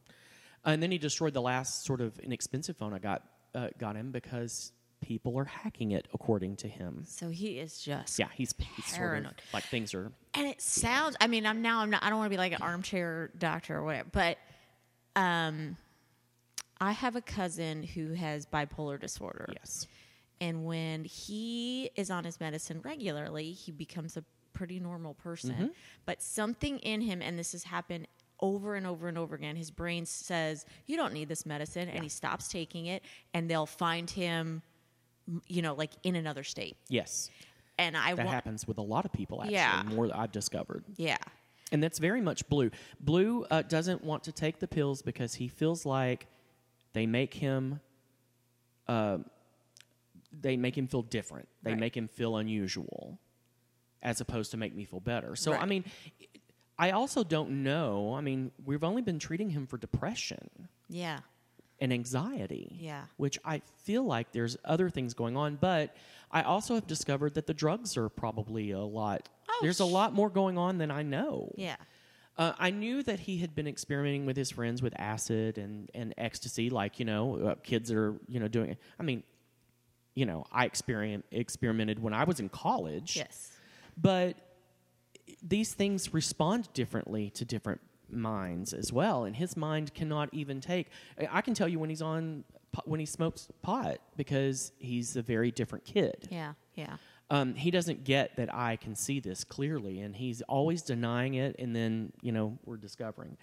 And 0.65 0.83
then 0.83 0.91
he 0.91 0.97
destroyed 0.97 1.33
the 1.33 1.41
last 1.41 1.85
sort 1.85 2.01
of 2.01 2.19
inexpensive 2.19 2.75
phone 2.77 2.93
I 2.93 2.99
got 2.99 3.23
uh, 3.55 3.69
got 3.79 3.95
him 3.95 4.11
because 4.11 4.71
people 5.01 5.37
are 5.37 5.45
hacking 5.45 5.91
it, 5.91 6.07
according 6.13 6.55
to 6.57 6.67
him. 6.67 7.03
so 7.07 7.29
he 7.29 7.59
is 7.59 7.79
just 7.79 8.17
Yeah, 8.19 8.27
he's, 8.33 8.53
he's 8.75 8.85
sort 8.85 8.95
of 8.95 9.09
Paranoid. 9.09 9.41
like 9.53 9.63
things 9.65 9.93
are. 9.93 10.11
and 10.33 10.47
it 10.47 10.61
sounds 10.61 11.15
i 11.21 11.27
mean 11.27 11.45
i'm 11.45 11.61
now 11.61 11.79
i'm 11.81 11.89
not 11.89 12.03
i 12.03 12.09
don't 12.09 12.17
want 12.19 12.27
to 12.27 12.35
be 12.35 12.37
like 12.37 12.51
an 12.53 12.61
armchair 12.61 13.29
doctor 13.37 13.77
or 13.77 13.83
whatever 13.83 14.09
but 14.11 14.37
um 15.15 15.77
i 16.81 16.91
have 16.91 17.15
a 17.15 17.21
cousin 17.21 17.83
who 17.83 18.13
has 18.13 18.45
bipolar 18.45 18.99
disorder 18.99 19.47
Yes, 19.53 19.87
and 20.41 20.65
when 20.65 21.03
he 21.03 21.89
is 21.95 22.09
on 22.11 22.23
his 22.23 22.39
medicine 22.39 22.81
regularly 22.83 23.51
he 23.51 23.71
becomes 23.71 24.17
a 24.17 24.23
pretty 24.53 24.79
normal 24.79 25.13
person 25.13 25.51
Mm-hmm. 25.51 25.67
but 26.05 26.21
something 26.21 26.79
in 26.79 27.01
him 27.01 27.21
and 27.21 27.37
this 27.37 27.51
has 27.51 27.63
happened 27.63 28.07
over 28.39 28.75
and 28.75 28.85
over 28.87 29.07
and 29.07 29.17
over 29.17 29.35
again 29.35 29.55
his 29.55 29.69
brain 29.71 30.05
says 30.05 30.65
you 30.85 30.97
don't 30.97 31.13
need 31.13 31.27
this 31.29 31.45
medicine 31.45 31.89
and 31.89 32.03
he 32.03 32.09
stops 32.09 32.47
taking 32.47 32.85
it 32.87 33.03
and 33.33 33.49
they'll 33.49 33.65
find 33.65 34.09
him 34.09 34.61
you 35.47 35.61
know 35.61 35.73
like 35.73 35.91
in 36.03 36.15
another 36.15 36.43
state 36.43 36.77
yes, 36.89 37.29
and 37.77 37.95
i 37.97 38.13
that 38.15 38.25
wa- 38.25 38.31
happens 38.31 38.67
with 38.67 38.77
a 38.77 38.81
lot 38.81 39.05
of 39.05 39.11
people. 39.11 39.41
Actually, 39.41 39.55
Yeah. 39.55 39.83
more 39.95 40.09
I've 40.13 40.31
discovered. 40.31 40.83
yeah 40.97 41.17
And 41.71 41.83
that's 41.83 41.99
very 41.99 42.21
much 42.21 42.47
Blue. 42.47 42.71
Blue 42.99 43.43
uh, 43.51 43.61
doesn't 43.63 44.03
want 44.03 44.23
to 44.23 44.31
take 44.31 44.59
the 44.59 44.67
pills 44.67 45.01
because 45.01 45.35
he 45.35 45.47
feels 45.49 45.85
like 45.85 46.27
they 46.93 47.05
make 47.05 47.33
him. 47.33 47.81
Uh, 48.87 49.17
they 50.31 50.55
make 50.55 50.77
him 50.77 50.87
feel 50.87 51.01
different. 51.03 51.47
They 51.63 51.71
Right. 51.71 51.79
make 51.79 51.97
him 51.97 52.07
feel 52.07 52.37
unusual, 52.37 53.19
as 54.01 54.21
opposed 54.21 54.51
to 54.51 54.57
make 54.57 54.73
me 54.75 54.85
feel 54.85 54.99
better. 55.01 55.35
So 55.35 55.53
I 55.53 55.65
mean, 55.65 55.83
I 56.79 56.91
also 56.91 57.23
don't 57.23 57.63
know. 57.63 58.13
I 58.13 58.21
mean, 58.21 58.51
we've 58.63 58.83
only 58.83 59.01
been 59.01 59.19
treating 59.19 59.49
him 59.49 59.67
for 59.67 59.77
depression 59.77 60.69
yeah 60.89 61.19
and 61.79 61.93
anxiety. 61.93 62.77
Yeah. 62.79 63.03
Which 63.17 63.37
I 63.45 63.61
feel 63.83 64.03
like 64.03 64.31
there's 64.31 64.57
other 64.65 64.89
things 64.89 65.13
going 65.13 65.37
on, 65.37 65.55
but 65.55 65.95
I 66.31 66.41
also 66.41 66.75
have 66.75 66.87
discovered 66.87 67.35
that 67.35 67.47
the 67.47 67.53
drugs 67.53 67.97
are 67.97 68.09
probably 68.09 68.71
a 68.71 68.79
lot. 68.79 69.29
Oh, 69.49 69.59
there's 69.61 69.79
a 69.79 69.85
lot 69.85 70.13
more 70.13 70.29
going 70.29 70.57
on 70.57 70.77
than 70.77 70.91
I 70.91 71.03
know. 71.03 71.53
yeah 71.55 71.77
Uh, 72.37 72.53
I 72.59 72.69
knew 72.71 73.01
that 73.03 73.19
he 73.21 73.37
had 73.39 73.55
been 73.55 73.67
experimenting 73.67 74.25
with 74.25 74.37
his 74.37 74.51
friends 74.51 74.81
with 74.81 74.93
acid 74.99 75.57
and, 75.57 75.89
and 75.93 76.13
ecstasy, 76.17 76.69
like 76.69 76.99
you 76.99 77.05
know, 77.05 77.37
uh, 77.37 77.55
kids 77.63 77.91
are 77.91 78.15
you 78.27 78.39
know 78.39 78.47
doing. 78.47 78.77
I 78.99 79.03
mean, 79.03 79.23
you 80.15 80.25
know, 80.25 80.45
I 80.51 80.65
experiment 80.65 81.25
experimented 81.31 81.99
when 81.99 82.13
I 82.13 82.23
was 82.25 82.39
in 82.39 82.49
college. 82.49 83.15
yes 83.15 83.53
but 83.99 84.35
these 85.41 85.73
things 85.73 86.13
respond 86.13 86.71
differently 86.73 87.29
to 87.31 87.45
different 87.45 87.81
minds 88.11 88.73
as 88.73 88.91
well, 88.93 89.23
and 89.25 89.35
his 89.35 89.57
mind 89.57 89.93
cannot 89.93 90.29
even 90.33 90.61
take. 90.61 90.87
I- 91.31 91.41
can 91.41 91.53
tell 91.53 91.67
you 91.67 91.79
when 91.79 91.89
he's 91.89 92.01
on 92.01 92.43
when 92.85 92.99
he 92.99 93.05
smokes 93.05 93.47
pot 93.61 93.97
because 94.17 94.71
he's 94.77 95.15
a 95.15 95.21
very 95.23 95.49
different 95.49 95.83
kid 95.83 96.27
yeah 96.29 96.53
yeah 96.75 96.97
um, 97.29 97.55
he 97.55 97.71
doesn't 97.71 98.03
get 98.03 98.35
that 98.37 98.53
I 98.53 98.75
can 98.77 98.95
see 98.95 99.19
this 99.19 99.43
clearly, 99.43 99.99
and 99.99 100.15
he's 100.15 100.41
always 100.43 100.81
denying 100.81 101.33
it. 101.33 101.55
And 101.59 101.75
then 101.75 102.13
you 102.21 102.31
know 102.31 102.57
we're 102.65 102.77
discovering. 102.77 103.37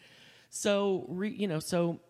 So 0.50 1.04
re, 1.08 1.30
you 1.30 1.48
know, 1.48 1.58
so 1.58 2.00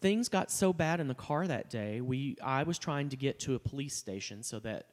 things 0.00 0.28
got 0.28 0.50
so 0.50 0.72
bad 0.72 1.00
in 1.00 1.06
the 1.08 1.14
car 1.14 1.46
that 1.46 1.70
day. 1.70 2.00
We 2.00 2.36
I 2.42 2.64
was 2.64 2.78
trying 2.78 3.10
to 3.10 3.16
get 3.16 3.38
to 3.40 3.54
a 3.54 3.58
police 3.58 3.94
station 3.96 4.42
so 4.42 4.58
that 4.60 4.86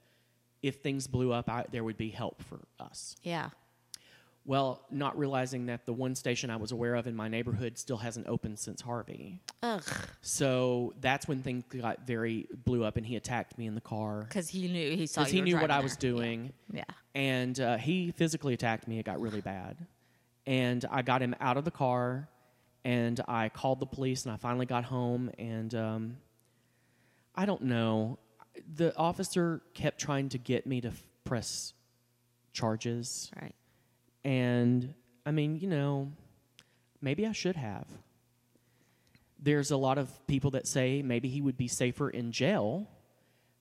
if 0.62 0.76
things 0.76 1.08
blew 1.08 1.32
up, 1.32 1.50
I, 1.50 1.66
there 1.72 1.84
would 1.84 1.98
be 1.98 2.10
help 2.10 2.44
for 2.44 2.60
us. 2.80 3.16
yeah 3.24 3.50
Well, 4.44 4.82
not 4.90 5.18
realizing 5.20 5.68
that 5.68 5.86
the 5.86 5.94
one 5.94 6.16
station 6.16 6.50
I 6.50 6.56
was 6.56 6.72
aware 6.72 6.96
of 6.96 7.06
in 7.06 7.16
my 7.16 7.28
neighborhood 7.28 7.78
still 7.78 7.98
hasn't 7.98 8.28
opened 8.28 8.58
since 8.58 8.82
Harvey. 8.82 9.40
Ugh. 9.62 9.84
So 10.22 10.96
that's 11.00 11.28
when 11.28 11.44
things 11.44 11.64
got 11.70 12.08
very 12.08 12.48
blew 12.66 12.84
up, 12.84 12.98
and 12.98 13.06
he 13.06 13.16
attacked 13.18 13.58
me 13.60 13.68
in 13.68 13.76
the 13.76 13.82
car 13.82 14.24
Because 14.24 14.50
he 14.50 14.68
knew 14.68 14.96
he 14.96 15.06
saw 15.06 15.22
because 15.22 15.32
he 15.32 15.42
knew 15.42 15.58
what 15.58 15.70
I 15.70 15.80
was 15.80 15.96
doing, 15.96 16.54
Yeah. 16.74 16.84
and 17.14 17.60
uh, 17.60 17.78
he 17.78 18.12
physically 18.12 18.56
attacked 18.56 18.88
me. 18.88 18.98
It 18.98 19.06
got 19.06 19.22
really 19.22 19.42
bad, 19.42 19.78
and 20.48 20.84
I 20.90 21.04
got 21.04 21.22
him 21.22 21.36
out 21.40 21.58
of 21.58 21.64
the 21.66 21.72
car, 21.72 22.28
and 22.84 23.22
I 23.28 23.50
called 23.50 23.80
the 23.80 23.86
police, 23.86 24.26
and 24.26 24.34
I 24.34 24.38
finally 24.38 24.66
got 24.66 24.86
home, 24.86 25.30
and 25.38 25.74
um, 25.76 26.18
I 27.36 27.46
don't 27.46 27.62
know. 27.62 28.18
The 28.76 28.96
officer 28.98 29.62
kept 29.76 30.02
trying 30.02 30.30
to 30.30 30.40
get 30.40 30.66
me 30.66 30.82
to 30.82 30.88
f- 30.90 31.04
press 31.26 31.74
charges. 32.54 33.32
Right. 33.40 33.54
And 34.24 34.94
I 35.26 35.32
mean, 35.32 35.56
you 35.56 35.68
know, 35.68 36.12
maybe 37.02 37.26
I 37.26 37.32
should 37.32 37.56
have. 37.56 37.86
There's 39.40 39.72
a 39.72 39.78
lot 39.78 39.98
of 39.98 40.10
people 40.28 40.52
that 40.52 40.68
say 40.68 41.02
maybe 41.02 41.28
he 41.28 41.42
would 41.42 41.58
be 41.58 41.68
safer 41.68 42.10
in 42.10 42.32
jail. 42.32 42.88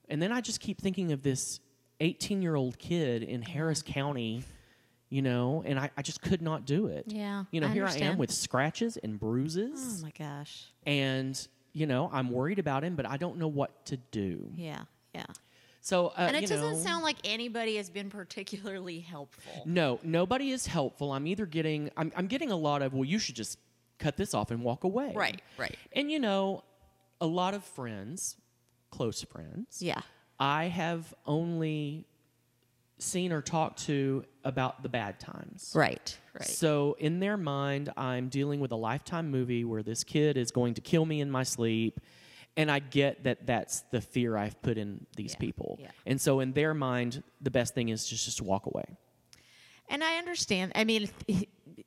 And 0.09 0.21
then 0.21 0.31
I 0.31 0.41
just 0.41 0.59
keep 0.59 0.79
thinking 0.79 1.11
of 1.11 1.23
this 1.23 1.59
18 1.99 2.41
year 2.41 2.55
old 2.55 2.77
kid 2.77 3.23
in 3.23 3.41
Harris 3.41 3.81
County, 3.81 4.43
you 5.09 5.21
know, 5.21 5.63
and 5.65 5.79
I, 5.79 5.89
I 5.97 6.01
just 6.03 6.21
could 6.21 6.41
not 6.41 6.65
do 6.65 6.87
it. 6.87 7.05
Yeah, 7.07 7.45
You 7.51 7.61
know, 7.61 7.67
I 7.67 7.71
here 7.71 7.85
I 7.85 7.95
am 7.97 8.17
with 8.17 8.31
scratches 8.31 8.97
and 8.97 9.19
bruises. 9.19 10.01
Oh 10.01 10.05
my 10.05 10.11
gosh. 10.17 10.65
and, 10.85 11.47
you 11.73 11.85
know, 11.87 12.09
I'm 12.13 12.29
worried 12.29 12.59
about 12.59 12.83
him, 12.83 12.95
but 12.95 13.05
I 13.07 13.17
don't 13.17 13.37
know 13.37 13.47
what 13.47 13.85
to 13.87 13.97
do. 13.97 14.51
Yeah. 14.55 14.81
Yeah. 15.15 15.25
So, 15.81 16.07
uh, 16.09 16.13
and 16.17 16.37
it 16.37 16.41
doesn't 16.47 16.73
know, 16.73 16.77
sound 16.77 17.03
like 17.03 17.17
anybody 17.23 17.77
has 17.77 17.89
been 17.89 18.09
particularly 18.09 18.99
helpful. 18.99 19.63
No, 19.65 19.99
nobody 20.03 20.51
is 20.51 20.67
helpful. 20.67 21.11
I'm 21.11 21.25
either 21.25 21.45
getting 21.47 21.89
I'm 21.97 22.11
I'm 22.15 22.27
getting 22.27 22.51
a 22.51 22.55
lot 22.55 22.81
of 22.83 22.93
well, 22.93 23.03
you 23.03 23.17
should 23.17 23.35
just 23.35 23.57
cut 23.97 24.15
this 24.15 24.33
off 24.33 24.51
and 24.51 24.63
walk 24.63 24.83
away. 24.83 25.11
Right. 25.15 25.41
Right. 25.57 25.75
And 25.93 26.11
you 26.11 26.19
know, 26.19 26.63
a 27.19 27.25
lot 27.25 27.53
of 27.55 27.63
friends, 27.63 28.37
close 28.91 29.23
friends, 29.23 29.81
Yeah. 29.81 30.01
I 30.39 30.65
have 30.65 31.13
only 31.25 32.07
seen 32.97 33.31
or 33.31 33.41
talked 33.41 33.85
to 33.85 34.23
about 34.43 34.83
the 34.83 34.89
bad 34.89 35.19
times. 35.19 35.71
Right. 35.75 36.17
Right. 36.33 36.47
So 36.47 36.95
in 36.99 37.19
their 37.19 37.37
mind, 37.37 37.91
I'm 37.97 38.29
dealing 38.29 38.59
with 38.59 38.71
a 38.71 38.75
lifetime 38.75 39.29
movie 39.31 39.65
where 39.65 39.81
this 39.83 40.03
kid 40.03 40.37
is 40.37 40.51
going 40.51 40.75
to 40.75 40.81
kill 40.81 41.05
me 41.05 41.21
in 41.21 41.29
my 41.29 41.43
sleep. 41.43 41.99
And 42.57 42.69
I 42.69 42.79
get 42.79 43.23
that 43.23 43.45
that's 43.47 43.81
the 43.91 44.01
fear 44.01 44.35
I've 44.35 44.61
put 44.61 44.77
in 44.77 45.05
these 45.15 45.33
Yeah, 45.33 45.39
people. 45.39 45.77
yeah. 45.81 45.91
And 46.05 46.19
so 46.19 46.41
in 46.41 46.51
their 46.53 46.73
mind, 46.73 47.23
the 47.41 47.51
best 47.51 47.73
thing 47.73 47.89
is 47.89 48.05
just 48.05 48.25
just 48.25 48.41
walk 48.41 48.65
away. 48.65 48.83
And 49.89 50.03
I 50.03 50.17
understand. 50.17 50.73
I 50.75 50.83
mean, 50.83 51.09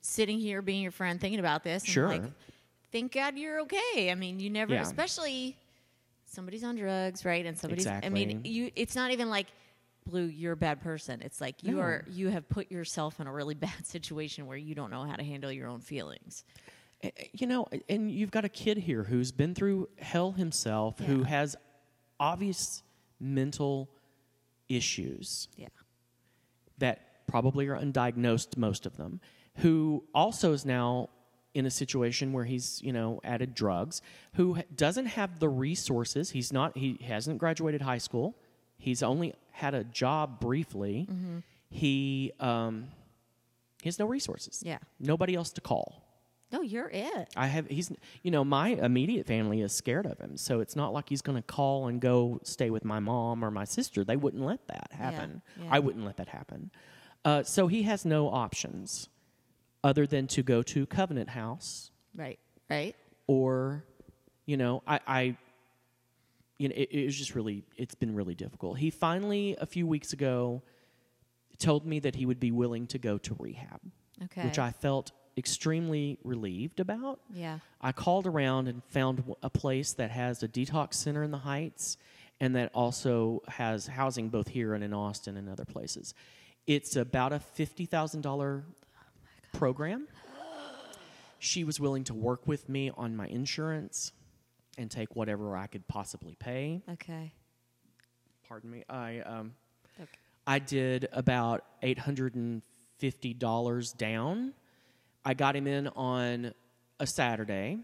sitting 0.00 0.38
here 0.38 0.62
being 0.62 0.82
your 0.82 0.90
friend, 0.90 1.20
thinking 1.20 1.40
about 1.40 1.64
this, 1.64 1.82
and 1.84 1.92
Sure. 1.92 2.08
like, 2.08 2.22
thank 2.92 3.12
God 3.12 3.36
you're 3.38 3.60
okay. 3.62 4.10
I 4.10 4.14
mean, 4.14 4.40
you 4.40 4.50
never, 4.50 4.74
Yeah. 4.74 4.82
especially 4.82 5.56
somebody's 6.26 6.64
on 6.64 6.76
drugs, 6.76 7.24
right? 7.24 7.44
And 7.44 7.58
somebody's. 7.58 7.86
I 7.86 8.08
mean, 8.08 8.40
you. 8.44 8.70
It's 8.76 8.96
not 8.96 9.10
even 9.12 9.28
like. 9.30 9.46
Blue, 10.06 10.24
you're 10.26 10.52
a 10.52 10.56
bad 10.56 10.82
person. 10.82 11.22
It's 11.22 11.40
like 11.40 11.62
you 11.62 11.76
No. 11.76 11.80
are 11.80 12.04
you 12.10 12.28
have 12.28 12.46
put 12.50 12.70
yourself 12.70 13.20
in 13.20 13.26
a 13.26 13.32
really 13.32 13.54
bad 13.66 13.86
situation 13.86 14.46
where 14.46 14.58
you 14.58 14.74
don't 14.74 14.90
know 14.90 15.04
how 15.04 15.16
to 15.16 15.24
handle 15.24 15.50
your 15.50 15.66
own 15.66 15.80
feelings. 15.80 16.44
Eh, 17.04 17.10
eh, 17.16 17.24
You 17.32 17.46
know, 17.46 17.66
and 17.88 18.10
you've 18.10 18.30
got 18.30 18.44
a 18.44 18.48
kid 18.48 18.78
here 18.78 19.04
who's 19.04 19.30
been 19.32 19.54
through 19.54 19.88
hell 19.98 20.32
himself, 20.32 20.98
who 20.98 21.22
has 21.24 21.54
obvious 22.18 22.82
mental 23.20 23.88
issues 24.68 25.48
Yeah. 25.56 25.68
that 26.78 27.26
probably 27.26 27.68
are 27.68 27.76
undiagnosed, 27.78 28.56
most 28.56 28.86
of 28.86 28.96
them, 28.96 29.20
who 29.56 30.04
also 30.14 30.52
is 30.52 30.64
now 30.64 31.10
in 31.52 31.66
a 31.66 31.70
situation 31.70 32.32
where 32.32 32.44
he's, 32.44 32.80
you 32.82 32.92
know, 32.92 33.20
added 33.22 33.54
drugs, 33.54 34.02
who 34.34 34.58
doesn't 34.74 35.06
have 35.06 35.38
the 35.38 35.48
resources. 35.48 36.30
He's 36.30 36.52
not, 36.52 36.76
he 36.76 36.98
hasn't 37.04 37.38
graduated 37.38 37.82
high 37.82 37.98
school. 37.98 38.36
He's 38.76 39.02
only 39.02 39.34
had 39.52 39.72
a 39.74 39.84
job 39.84 40.40
briefly. 40.40 41.06
Mm-hmm. 41.08 41.38
He, 41.70 42.32
um, 42.40 42.88
he 43.82 43.88
has 43.88 43.98
no 43.98 44.06
resources. 44.06 44.62
Yeah. 44.64 44.78
Nobody 44.98 45.34
else 45.36 45.50
to 45.52 45.60
call. 45.60 46.03
No, 46.52 46.62
you're 46.62 46.88
it. 46.92 47.28
I 47.36 47.46
have 47.48 47.66
he's 47.68 47.90
you 48.22 48.30
know 48.30 48.44
my 48.44 48.68
immediate 48.68 49.26
family 49.26 49.60
is 49.60 49.72
scared 49.72 50.06
of 50.06 50.18
him, 50.18 50.36
so 50.36 50.60
it's 50.60 50.76
not 50.76 50.92
like 50.92 51.08
he's 51.08 51.22
going 51.22 51.36
to 51.36 51.42
call 51.42 51.88
and 51.88 52.00
go 52.00 52.38
stay 52.44 52.70
with 52.70 52.84
my 52.84 53.00
mom 53.00 53.44
or 53.44 53.50
my 53.50 53.64
sister. 53.64 54.04
They 54.04 54.16
wouldn't 54.16 54.42
let 54.44 54.66
that 54.68 54.88
happen. 54.92 55.42
yeah. 55.60 55.68
I 55.70 55.78
wouldn't 55.80 56.04
let 56.04 56.16
that 56.18 56.28
happen. 56.28 56.70
Uh, 57.24 57.42
so 57.42 57.66
he 57.66 57.82
has 57.84 58.04
no 58.04 58.28
options 58.28 59.08
other 59.82 60.06
than 60.06 60.26
to 60.28 60.42
go 60.42 60.62
to 60.62 60.86
Covenant 60.86 61.30
House 61.30 61.90
Right. 62.14 62.38
Right. 62.70 62.94
or 63.26 63.84
you 64.46 64.56
know 64.56 64.82
I, 64.86 65.00
I 65.06 65.36
you 66.58 66.68
know 66.68 66.74
it, 66.76 66.88
it 66.92 67.04
was 67.06 67.16
just 67.16 67.34
really 67.34 67.64
it's 67.76 67.94
been 67.96 68.14
really 68.14 68.34
difficult. 68.34 68.78
He 68.78 68.90
finally 68.90 69.56
a 69.60 69.66
few 69.66 69.86
weeks 69.86 70.12
ago 70.12 70.62
told 71.58 71.84
me 71.86 71.98
that 72.00 72.14
he 72.14 72.26
would 72.26 72.38
be 72.40 72.50
willing 72.52 72.86
to 72.88 72.98
go 72.98 73.18
to 73.18 73.34
rehab, 73.38 73.80
Okay. 74.24 74.42
which 74.44 74.58
I 74.58 74.70
felt 74.70 75.10
extremely 75.36 76.18
relieved 76.24 76.80
about. 76.80 77.20
Yeah. 77.32 77.58
I 77.80 77.92
called 77.92 78.26
around 78.26 78.68
and 78.68 78.82
found 78.84 79.22
a 79.42 79.50
place 79.50 79.92
that 79.94 80.10
has 80.10 80.42
a 80.42 80.48
detox 80.48 80.94
center 80.94 81.22
in 81.22 81.30
the 81.30 81.38
Heights 81.38 81.96
and 82.40 82.54
that 82.56 82.70
also 82.74 83.42
has 83.48 83.86
housing 83.86 84.28
both 84.28 84.48
here 84.48 84.74
and 84.74 84.82
in 84.84 84.92
Austin 84.92 85.36
and 85.36 85.48
other 85.48 85.64
places. 85.64 86.14
It's 86.66 86.96
about 86.96 87.32
a 87.32 87.40
$50,000 87.58 88.62
program. 89.52 90.08
She 91.38 91.62
was 91.64 91.78
willing 91.78 92.04
to 92.04 92.14
work 92.14 92.46
with 92.46 92.68
me 92.68 92.90
on 92.96 93.16
my 93.16 93.26
insurance 93.26 94.12
and 94.78 94.90
take 94.90 95.14
whatever 95.14 95.56
I 95.56 95.66
could 95.66 95.86
possibly 95.86 96.36
pay. 96.38 96.82
Okay. 96.92 97.32
Pardon 98.48 98.70
me. 98.70 98.84
I 98.88 99.20
um, 99.20 99.54
Okay. 100.00 100.08
I 100.46 100.58
did 100.58 101.08
about 101.12 101.64
eight 101.82 101.98
hundred 101.98 102.34
and 102.34 102.62
fifty 102.98 103.32
dollars 103.34 103.92
down. 103.92 104.54
I 105.24 105.34
got 105.34 105.56
him 105.56 105.66
in 105.66 105.88
on 105.88 106.52
a 107.00 107.06
Saturday. 107.06 107.78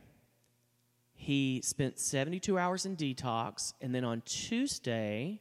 He 1.15 1.61
spent 1.65 1.99
seventy-two 1.99 2.59
hours 2.59 2.87
in 2.87 2.97
detox, 2.97 3.75
and 3.81 3.95
then 3.95 4.05
on 4.05 4.23
Tuesday, 4.23 5.41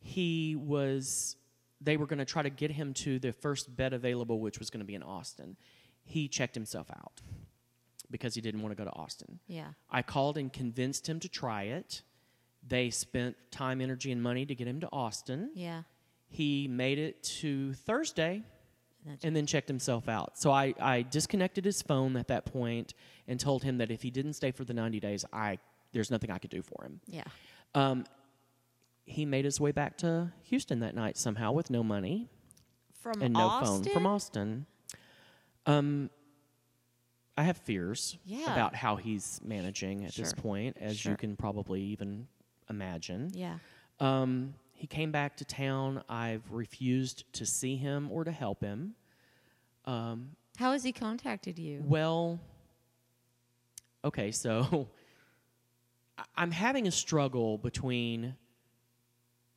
he 0.00 0.56
was. 0.56 1.36
They 1.80 1.98
were 1.98 2.06
going 2.06 2.20
to 2.20 2.24
try 2.24 2.42
to 2.42 2.48
get 2.50 2.70
him 2.70 2.94
to 2.94 3.18
the 3.18 3.32
first 3.32 3.76
bed 3.76 3.92
available, 3.92 4.40
which 4.40 4.58
was 4.58 4.70
going 4.70 4.80
to 4.80 4.86
be 4.86 4.94
in 4.94 5.02
Austin. 5.02 5.56
He 6.02 6.28
checked 6.28 6.54
himself 6.54 6.90
out 6.90 7.20
because 8.10 8.34
he 8.34 8.40
didn't 8.40 8.62
want 8.62 8.74
to 8.74 8.76
go 8.76 8.88
to 8.88 8.96
Austin. 8.96 9.38
Yeah. 9.48 9.68
I 9.90 10.00
called 10.00 10.38
and 10.38 10.50
convinced 10.50 11.06
him 11.06 11.20
to 11.20 11.28
try 11.28 11.64
it. 11.64 12.00
They 12.66 12.88
spent 12.88 13.36
time, 13.50 13.82
energy, 13.82 14.12
and 14.12 14.22
money 14.22 14.46
to 14.46 14.54
get 14.54 14.66
him 14.66 14.80
to 14.80 14.88
Austin. 14.92 15.50
Yeah. 15.54 15.82
He 16.28 16.68
made 16.68 16.98
it 16.98 17.22
to 17.40 17.74
Thursday 17.74 18.44
And 19.06 19.18
and 19.22 19.36
then 19.36 19.46
checked 19.46 19.68
himself 19.68 20.08
out. 20.08 20.38
So 20.38 20.50
I, 20.50 20.74
I 20.80 21.02
disconnected 21.02 21.64
his 21.64 21.82
phone 21.82 22.16
at 22.16 22.28
that 22.28 22.46
point 22.46 22.94
and 23.28 23.38
told 23.38 23.62
him 23.62 23.78
that 23.78 23.90
if 23.90 24.02
he 24.02 24.10
didn't 24.10 24.32
stay 24.34 24.50
for 24.50 24.64
the 24.64 24.72
90 24.74 24.98
days, 25.00 25.24
I 25.32 25.58
there's 25.92 26.10
nothing 26.10 26.30
I 26.30 26.38
could 26.38 26.50
do 26.50 26.62
for 26.62 26.84
him. 26.84 27.00
Yeah. 27.06 27.24
Um, 27.74 28.04
he 29.04 29.24
made 29.26 29.44
his 29.44 29.60
way 29.60 29.70
back 29.72 29.98
to 29.98 30.32
Houston 30.44 30.80
that 30.80 30.94
night 30.94 31.16
somehow 31.18 31.52
with 31.52 31.70
no 31.70 31.82
money 31.84 32.28
From 33.00 33.20
and 33.20 33.34
no 33.34 33.40
Austin? 33.40 33.84
phone 33.84 33.92
from 33.92 34.06
Austin. 34.06 34.66
Um, 35.66 36.10
I 37.36 37.42
have 37.42 37.56
fears 37.58 38.16
Yeah. 38.24 38.52
about 38.52 38.74
how 38.74 38.96
he's 38.96 39.40
managing 39.44 40.04
at 40.04 40.14
this 40.14 40.32
point, 40.32 40.76
as 40.80 40.96
Sure. 40.98 41.12
you 41.12 41.16
can 41.18 41.36
probably 41.36 41.82
even 41.82 42.26
imagine. 42.70 43.30
Yeah. 43.34 43.58
Um, 44.00 44.54
he 44.84 44.86
came 44.86 45.10
back 45.10 45.34
to 45.38 45.46
town. 45.46 46.02
I've 46.10 46.42
refused 46.50 47.24
to 47.32 47.46
see 47.46 47.74
him 47.76 48.10
or 48.12 48.22
to 48.22 48.30
help 48.30 48.60
him. 48.62 48.94
Um, 49.86 50.32
How 50.58 50.72
has 50.72 50.84
he 50.84 50.92
contacted 50.92 51.58
you? 51.58 51.82
well, 51.86 52.38
okay, 54.04 54.30
so 54.30 54.88
I'm 56.36 56.50
having 56.50 56.86
a 56.86 56.90
struggle 56.90 57.56
between 57.56 58.34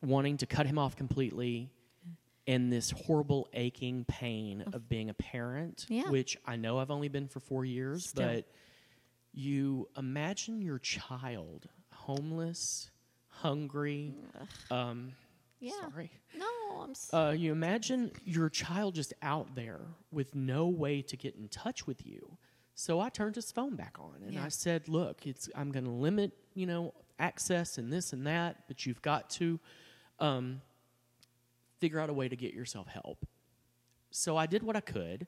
wanting 0.02 0.38
to 0.38 0.46
cut 0.46 0.66
him 0.66 0.80
off 0.80 0.96
completely 0.96 1.70
and 2.48 2.72
this 2.72 2.92
horrible 2.92 3.50
aching 3.52 4.06
pain 4.08 4.64
of 4.72 4.88
being 4.88 5.10
a 5.10 5.14
parent, 5.14 5.88
Yeah. 5.90 6.10
which 6.10 6.38
I 6.46 6.56
know 6.56 6.78
I've 6.80 6.90
only 6.92 7.10
been 7.10 7.28
for 7.28 7.42
four 7.42 7.66
years, 7.66 8.06
Still. 8.08 8.28
but 8.28 8.46
you 9.34 9.90
imagine 9.98 10.62
your 10.62 10.80
child 10.80 11.68
homeless, 11.92 12.92
hungry. 13.42 14.14
Um, 14.72 15.14
Yeah. 15.60 15.72
Sorry. 15.90 16.12
No, 16.36 16.46
I'm. 16.82 16.92
S- 16.92 17.10
Uh, 17.14 17.34
you 17.36 17.52
imagine 17.52 18.12
your 18.26 18.48
child 18.50 18.94
just 18.96 19.14
out 19.24 19.56
there 19.56 19.82
with 20.12 20.36
no 20.36 20.68
way 20.68 21.02
to 21.02 21.18
get 21.18 21.36
in 21.36 21.48
touch 21.50 21.88
with 21.88 22.06
you. 22.06 22.38
So 22.76 23.00
I 23.00 23.10
turned 23.10 23.34
his 23.36 23.52
phone 23.52 23.76
back 23.76 23.98
on 24.00 24.22
and 24.24 24.34
Yeah. 24.34 24.46
I 24.46 24.50
said, 24.50 24.88
"Look, 24.88 25.26
it's 25.26 25.50
I'm 25.56 25.72
going 25.72 25.86
to 25.86 25.92
limit, 25.92 26.32
you 26.54 26.68
know, 26.68 26.94
access 27.18 27.80
and 27.80 27.92
this 27.92 28.14
and 28.14 28.28
that, 28.28 28.68
but 28.68 28.86
you've 28.86 29.02
got 29.02 29.32
to 29.32 29.60
um, 30.20 30.62
figure 31.80 32.00
out 32.00 32.10
a 32.10 32.14
way 32.14 32.30
to 32.30 32.36
get 32.36 32.54
yourself 32.54 32.86
help." 32.88 33.26
So 34.12 34.38
I 34.38 34.46
did 34.46 34.62
what 34.64 34.76
I 34.76 34.80
could 34.82 35.26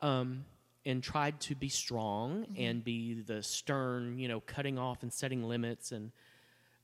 um, 0.00 0.44
and 0.86 1.02
tried 1.02 1.38
to 1.42 1.54
be 1.54 1.68
strong 1.68 2.46
and 2.56 2.82
be 2.82 3.20
the 3.20 3.42
stern, 3.42 4.18
you 4.18 4.28
know, 4.28 4.40
cutting 4.40 4.78
off 4.78 5.02
and 5.02 5.12
setting 5.12 5.42
limits. 5.44 5.92
And 5.92 6.12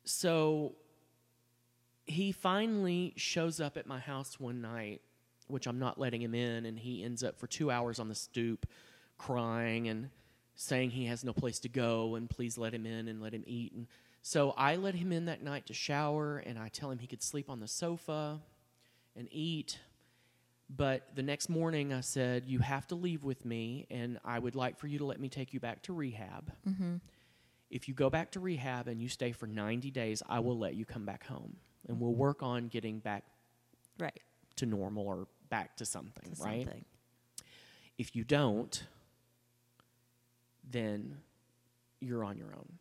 so 0.04 0.74
he 2.06 2.32
finally 2.32 3.14
shows 3.16 3.60
up 3.60 3.76
at 3.76 3.86
my 3.86 3.98
house 3.98 4.38
one 4.40 4.60
night, 4.60 5.00
which 5.46 5.66
I'm 5.66 5.78
not 5.78 5.98
letting 5.98 6.20
him 6.20 6.34
in, 6.34 6.66
and 6.66 6.78
he 6.78 7.04
ends 7.04 7.22
up 7.22 7.38
for 7.38 7.46
two 7.46 7.70
hours 7.70 7.98
on 7.98 8.08
the 8.08 8.14
stoop 8.14 8.66
crying 9.18 9.88
and 9.88 10.10
saying 10.54 10.90
he 10.90 11.06
has 11.06 11.24
no 11.24 11.32
place 11.32 11.58
to 11.60 11.68
go 11.68 12.14
and 12.16 12.28
please 12.28 12.58
let 12.58 12.74
him 12.74 12.86
in 12.86 13.08
and 13.08 13.22
let 13.22 13.32
him 13.32 13.44
eat. 13.46 13.72
And 13.72 13.86
so 14.20 14.52
I 14.56 14.76
let 14.76 14.94
him 14.94 15.12
in 15.12 15.26
that 15.26 15.42
night 15.42 15.66
to 15.66 15.74
shower 15.74 16.38
and 16.38 16.58
I 16.58 16.68
tell 16.68 16.90
him 16.90 16.98
he 16.98 17.06
could 17.06 17.22
sleep 17.22 17.48
on 17.48 17.60
the 17.60 17.68
sofa 17.68 18.40
and 19.16 19.28
eat. 19.30 19.78
But 20.74 21.14
the 21.14 21.22
next 21.22 21.48
morning 21.48 21.92
I 21.92 22.00
said, 22.00 22.44
You 22.46 22.60
have 22.60 22.86
to 22.88 22.94
leave 22.94 23.24
with 23.24 23.44
me 23.44 23.86
and 23.90 24.18
I 24.24 24.38
would 24.38 24.54
like 24.54 24.78
for 24.78 24.86
you 24.86 24.98
to 24.98 25.04
let 25.04 25.20
me 25.20 25.28
take 25.28 25.52
you 25.54 25.60
back 25.60 25.82
to 25.84 25.92
rehab. 25.92 26.52
Mm-hmm. 26.68 26.96
If 27.72 27.88
you 27.88 27.94
go 27.94 28.10
back 28.10 28.30
to 28.32 28.40
rehab 28.40 28.86
and 28.86 29.00
you 29.00 29.08
stay 29.08 29.32
for 29.32 29.46
90 29.46 29.90
days, 29.90 30.22
I 30.28 30.40
will 30.40 30.58
let 30.58 30.74
you 30.74 30.84
come 30.84 31.06
back 31.06 31.24
home 31.26 31.56
and 31.88 31.98
we'll 31.98 32.12
work 32.14 32.42
on 32.42 32.68
getting 32.68 32.98
back 33.00 33.24
Right. 33.98 34.20
to 34.56 34.66
normal 34.66 35.06
or 35.08 35.26
back 35.48 35.76
to 35.78 35.86
something, 35.86 36.34
to 36.34 36.42
right? 36.42 36.64
something. 36.64 36.84
If 37.96 38.14
you 38.14 38.24
don't, 38.24 38.84
then 40.70 41.16
you're 42.00 42.24
on 42.24 42.36
your 42.36 42.54
own. 42.54 42.78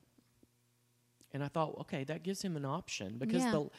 And 1.33 1.41
I 1.41 1.47
thought, 1.47 1.77
okay, 1.81 2.03
that 2.03 2.23
gives 2.23 2.41
him 2.41 2.57
an 2.57 2.65
option 2.65 3.17
because 3.17 3.43
Yeah. 3.43 3.51
the 3.51 3.69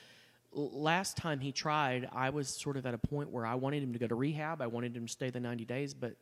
last 0.52 1.18
time 1.18 1.40
he 1.40 1.52
tried, 1.52 2.08
I 2.10 2.30
was 2.30 2.48
sort 2.48 2.78
of 2.78 2.86
at 2.86 2.94
a 2.94 2.98
point 2.98 3.30
where 3.30 3.44
I 3.44 3.54
wanted 3.54 3.82
him 3.82 3.92
to 3.92 3.98
go 3.98 4.06
to 4.06 4.14
rehab. 4.14 4.62
I 4.62 4.66
wanted 4.66 4.96
him 4.96 5.06
to 5.06 5.12
stay 5.12 5.28
the 5.28 5.40
90 5.40 5.66
days, 5.66 5.92
but 5.92 6.16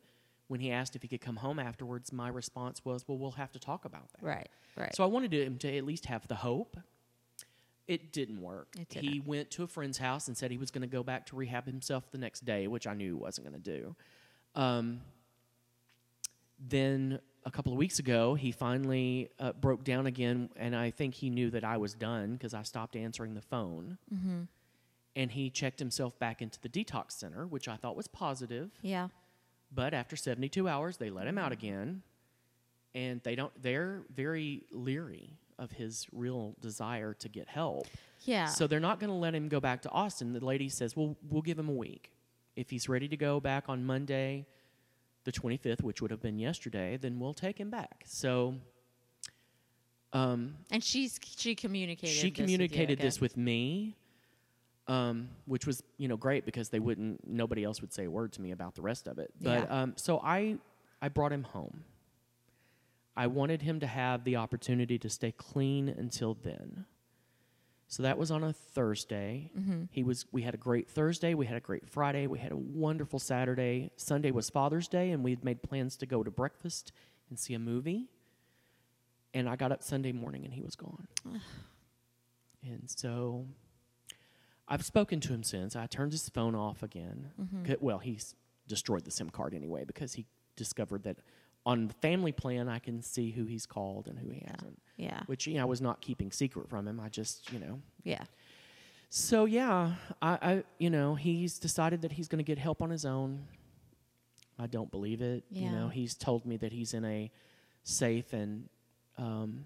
when 0.51 0.59
he 0.59 0.73
asked 0.73 0.97
if 0.97 1.03
he 1.03 1.07
could 1.07 1.21
come 1.21 1.37
home 1.37 1.61
afterwards, 1.61 2.13
my 2.13 2.29
response 2.29 2.85
was, 2.85 3.05
well, 3.07 3.17
we'll 3.17 3.31
have 3.31 3.53
to 3.53 3.61
talk 3.61 3.85
about 3.85 4.11
that. 4.15 4.27
Right. 4.27 4.49
Right. 4.77 4.93
So 4.97 5.05
I 5.05 5.07
wanted 5.07 5.33
him 5.33 5.59
to 5.59 5.77
at 5.77 5.85
least 5.85 6.07
have 6.07 6.27
the 6.27 6.35
hope. 6.35 6.77
It 7.87 8.13
didn't 8.13 8.41
work. 8.43 8.75
It 8.77 8.89
He 8.93 9.09
didn't. 9.11 9.27
went 9.27 9.51
to 9.53 9.63
a 9.63 9.69
friend's 9.69 9.99
house 9.99 10.27
and 10.27 10.37
said 10.37 10.51
he 10.51 10.59
was 10.59 10.73
going 10.73 10.83
to 10.83 10.89
go 10.89 11.05
back 11.05 11.27
to 11.27 11.37
rehab 11.37 11.67
himself 11.67 12.11
the 12.11 12.19
next 12.19 12.45
day, 12.45 12.67
which 12.67 12.89
I 12.89 12.95
knew 12.95 13.07
he 13.07 13.13
wasn't 13.13 13.49
going 13.49 13.63
to 13.63 13.71
do. 13.79 13.95
Um, 14.57 15.03
then 16.59 17.21
a 17.45 17.51
couple 17.53 17.73
of 17.73 17.79
weeks 17.79 18.01
ago, 18.01 18.35
he 18.35 18.51
finally 18.51 19.31
uh, 19.39 19.53
broke 19.53 19.85
down 19.85 20.07
again, 20.07 20.51
and 20.57 20.75
I 20.75 20.91
think 20.91 21.15
he 21.15 21.31
knew 21.31 21.51
that 21.51 21.63
I 21.65 21.77
was 21.77 21.95
done 21.95 22.33
because 22.33 22.55
I 22.55 22.63
stopped 22.65 22.97
answering 22.97 23.35
the 23.35 23.41
phone. 23.41 23.99
Mm-hmm. 24.13 24.41
And 25.17 25.31
he 25.33 25.49
checked 25.51 25.79
himself 25.79 26.19
back 26.19 26.41
into 26.43 26.61
the 26.61 26.69
detox 26.69 27.13
center, 27.13 27.47
which 27.47 27.67
I 27.69 27.77
thought 27.77 27.97
was 27.97 28.09
positive. 28.09 28.71
yeah. 28.83 29.09
But 29.73 29.95
after 29.95 30.17
72 30.17 30.69
hours, 30.69 30.97
they 30.97 31.11
let 31.11 31.27
him 31.27 31.39
out 31.39 31.53
again, 31.53 32.03
and 32.95 33.21
they 33.23 33.35
don't. 33.37 33.53
They're 33.63 34.03
very 34.13 34.65
leery 34.73 35.39
of 35.59 35.71
his 35.71 36.07
real 36.13 36.57
desire 36.61 37.15
to 37.15 37.29
get 37.29 37.49
help. 37.49 37.87
Yeah. 38.23 38.47
So 38.47 38.67
they're 38.67 38.81
not 38.81 38.99
going 38.99 39.11
to 39.11 39.17
let 39.17 39.35
him 39.35 39.49
go 39.49 39.61
back 39.61 39.83
to 39.83 39.91
Austin. 39.91 40.33
The 40.33 40.45
lady 40.45 40.69
says, 40.69 40.97
"Well, 40.97 41.17
we'll 41.29 41.43
give 41.43 41.59
him 41.59 41.69
a 41.69 41.75
week. 41.75 42.13
If 42.57 42.71
he's 42.71 42.89
ready 42.89 43.07
to 43.09 43.17
go 43.17 43.39
back 43.39 43.69
on 43.69 43.85
Monday, 43.85 44.47
the 45.25 45.33
25th, 45.33 45.83
which 45.83 46.03
would 46.03 46.11
have 46.11 46.21
been 46.21 46.39
yesterday, 46.39 46.97
then 46.97 47.21
we'll 47.21 47.35
take 47.35 47.59
him 47.59 47.71
back." 47.71 48.03
So 48.07 48.57
um, 50.13 50.57
and 50.71 50.83
she's 50.83 51.21
she 51.37 51.55
communicated. 51.55 52.13
she 52.13 52.31
this 52.31 52.31
with 52.31 52.39
you, 52.39 52.45
communicated 52.45 52.99
okay. 52.99 53.07
this 53.07 53.21
with 53.21 53.37
me, 53.37 53.97
um, 54.91 55.29
which 55.47 55.67
was 55.67 55.83
you 55.99 56.09
know 56.09 56.17
great 56.17 56.45
because 56.45 56.69
they 56.69 56.81
wouldn't 56.81 57.27
nobody 57.27 57.63
else 57.65 57.81
would 57.81 57.93
say 57.93 58.05
a 58.05 58.11
word 58.11 58.33
to 58.33 58.41
me 58.43 58.51
about 58.51 58.75
the 58.75 58.83
rest 58.83 59.07
of 59.09 59.19
it. 59.19 59.31
But 59.41 59.61
Yeah. 59.69 59.83
um, 59.83 59.93
so 59.97 60.21
I 60.23 60.59
I 61.01 61.09
brought 61.09 61.33
him 61.33 61.45
home. 61.45 61.85
I 63.17 63.27
wanted 63.27 63.63
him 63.63 63.81
to 63.81 63.87
have 63.87 64.25
the 64.25 64.37
opportunity 64.37 64.99
to 64.99 65.09
stay 65.09 65.33
clean 65.33 65.89
until 65.89 66.35
then. 66.35 66.87
So 67.89 68.03
that 68.05 68.17
was 68.19 68.31
on 68.31 68.45
a 68.45 68.53
Thursday. 68.53 69.51
Mm-hmm. 69.59 69.85
He 69.91 70.03
was. 70.05 70.25
We 70.33 70.43
had 70.43 70.55
a 70.55 70.57
great 70.69 70.89
Thursday. 70.89 71.35
We 71.35 71.47
had 71.47 71.57
a 71.57 71.61
great 71.61 71.89
Friday. 71.89 72.27
We 72.29 72.39
had 72.39 72.53
a 72.53 72.57
wonderful 72.57 73.19
Saturday. 73.19 73.91
Sunday 73.97 74.31
was 74.31 74.49
Father's 74.49 74.87
Day, 74.89 75.11
and 75.11 75.25
we 75.25 75.31
had 75.33 75.45
made 75.45 75.61
plans 75.63 75.97
to 75.99 76.07
go 76.07 76.23
to 76.23 76.31
breakfast 76.31 76.93
and 77.29 77.39
see 77.39 77.55
a 77.55 77.59
movie. 77.59 78.09
And 79.35 79.49
I 79.49 79.57
got 79.57 79.73
up 79.73 79.83
Sunday 79.83 80.13
morning, 80.13 80.45
and 80.45 80.55
he 80.55 80.63
was 80.63 80.77
gone. 80.77 81.07
and 82.63 82.89
so, 82.89 83.45
I've 84.71 84.85
spoken 84.85 85.21
to 85.21 85.33
him 85.35 85.43
since. 85.43 85.75
I 85.77 85.87
turned 85.87 86.13
his 86.13 86.29
phone 86.29 86.55
off 86.55 86.83
again. 86.83 87.31
Mm-hmm. 87.41 87.73
Well, 87.81 87.99
he's 87.99 88.35
destroyed 88.69 89.05
the 89.05 89.11
SIM 89.11 89.29
card 89.29 89.53
anyway 89.53 89.85
because 89.85 90.13
he 90.15 90.27
discovered 90.57 91.03
that 91.03 91.19
on 91.67 91.89
the 91.89 91.95
family 91.95 92.33
plan 92.33 92.69
I 92.69 92.79
can 92.79 93.03
see 93.03 93.33
who 93.33 93.45
he's 93.45 93.67
called 93.67 94.07
and 94.07 94.19
who 94.19 94.31
he 94.31 94.45
hasn't. 94.47 94.81
Yeah. 94.97 95.21
Which 95.27 95.47
you 95.47 95.55
know 95.55 95.63
I 95.63 95.65
was 95.65 95.81
not 95.81 96.01
keeping 96.01 96.31
secret 96.31 96.69
from 96.71 96.87
him. 96.87 97.01
I 97.01 97.09
just 97.09 97.53
you 97.53 97.59
know 97.59 97.81
Yeah. 98.05 98.23
so 99.09 99.45
yeah, 99.45 99.95
I, 100.23 100.39
I 100.41 100.65
you 100.79 100.89
know 100.89 101.17
he's 101.17 101.59
decided 101.59 102.03
that 102.03 102.13
he's 102.13 102.29
going 102.29 102.39
to 102.39 102.45
get 102.45 102.59
help 102.59 102.81
on 102.81 102.91
his 102.91 103.05
own. 103.05 103.43
I 104.59 104.67
don't 104.69 104.91
believe 104.91 105.21
it. 105.21 105.45
Yeah. 105.51 105.65
You 105.65 105.71
know 105.73 105.89
he's 105.89 106.15
told 106.15 106.47
me 106.47 106.57
that 106.59 106.73
he's 106.73 106.95
in 106.95 107.05
a 107.05 107.31
safe 107.83 108.33
and 108.33 108.69
um, 109.19 109.65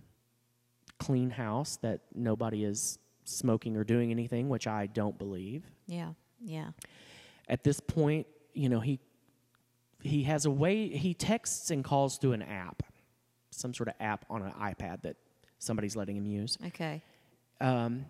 clean 0.98 1.30
house 1.30 1.76
that 1.82 2.00
nobody 2.14 2.64
is 2.64 2.98
smoking 3.24 3.76
or 3.76 3.84
doing 3.84 4.10
anything, 4.10 4.48
which 4.48 4.66
I 4.66 4.86
don't 4.86 5.16
believe. 5.18 5.64
Yeah. 5.86 6.12
Yeah. 6.40 6.70
At 7.48 7.64
this 7.64 7.80
point, 7.80 8.26
you 8.54 8.68
know 8.68 8.80
he 8.80 9.00
he 10.02 10.22
has 10.24 10.44
a 10.44 10.50
way 10.50 10.88
he 10.88 11.14
texts 11.14 11.70
and 11.70 11.82
calls 11.82 12.18
through 12.18 12.32
an 12.32 12.42
app, 12.42 12.82
some 13.50 13.72
sort 13.74 13.88
of 13.88 13.94
app 14.00 14.24
on 14.30 14.42
an 14.42 14.52
iPad 14.52 15.02
that 15.02 15.16
somebody's 15.58 15.96
letting 15.96 16.16
him 16.16 16.26
use 16.26 16.58
Okay. 16.66 17.02
um, 17.62 18.04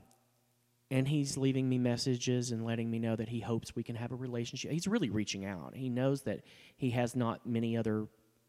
and 0.90 1.06
he's 1.06 1.36
leaving 1.36 1.68
me 1.68 1.78
messages 1.78 2.50
and 2.50 2.64
letting 2.66 2.90
me 2.90 2.98
know 2.98 3.14
that 3.14 3.28
he 3.28 3.38
hopes 3.40 3.76
we 3.76 3.82
can 3.84 3.94
have 3.96 4.10
a 4.10 4.16
relationship. 4.16 4.72
He's 4.72 4.88
really 4.88 5.08
reaching 5.08 5.44
out. 5.44 5.74
He 5.76 5.88
knows 5.88 6.22
that 6.22 6.40
he 6.76 6.90
has 6.90 7.14
not 7.14 7.46
many 7.46 7.76
other 7.76 8.06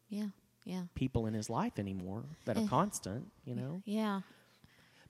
Yeah. 0.08 0.28
Yeah. 0.64 0.82
people 0.96 1.26
in 1.26 1.34
his 1.34 1.48
life 1.48 1.78
anymore 1.78 2.24
that 2.46 2.56
are 2.56 2.64
Eh. 2.64 2.66
constant, 2.68 3.30
you 3.44 3.54
know. 3.54 3.80
Yeah. 3.84 4.22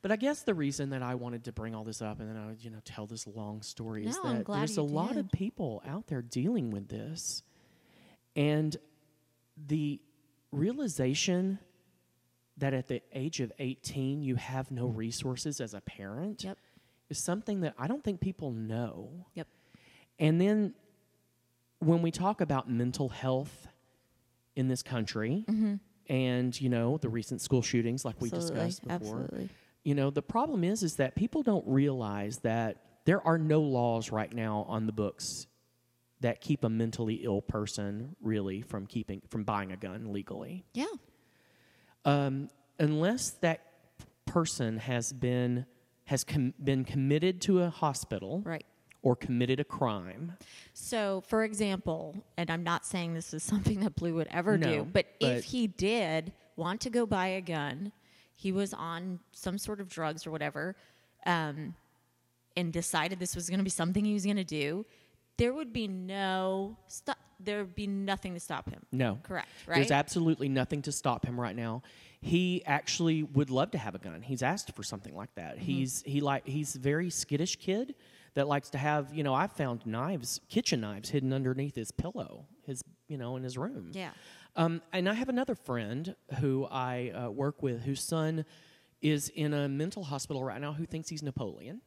But 0.03 0.13
I 0.13 0.17
guess 0.17 0.43
the 0.43 0.55
reason 0.55 0.91
that 0.91 1.03
I 1.03 1.15
wanted 1.15 1.45
to 1.45 1.53
bring 1.53 1.75
all 1.75 1.83
this 1.85 2.01
up 2.03 2.21
and 2.21 2.29
then 2.29 2.37
I 2.37 2.47
would, 2.47 2.63
you 2.63 2.71
know, 2.71 2.81
tell 2.85 3.07
this 3.07 3.27
long 3.27 3.63
story 3.63 4.07
is 4.07 4.17
No, 4.17 4.31
I'm 4.31 4.37
that 4.39 4.47
there's 4.47 4.77
a 4.77 4.83
lot 4.83 5.17
of 5.17 5.31
people 5.33 5.83
out 5.87 6.07
there 6.07 6.23
dealing 6.23 6.71
with 6.71 6.89
this. 6.89 7.43
And 8.37 8.77
the 9.57 10.01
realization 10.53 11.59
that 12.59 12.73
at 12.73 12.89
the 12.89 13.03
age 13.13 13.41
of 13.41 13.53
18 13.59 14.23
you 14.23 14.37
have 14.37 14.71
no 14.71 14.87
resources 14.87 15.61
as 15.61 15.75
a 15.75 15.81
parent 15.81 16.45
Yep. 16.45 16.59
is 17.11 17.23
something 17.25 17.61
that 17.61 17.75
I 17.79 17.87
don't 17.87 18.03
think 18.05 18.21
people 18.21 18.51
know. 18.53 19.27
Yep. 19.35 19.49
And 20.19 20.41
then 20.41 20.75
when 21.81 22.01
we 22.03 22.11
talk 22.11 22.41
about 22.41 22.71
mental 22.71 23.09
health 23.09 23.69
in 24.55 24.69
this 24.69 24.83
country 24.83 25.45
and 26.09 26.59
you 26.59 26.69
know 26.71 26.97
the 26.97 27.09
recent 27.11 27.41
school 27.43 27.61
shootings 27.63 28.05
like 28.05 28.21
we 28.21 28.31
Mm-hmm. 28.31 28.41
Discussed 28.41 28.83
before 28.83 28.95
Absolutely. 29.25 29.49
You 29.87 29.95
know 29.95 30.11
the 30.11 30.21
problem 30.23 30.65
is 30.65 30.83
is 30.83 30.97
that 30.97 31.15
people 31.15 31.43
don't 31.45 31.65
realize 31.67 32.39
that 32.39 32.77
there 33.05 33.25
are 33.25 33.39
no 33.39 33.61
laws 33.61 34.11
right 34.11 34.33
now 34.35 34.67
on 34.69 34.85
the 34.87 34.93
books 34.93 35.47
that 36.21 36.41
keep 36.41 36.65
a 36.65 36.69
mentally 36.69 37.21
ill 37.23 37.41
person 37.41 38.17
really 38.21 38.63
from 38.63 38.85
keeping 38.87 39.23
from 39.29 39.45
buying 39.45 39.71
a 39.71 39.77
gun 39.77 40.13
legally 40.13 40.65
Yeah. 40.75 40.87
um, 42.05 42.49
unless 42.81 43.31
that 43.43 43.61
person 44.25 44.79
has 44.79 45.13
been 45.13 45.67
has 46.07 46.25
com- 46.25 46.55
been 46.63 46.85
committed 46.85 47.41
to 47.43 47.63
a 47.63 47.71
hospital 47.71 48.43
Right. 48.45 48.67
or 49.03 49.15
committed 49.15 49.61
a 49.61 49.65
crime 49.65 50.33
So, 50.73 51.23
for 51.29 51.45
example, 51.45 52.17
and 52.37 52.51
I'm 52.51 52.65
not 52.65 52.85
saying 52.85 53.15
this 53.15 53.33
is 53.33 53.43
something 53.53 53.81
that 53.81 53.95
Blue 53.95 54.15
would 54.15 54.29
ever 54.33 54.59
No, 54.59 54.67
do, 54.79 54.85
but, 54.93 55.07
but- 55.21 55.31
if 55.31 55.45
he 55.45 55.69
did 55.69 56.33
want 56.57 56.81
to 56.83 56.91
go 56.91 57.07
buy 57.07 57.29
a 57.29 57.41
gun, 57.41 57.93
he 58.37 58.53
was 58.53 58.73
on 58.75 59.19
some 59.33 59.59
sort 59.59 59.81
of 59.81 59.89
drugs 59.89 60.27
or 60.27 60.31
whatever, 60.31 60.77
um, 61.25 61.75
and 62.57 62.73
decided 62.73 63.19
this 63.19 63.35
was 63.35 63.49
going 63.49 63.59
to 63.59 63.65
be 63.65 63.71
something 63.71 64.05
he 64.05 64.15
was 64.15 64.25
going 64.25 64.37
to 64.37 64.45
do, 64.45 64.87
there 65.39 65.53
would 65.53 65.73
be 65.73 65.89
no 65.89 66.77
stop. 66.87 67.19
There 67.39 67.59
would 67.59 67.75
be 67.75 67.87
nothing 67.87 68.33
to 68.33 68.41
stop 68.41 68.71
him. 68.71 68.81
no 68.93 69.19
Correct. 69.23 69.49
Right? 69.67 69.75
There's 69.77 69.91
absolutely 69.91 70.49
nothing 70.49 70.81
to 70.83 70.93
stop 70.93 71.27
him 71.27 71.39
right 71.39 71.55
now. 71.55 71.83
He 72.23 72.63
actually 72.65 73.23
would 73.25 73.51
love 73.51 73.73
to 73.73 73.79
have 73.79 73.95
a 73.95 73.99
gun. 73.99 74.23
He's 74.23 74.43
asked 74.43 74.75
for 74.75 74.83
something 74.83 75.15
like 75.15 75.35
that. 75.35 75.57
Mm-hmm. 75.57 75.65
He's 75.65 76.03
he 76.07 76.21
like 76.21 76.47
he's 76.47 76.77
a 76.77 76.79
very 76.79 77.11
skittish 77.11 77.57
kid 77.57 77.95
that 78.35 78.49
likes 78.49 78.71
to 78.71 78.79
have, 78.79 79.13
you 79.13 79.23
know, 79.23 79.35
I've 79.35 79.53
found 79.53 79.85
knives, 79.85 80.41
kitchen 80.49 80.81
knives 80.81 81.11
hidden 81.11 81.35
underneath 81.35 81.75
his 81.75 81.91
pillow, 81.91 82.47
his 82.65 82.83
you 83.07 83.19
know, 83.19 83.37
in 83.37 83.43
his 83.43 83.59
room. 83.59 83.91
yeah. 83.93 84.11
Um, 84.57 84.81
and 84.93 85.09
I 85.09 85.15
have 85.15 85.29
another 85.29 85.55
friend 85.55 86.17
who 86.41 86.67
I 86.71 87.11
uh, 87.11 87.31
work 87.31 87.63
with 87.63 87.83
whose 87.83 88.03
son 88.03 88.45
is 89.03 89.29
in 89.29 89.53
a 89.53 89.69
mental 89.69 90.03
hospital 90.03 90.43
right 90.43 90.61
now 90.61 90.73
who 90.73 90.87
thinks 90.87 91.09
he's 91.11 91.23
Napoleon. 91.23 91.83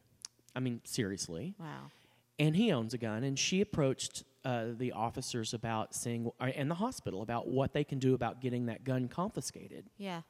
I 0.54 0.60
mean, 0.60 0.80
seriously. 0.84 1.54
Wow. 1.58 1.90
And 2.38 2.56
he 2.56 2.72
owns 2.72 2.94
a 2.94 2.98
gun, 2.98 3.24
and 3.24 3.38
she 3.38 3.60
approached 3.60 4.24
uh, 4.44 4.66
the 4.78 4.92
officers 4.92 5.52
about 5.52 5.94
seeing, 5.94 6.30
uh, 6.40 6.44
and 6.44 6.70
the 6.70 6.76
hospital 6.76 7.22
about 7.22 7.48
what 7.48 7.74
they 7.74 7.84
can 7.84 7.98
do 7.98 8.14
about 8.14 8.40
getting 8.40 8.66
that 8.66 8.84
gun 8.84 9.08
confiscated. 9.08 9.90
Yeah. 9.98 10.22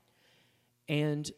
And 0.88 1.30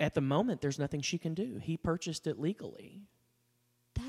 at 0.00 0.14
the 0.14 0.20
moment, 0.20 0.60
there's 0.60 0.78
nothing 0.78 1.00
she 1.00 1.18
can 1.18 1.34
do. 1.34 1.60
He 1.62 1.76
purchased 1.76 2.26
it 2.26 2.40
legally. 2.40 3.02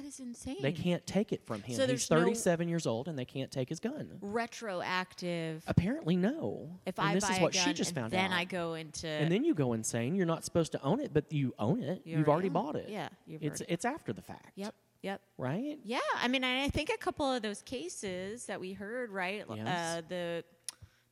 Is 0.08 0.20
insane. 0.22 0.58
They 0.62 0.72
can't 0.72 1.06
take 1.06 1.34
it 1.34 1.46
from 1.46 1.62
him. 1.62 1.76
So 1.76 1.82
He's 1.82 1.88
there's 1.88 2.10
no- 2.12 2.20
37 2.20 2.70
years 2.70 2.88
old, 2.88 3.08
and 3.10 3.20
they 3.20 3.26
can't 3.26 3.52
take 3.52 3.68
his 3.68 3.80
gun. 3.82 4.18
retroactive. 4.22 5.64
Apparently, 5.68 6.16
no. 6.16 6.80
If 6.86 6.98
and 6.98 7.10
I 7.10 7.14
this 7.14 7.26
buy 7.28 7.36
is 7.36 7.42
what 7.42 7.54
a 7.54 7.58
gun 7.58 7.68
she 7.68 7.74
just 7.74 7.94
found 7.94 8.12
then 8.12 8.32
out. 8.32 8.38
I 8.40 8.46
go 8.46 8.76
into 8.76 9.08
and 9.08 9.32
then 9.32 9.44
you 9.44 9.54
go 9.54 9.74
insane. 9.74 10.16
You're 10.16 10.26
not 10.26 10.46
supposed 10.46 10.72
to 10.72 10.82
own 10.82 11.00
it, 11.02 11.14
but 11.14 11.32
you 11.34 11.54
own 11.60 11.84
it. 11.84 12.02
You 12.06 12.20
You've 12.20 12.30
already 12.30 12.50
bought 12.50 12.76
it. 12.76 12.88
Yeah, 12.90 13.10
you've 13.26 13.44
it's 13.44 13.62
it's 13.68 13.86
after 13.86 14.14
the 14.14 14.22
fact. 14.22 14.52
Yep. 14.56 14.74
Yep. 15.04 15.22
Right. 15.38 15.78
Yeah, 15.84 16.00
I 16.16 16.28
mean, 16.28 16.44
I 16.44 16.64
I 16.66 16.70
think 16.70 16.90
a 16.90 16.98
couple 16.98 17.32
of 17.32 17.42
those 17.42 17.62
cases 17.62 18.46
that 18.46 18.60
we 18.60 18.74
heard, 18.74 19.12
right? 19.12 19.46
Yes. 19.54 19.68
Uh, 19.68 20.02
the 20.08 20.44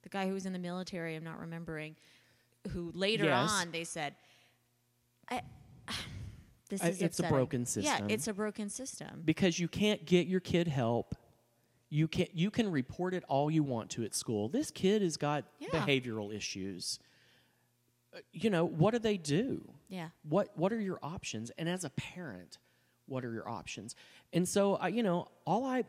the 0.04 0.10
guy 0.10 0.28
who 0.28 0.34
was 0.34 0.46
in 0.46 0.54
the 0.54 0.60
military, 0.60 1.16
I'm 1.16 1.24
not 1.24 1.39
remembering, 1.39 1.96
who 2.72 2.91
later 2.93 3.26
Yes. 3.26 3.52
on 3.52 3.72
they 3.72 3.84
said, 3.84 4.16
I, 5.30 5.41
"This 6.70 6.84
is 6.84 7.01
it's 7.01 7.20
a 7.20 7.28
broken 7.28 7.66
system. 7.66 8.07
Yeah, 8.07 8.13
it's 8.13 8.28
a 8.28 8.34
broken 8.34 8.70
system. 8.70 9.22
because 9.24 9.59
you 9.59 9.68
can't 9.68 10.05
get 10.05 10.28
your 10.28 10.39
kid 10.39 10.68
help. 10.68 11.16
You 11.89 12.07
can 12.07 12.28
you 12.34 12.49
can 12.51 12.72
report 12.72 13.13
it 13.13 13.24
all 13.28 13.49
you 13.51 13.63
want 13.63 13.89
to 13.91 14.03
at 14.03 14.13
school. 14.16 14.49
This 14.49 14.72
kid 14.72 15.01
has 15.01 15.18
got 15.18 15.45
Yeah. 15.59 15.70
behavioral 15.70 16.34
issues. 16.34 16.99
Uh, 18.13 18.20
You 18.32 18.49
know 18.49 18.66
what 18.66 18.91
do 18.91 18.99
they 18.99 19.18
do? 19.18 19.72
Yeah. 19.88 20.09
What 20.24 20.57
what 20.57 20.74
are 20.74 20.80
your 20.82 20.99
options? 21.03 21.51
And 21.57 21.70
as 21.70 21.84
a 21.84 21.89
parent, 21.91 22.57
what 23.05 23.24
are 23.24 23.32
your 23.32 23.47
options? 23.47 23.95
And 24.34 24.47
so 24.47 24.76
I, 24.78 24.88
you 24.89 25.03
know, 25.03 25.28
all 25.45 25.63
I 25.66 25.84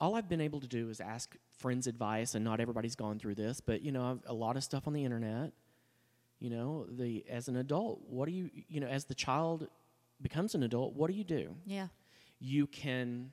all 0.00 0.14
I've 0.14 0.28
been 0.28 0.40
able 0.42 0.60
to 0.60 0.68
do 0.68 0.90
is 0.90 1.00
ask 1.00 1.34
friends 1.58 1.86
advice, 1.88 2.34
and 2.36 2.44
not 2.44 2.60
everybody's 2.60 2.94
gone 2.94 3.18
through 3.18 3.34
this, 3.34 3.60
but 3.60 3.80
you 3.82 3.90
know, 3.90 4.04
I've, 4.04 4.20
a 4.26 4.34
lot 4.34 4.56
of 4.56 4.62
stuff 4.62 4.86
on 4.86 4.92
the 4.92 5.04
internet. 5.04 5.52
You 6.38 6.50
know, 6.50 6.86
the 6.88 7.24
as 7.28 7.48
an 7.48 7.56
adult, 7.56 8.02
what 8.08 8.26
do 8.28 8.32
you 8.32 8.50
you 8.68 8.78
know, 8.80 8.86
as 8.86 9.06
the 9.06 9.14
child 9.14 9.66
becomes 10.20 10.54
an 10.54 10.62
adult, 10.62 10.94
what 10.94 11.10
do 11.10 11.16
you 11.16 11.24
do? 11.24 11.54
Yeah. 11.66 11.88
you 12.40 12.66
can 12.68 13.30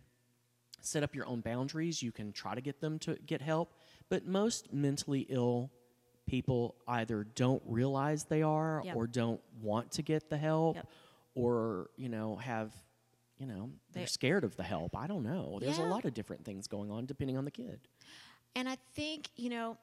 set 0.81 1.03
up 1.03 1.13
your 1.15 1.25
own 1.27 1.41
boundaries 1.41 2.01
you 2.01 2.11
can 2.11 2.31
try 2.31 2.53
to 2.55 2.61
get 2.61 2.79
them 2.81 2.97
to 2.99 3.15
get 3.25 3.41
help 3.41 3.73
but 4.09 4.25
most 4.25 4.71
mentally 4.73 5.25
ill 5.29 5.71
people 6.27 6.75
either 6.87 7.23
don't 7.35 7.61
realize 7.65 8.23
they 8.25 8.41
are 8.41 8.81
Yep. 8.85 8.95
or 8.95 9.05
don't 9.07 9.41
want 9.61 9.91
to 9.93 10.01
get 10.01 10.29
the 10.29 10.37
help 10.37 10.75
Yep. 10.77 10.87
or 11.35 11.89
you 11.97 12.09
know 12.09 12.35
have 12.37 12.73
you 13.37 13.45
know 13.47 13.69
they're 13.91 14.03
They- 14.03 14.07
scared 14.07 14.43
of 14.43 14.55
the 14.55 14.63
help 14.63 14.95
i 14.95 15.05
don't 15.07 15.23
know 15.23 15.59
there's 15.59 15.77
Yeah. 15.79 15.85
a 15.85 15.89
lot 15.89 16.05
of 16.05 16.13
different 16.15 16.43
things 16.45 16.67
going 16.67 16.89
on 16.91 17.05
depending 17.05 17.37
on 17.37 17.45
the 17.45 17.51
kid 17.51 17.79
And 18.57 18.69
I 18.69 18.77
think, 18.93 19.29
you 19.35 19.49
know, 19.49 19.77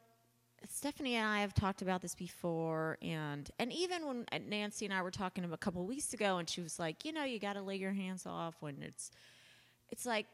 Stephanie 0.68 1.16
and 1.16 1.26
I 1.28 1.40
have 1.40 1.54
talked 1.54 1.82
about 1.82 2.00
this 2.02 2.14
before, 2.14 2.98
and 3.02 3.50
and 3.58 3.72
even 3.72 4.06
when 4.06 4.24
uh, 4.32 4.38
Nancy 4.46 4.84
and 4.84 4.94
I 4.94 5.02
were 5.02 5.10
talking 5.10 5.44
a 5.44 5.56
couple 5.56 5.84
weeks 5.86 6.12
ago, 6.14 6.38
and 6.38 6.48
she 6.48 6.60
was 6.60 6.78
like, 6.78 7.04
you 7.04 7.12
know, 7.12 7.24
you 7.24 7.38
got 7.38 7.54
to 7.54 7.62
lay 7.62 7.76
your 7.76 7.92
hands 7.92 8.26
off 8.26 8.56
when 8.60 8.82
it's, 8.82 9.10
it's 9.90 10.06
like, 10.06 10.26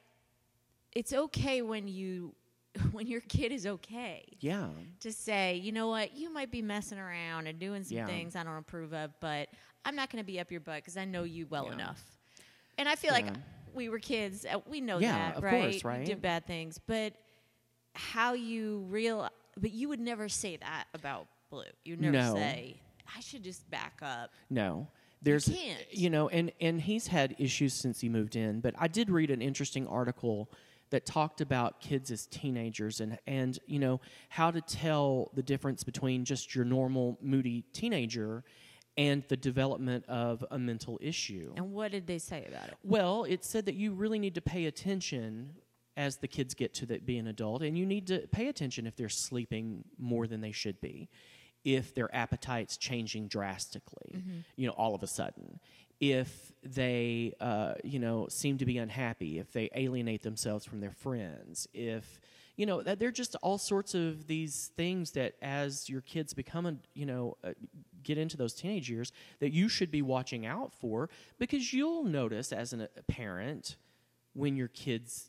it's 0.95 1.13
okay 1.13 1.63
when 1.63 1.89
you, 1.89 2.35
when 2.93 3.07
your 3.07 3.21
kid 3.23 3.53
is 3.53 3.67
okay 3.67 4.25
yeah 4.41 4.67
to 5.01 5.13
say, 5.13 5.55
you 5.57 5.71
know 5.73 5.89
what, 5.89 6.17
you 6.17 6.33
might 6.33 6.51
be 6.51 6.61
messing 6.63 6.99
around 6.99 7.47
and 7.47 7.59
doing 7.59 7.85
some 7.85 7.97
Yeah. 7.99 8.07
things 8.07 8.35
I 8.35 8.43
don't 8.43 8.57
approve 8.57 8.93
of, 8.93 9.13
but 9.21 9.49
I'm 9.85 9.95
not 9.95 10.11
going 10.11 10.23
to 10.23 10.27
be 10.27 10.41
up 10.41 10.51
your 10.51 10.61
butt 10.61 10.77
because 10.77 10.97
I 10.97 11.05
know 11.05 11.23
you 11.23 11.47
well 11.49 11.67
Yeah. 11.67 11.73
enough. 11.75 12.03
And 12.79 12.89
I 12.89 12.97
feel 12.97 13.13
like 13.13 13.27
we 13.75 13.89
were 13.89 13.99
kids, 14.01 14.45
uh, 14.45 14.59
we 14.69 14.81
know 14.81 14.99
Yeah, 15.01 15.15
that, 15.15 15.37
of 15.39 15.45
right? 15.45 15.63
course, 15.63 15.85
right? 15.85 16.05
did 16.05 16.21
bad 16.21 16.47
things, 16.47 16.79
but 16.85 17.13
how 17.95 18.33
you 18.35 18.87
real, 18.89 19.29
but 19.59 19.73
you 19.73 19.89
would 19.89 20.01
never 20.01 20.29
say 20.29 20.57
that 20.57 20.85
about 20.95 21.27
Blue. 21.51 21.63
You'd 21.85 22.01
never 22.01 22.13
No. 22.17 22.35
say, 22.35 22.81
I 23.17 23.21
should 23.21 23.43
just 23.43 23.69
back 23.71 23.99
up. 24.03 24.31
No. 24.51 24.89
There's 25.23 25.49
can't. 25.49 25.81
you 25.91 26.11
know, 26.11 26.29
and 26.29 26.53
and 26.61 26.81
he's 26.81 27.09
had 27.09 27.35
issues 27.39 27.75
since 27.75 28.01
he 28.01 28.09
moved 28.09 28.37
in, 28.37 28.61
but 28.61 28.75
I 28.79 28.87
did 28.87 29.11
read 29.11 29.31
an 29.31 29.43
interesting 29.43 29.87
article 29.89 30.49
that 30.91 31.05
talked 31.05 31.41
about 31.41 31.81
kids 31.81 32.11
as 32.11 32.27
teenagers 32.27 33.01
and 33.01 33.19
and 33.27 33.59
you 33.67 33.79
know, 33.81 34.01
how 34.29 34.51
to 34.53 34.61
tell 34.61 35.31
the 35.35 35.43
difference 35.43 35.83
between 35.83 36.25
just 36.25 36.55
your 36.55 36.65
normal 36.65 37.19
moody 37.21 37.63
teenager 37.73 38.45
and 38.97 39.25
the 39.29 39.37
development 39.37 40.05
of 40.07 40.45
a 40.51 40.59
mental 40.59 40.99
issue. 41.03 41.53
And 41.57 41.73
what 41.73 41.91
did 41.93 42.07
they 42.07 42.19
say 42.19 42.45
about 42.49 42.69
it? 42.69 42.75
Well, 42.85 43.25
it 43.25 43.45
said 43.45 43.67
that 43.67 43.75
you 43.75 43.93
really 43.95 44.19
need 44.21 44.35
to 44.37 44.41
pay 44.41 44.67
attention 44.67 45.55
as 45.99 46.19
the 46.19 46.29
kids 46.29 46.55
get 46.55 46.73
to 46.73 46.87
the, 46.87 46.99
be 46.99 47.19
an 47.19 47.27
adult, 47.27 47.61
and 47.61 47.77
you 47.77 47.85
need 47.85 48.07
to 48.07 48.21
pay 48.29 48.47
attention 48.47 48.87
if 48.87 48.95
they're 48.95 49.09
sleeping 49.09 49.85
more 49.99 50.29
than 50.29 50.41
they 50.41 50.53
should 50.53 50.81
be, 50.81 51.09
if 51.65 51.93
their 51.93 52.09
appetite's 52.15 52.77
changing 52.77 53.27
drastically, 53.27 54.23
you 54.57 54.67
know, 54.69 54.73
all 54.75 54.95
of 54.95 55.03
a 55.03 55.09
sudden, 55.09 55.59
if 56.01 56.53
they, 56.63 57.35
uh, 57.41 57.75
you 57.83 57.99
know, 57.99 58.29
seem 58.31 58.59
to 58.59 58.65
be 58.65 58.79
unhappy, 58.79 59.41
if 59.41 59.53
they 59.53 59.69
alienate 59.75 60.23
themselves 60.23 60.65
from 60.65 60.81
their 60.81 60.93
friends, 60.93 61.67
if 61.75 62.21
you 62.57 62.67
know, 62.67 62.83
that 62.83 62.99
they're 62.99 63.13
just 63.13 63.37
all 63.41 63.57
sorts 63.57 63.95
of 63.95 64.27
these 64.27 64.73
things 64.77 65.13
that 65.13 65.35
as 65.41 65.89
your 65.89 66.01
kids 66.01 66.35
become, 66.35 66.67
a, 66.67 66.75
you 66.93 67.07
know, 67.07 67.37
uh, 67.45 67.53
get 68.03 68.19
into 68.19 68.37
those 68.37 68.53
teenage 68.53 68.91
years, 68.91 69.13
that 69.39 69.53
you 69.53 69.69
should 69.69 69.93
be 69.93 70.03
watching 70.03 70.45
out 70.45 70.73
for 70.75 71.09
because 71.39 71.73
you'll 71.73 72.03
notice 72.03 72.53
as 72.53 72.73
an, 72.73 72.83
a 72.83 73.03
parent 73.05 73.77
when 74.33 74.57
your 74.57 74.69
kids 74.69 75.28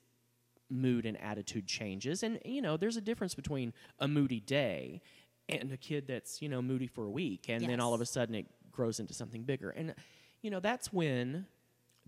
mood 0.69 1.05
and 1.05 1.19
attitude 1.21 1.67
changes. 1.67 2.23
And 2.23 2.39
you 2.45 2.61
know 2.61 2.77
there's 2.77 2.97
a 2.97 3.01
difference 3.01 3.35
between 3.35 3.73
a 3.99 4.07
moody 4.07 4.39
day 4.39 5.01
and 5.47 5.71
a 5.71 5.77
kid 5.77 6.07
that's 6.07 6.41
you 6.41 6.49
know 6.49 6.61
moody 6.61 6.87
for 6.87 7.05
a 7.05 7.09
week 7.09 7.45
and 7.49 7.67
then 7.67 7.79
all 7.79 7.93
of 7.93 8.01
a 8.01 8.05
sudden 8.05 8.35
it 8.35 8.45
grows 8.71 8.99
into 8.99 9.13
something 9.13 9.43
bigger. 9.43 9.69
And 9.69 9.95
you 10.41 10.51
know 10.51 10.59
that's 10.59 10.93
when 10.93 11.45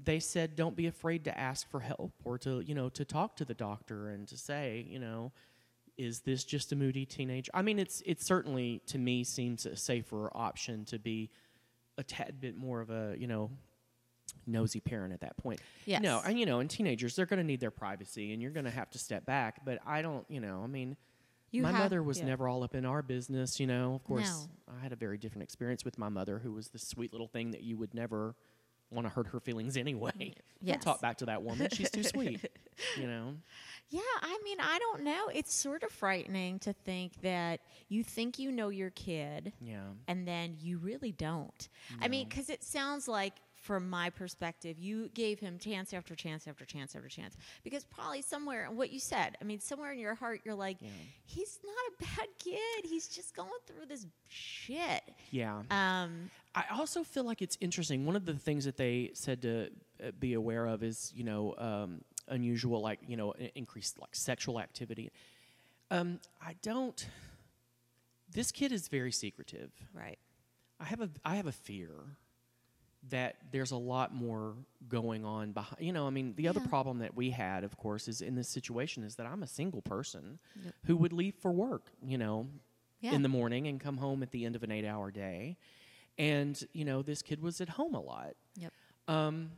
they 0.03 0.20
said 0.20 0.55
don't 0.55 0.76
be 0.76 0.88
afraid 0.88 1.24
to 1.26 1.39
ask 1.39 1.70
for 1.70 1.80
help 1.80 2.14
or 2.24 2.38
to 2.38 2.62
you 2.62 2.76
know 2.76 2.89
to 2.89 3.05
talk 3.05 3.36
to 3.36 3.45
the 3.45 3.53
doctor 3.53 4.09
and 4.09 4.28
to 4.28 4.38
say 4.38 4.86
you 4.89 4.99
know 4.99 5.32
is 5.97 6.22
this 6.22 6.43
just 6.43 6.72
a 6.72 6.76
moody 6.76 7.05
teenager 7.05 7.51
i 7.53 7.62
mean 7.62 7.78
it's 7.78 8.01
it 8.05 8.22
certainly 8.22 8.82
to 8.88 8.97
me 8.97 9.24
seems 9.24 9.66
a 9.66 9.76
safer 9.76 10.36
option 10.36 10.86
to 10.86 10.97
be 10.97 11.30
a 11.97 12.03
tad 12.03 12.39
bit 12.39 12.55
more 12.55 12.82
of 12.82 12.89
a 12.89 13.16
you 13.18 13.28
know 13.28 13.51
nosy 14.47 14.79
parent 14.79 15.13
at 15.13 15.21
that 15.21 15.38
point 15.38 15.59
Yes. 15.86 16.01
no 16.01 16.21
and 16.25 16.39
you 16.39 16.45
know 16.45 16.59
and 16.59 16.69
teenagers 16.69 17.15
they're 17.15 17.25
going 17.25 17.39
to 17.39 17.43
need 17.45 17.59
their 17.59 17.71
privacy 17.71 18.34
and 18.34 18.41
you're 18.41 18.51
going 18.51 18.65
to 18.65 18.71
have 18.71 18.89
to 18.91 18.97
step 18.97 19.25
back 19.25 19.63
but 19.65 19.79
i 19.86 20.01
don't 20.01 20.25
you 20.29 20.39
know 20.39 20.61
i 20.63 20.67
mean 20.67 20.97
You 21.51 21.63
my 21.63 21.71
have- 21.71 21.79
mother 21.79 22.01
was 22.03 22.19
yeah. 22.19 22.25
never 22.25 22.47
all 22.47 22.63
up 22.63 22.75
in 22.75 22.86
our 22.86 23.01
business, 23.01 23.59
you 23.59 23.67
know. 23.67 23.95
Of 23.95 24.03
course, 24.05 24.47
No. 24.67 24.73
I 24.79 24.82
had 24.82 24.93
a 24.93 24.95
very 24.95 25.17
different 25.17 25.43
experience 25.43 25.84
with 25.84 25.97
my 25.97 26.07
mother, 26.07 26.39
who 26.39 26.53
was 26.53 26.69
the 26.69 26.79
sweet 26.79 27.11
little 27.11 27.27
thing 27.27 27.51
that 27.51 27.61
you 27.61 27.75
would 27.77 27.93
never 27.93 28.36
want 28.89 29.05
to 29.05 29.09
hurt 29.13 29.27
her 29.27 29.39
feelings 29.41 29.75
anyway. 29.86 30.11
Mm, 30.15 30.19
don't 30.27 30.36
Yes. 30.61 30.82
talk 30.84 31.01
back 31.01 31.17
to 31.17 31.25
that 31.25 31.43
woman; 31.43 31.67
she's 31.69 31.91
too 31.91 32.03
sweet, 32.13 32.39
you 32.97 33.05
know. 33.05 33.36
Yeah, 33.89 33.99
I 34.21 34.39
mean, 34.45 34.59
I 34.61 34.79
don't 34.79 35.03
know. 35.03 35.27
It's 35.34 35.53
sort 35.53 35.84
of 35.84 35.91
frightening 35.91 36.59
to 36.59 36.71
think 36.71 37.19
that 37.21 37.59
you 37.89 38.01
think 38.05 38.39
you 38.39 38.49
know 38.53 38.69
your 38.69 38.91
kid 38.91 39.51
Yeah, 39.59 39.89
and 40.07 40.25
then 40.25 40.55
you 40.57 40.77
really 40.77 41.11
don't. 41.11 41.67
I 42.01 42.07
mean, 42.07 42.29
because 42.29 42.49
it 42.49 42.63
sounds 42.63 43.09
like, 43.09 43.34
from 43.62 43.89
my 43.89 44.09
perspective, 44.09 44.80
you 44.80 45.09
gave 45.14 45.39
him 45.39 45.59
chance 45.59 45.93
after 45.93 46.16
chance 46.16 46.47
after 46.47 46.66
chance 46.66 46.95
after 46.95 47.07
chance. 47.07 47.38
Because 47.64 47.84
probably 47.84 48.24
somewhere, 48.24 48.68
what 48.72 48.91
you 48.91 48.99
said, 48.99 49.38
I 49.39 49.43
mean, 49.43 49.59
somewhere 49.59 49.91
in 49.91 49.99
your 49.99 50.16
heart, 50.16 50.41
you're 50.43 50.55
like, 50.55 50.78
he's 51.26 51.59
not 51.64 51.76
a 51.93 52.03
bad 52.18 52.28
kid. 52.39 52.89
He's 52.89 53.07
just 53.07 53.36
going 53.36 53.49
through 53.68 53.86
this 53.88 54.07
shit. 54.28 55.03
yeah. 55.30 55.62
Um, 55.70 56.32
I 56.55 56.64
also 56.78 57.03
feel 57.03 57.24
like 57.24 57.41
it's 57.41 57.57
interesting. 57.62 58.05
One 58.05 58.16
of 58.16 58.26
the 58.26 58.34
things 58.34 58.66
that 58.66 58.78
they 58.78 59.12
said 59.14 59.43
to 59.43 59.70
uh, 60.03 60.12
be 60.20 60.34
aware 60.34 60.66
of 60.66 60.84
is, 60.84 61.14
you 61.16 61.24
know, 61.24 61.55
um, 61.57 62.01
unusual, 62.28 62.82
like, 62.82 62.99
you 63.07 63.16
know, 63.16 63.34
increased 63.55 63.99
like 63.99 64.16
sexual 64.16 64.59
activity. 64.59 65.12
Um, 65.91 66.20
I 66.41 66.55
don't. 66.62 67.07
This 68.34 68.51
kid 68.51 68.72
is 68.72 68.88
very 68.88 69.12
secretive. 69.12 69.72
right. 69.93 70.18
I 70.80 70.86
have 70.86 71.01
a 71.01 71.09
I 71.24 71.36
have 71.36 71.45
a 71.45 71.51
fear 71.51 71.91
that 73.10 73.36
there's 73.52 73.72
a 73.72 73.78
lot 73.78 74.14
more 74.14 74.54
going 74.88 75.26
on 75.26 75.52
behind. 75.54 75.82
You 75.84 75.91
know, 75.91 76.06
I 76.08 76.12
mean, 76.12 76.34
the 76.36 76.47
other 76.47 76.60
problem 76.60 76.99
that 76.99 77.16
we 77.16 77.32
had, 77.32 77.64
of 77.64 77.76
course, 77.78 78.08
is 78.08 78.22
in 78.22 78.36
this 78.36 78.47
situation 78.47 79.04
is 79.04 79.16
that 79.16 79.26
I'm 79.26 79.41
a 79.43 79.47
single 79.47 79.82
person 79.82 80.39
Yep. 80.64 80.74
who 80.86 80.97
would 80.97 81.12
leave 81.14 81.36
for 81.36 81.52
work. 81.52 81.89
You 82.06 82.18
know, 82.20 82.47
Yeah. 82.99 83.14
in 83.14 83.24
the 83.24 83.30
morning 83.30 83.68
and 83.68 83.80
come 83.80 83.97
home 83.97 84.22
at 84.22 84.30
the 84.32 84.45
end 84.45 84.56
of 84.56 84.62
an 84.64 84.72
eight-hour 84.72 85.10
day, 85.12 85.58
and 86.20 86.64
you 86.74 86.86
know, 86.86 87.02
this 87.02 87.22
kid 87.24 87.41
was 87.41 87.60
at 87.60 87.70
home 87.70 87.95
a 87.95 87.99
lot. 88.02 88.36
Yep. 88.56 88.72
Um, 89.08 89.52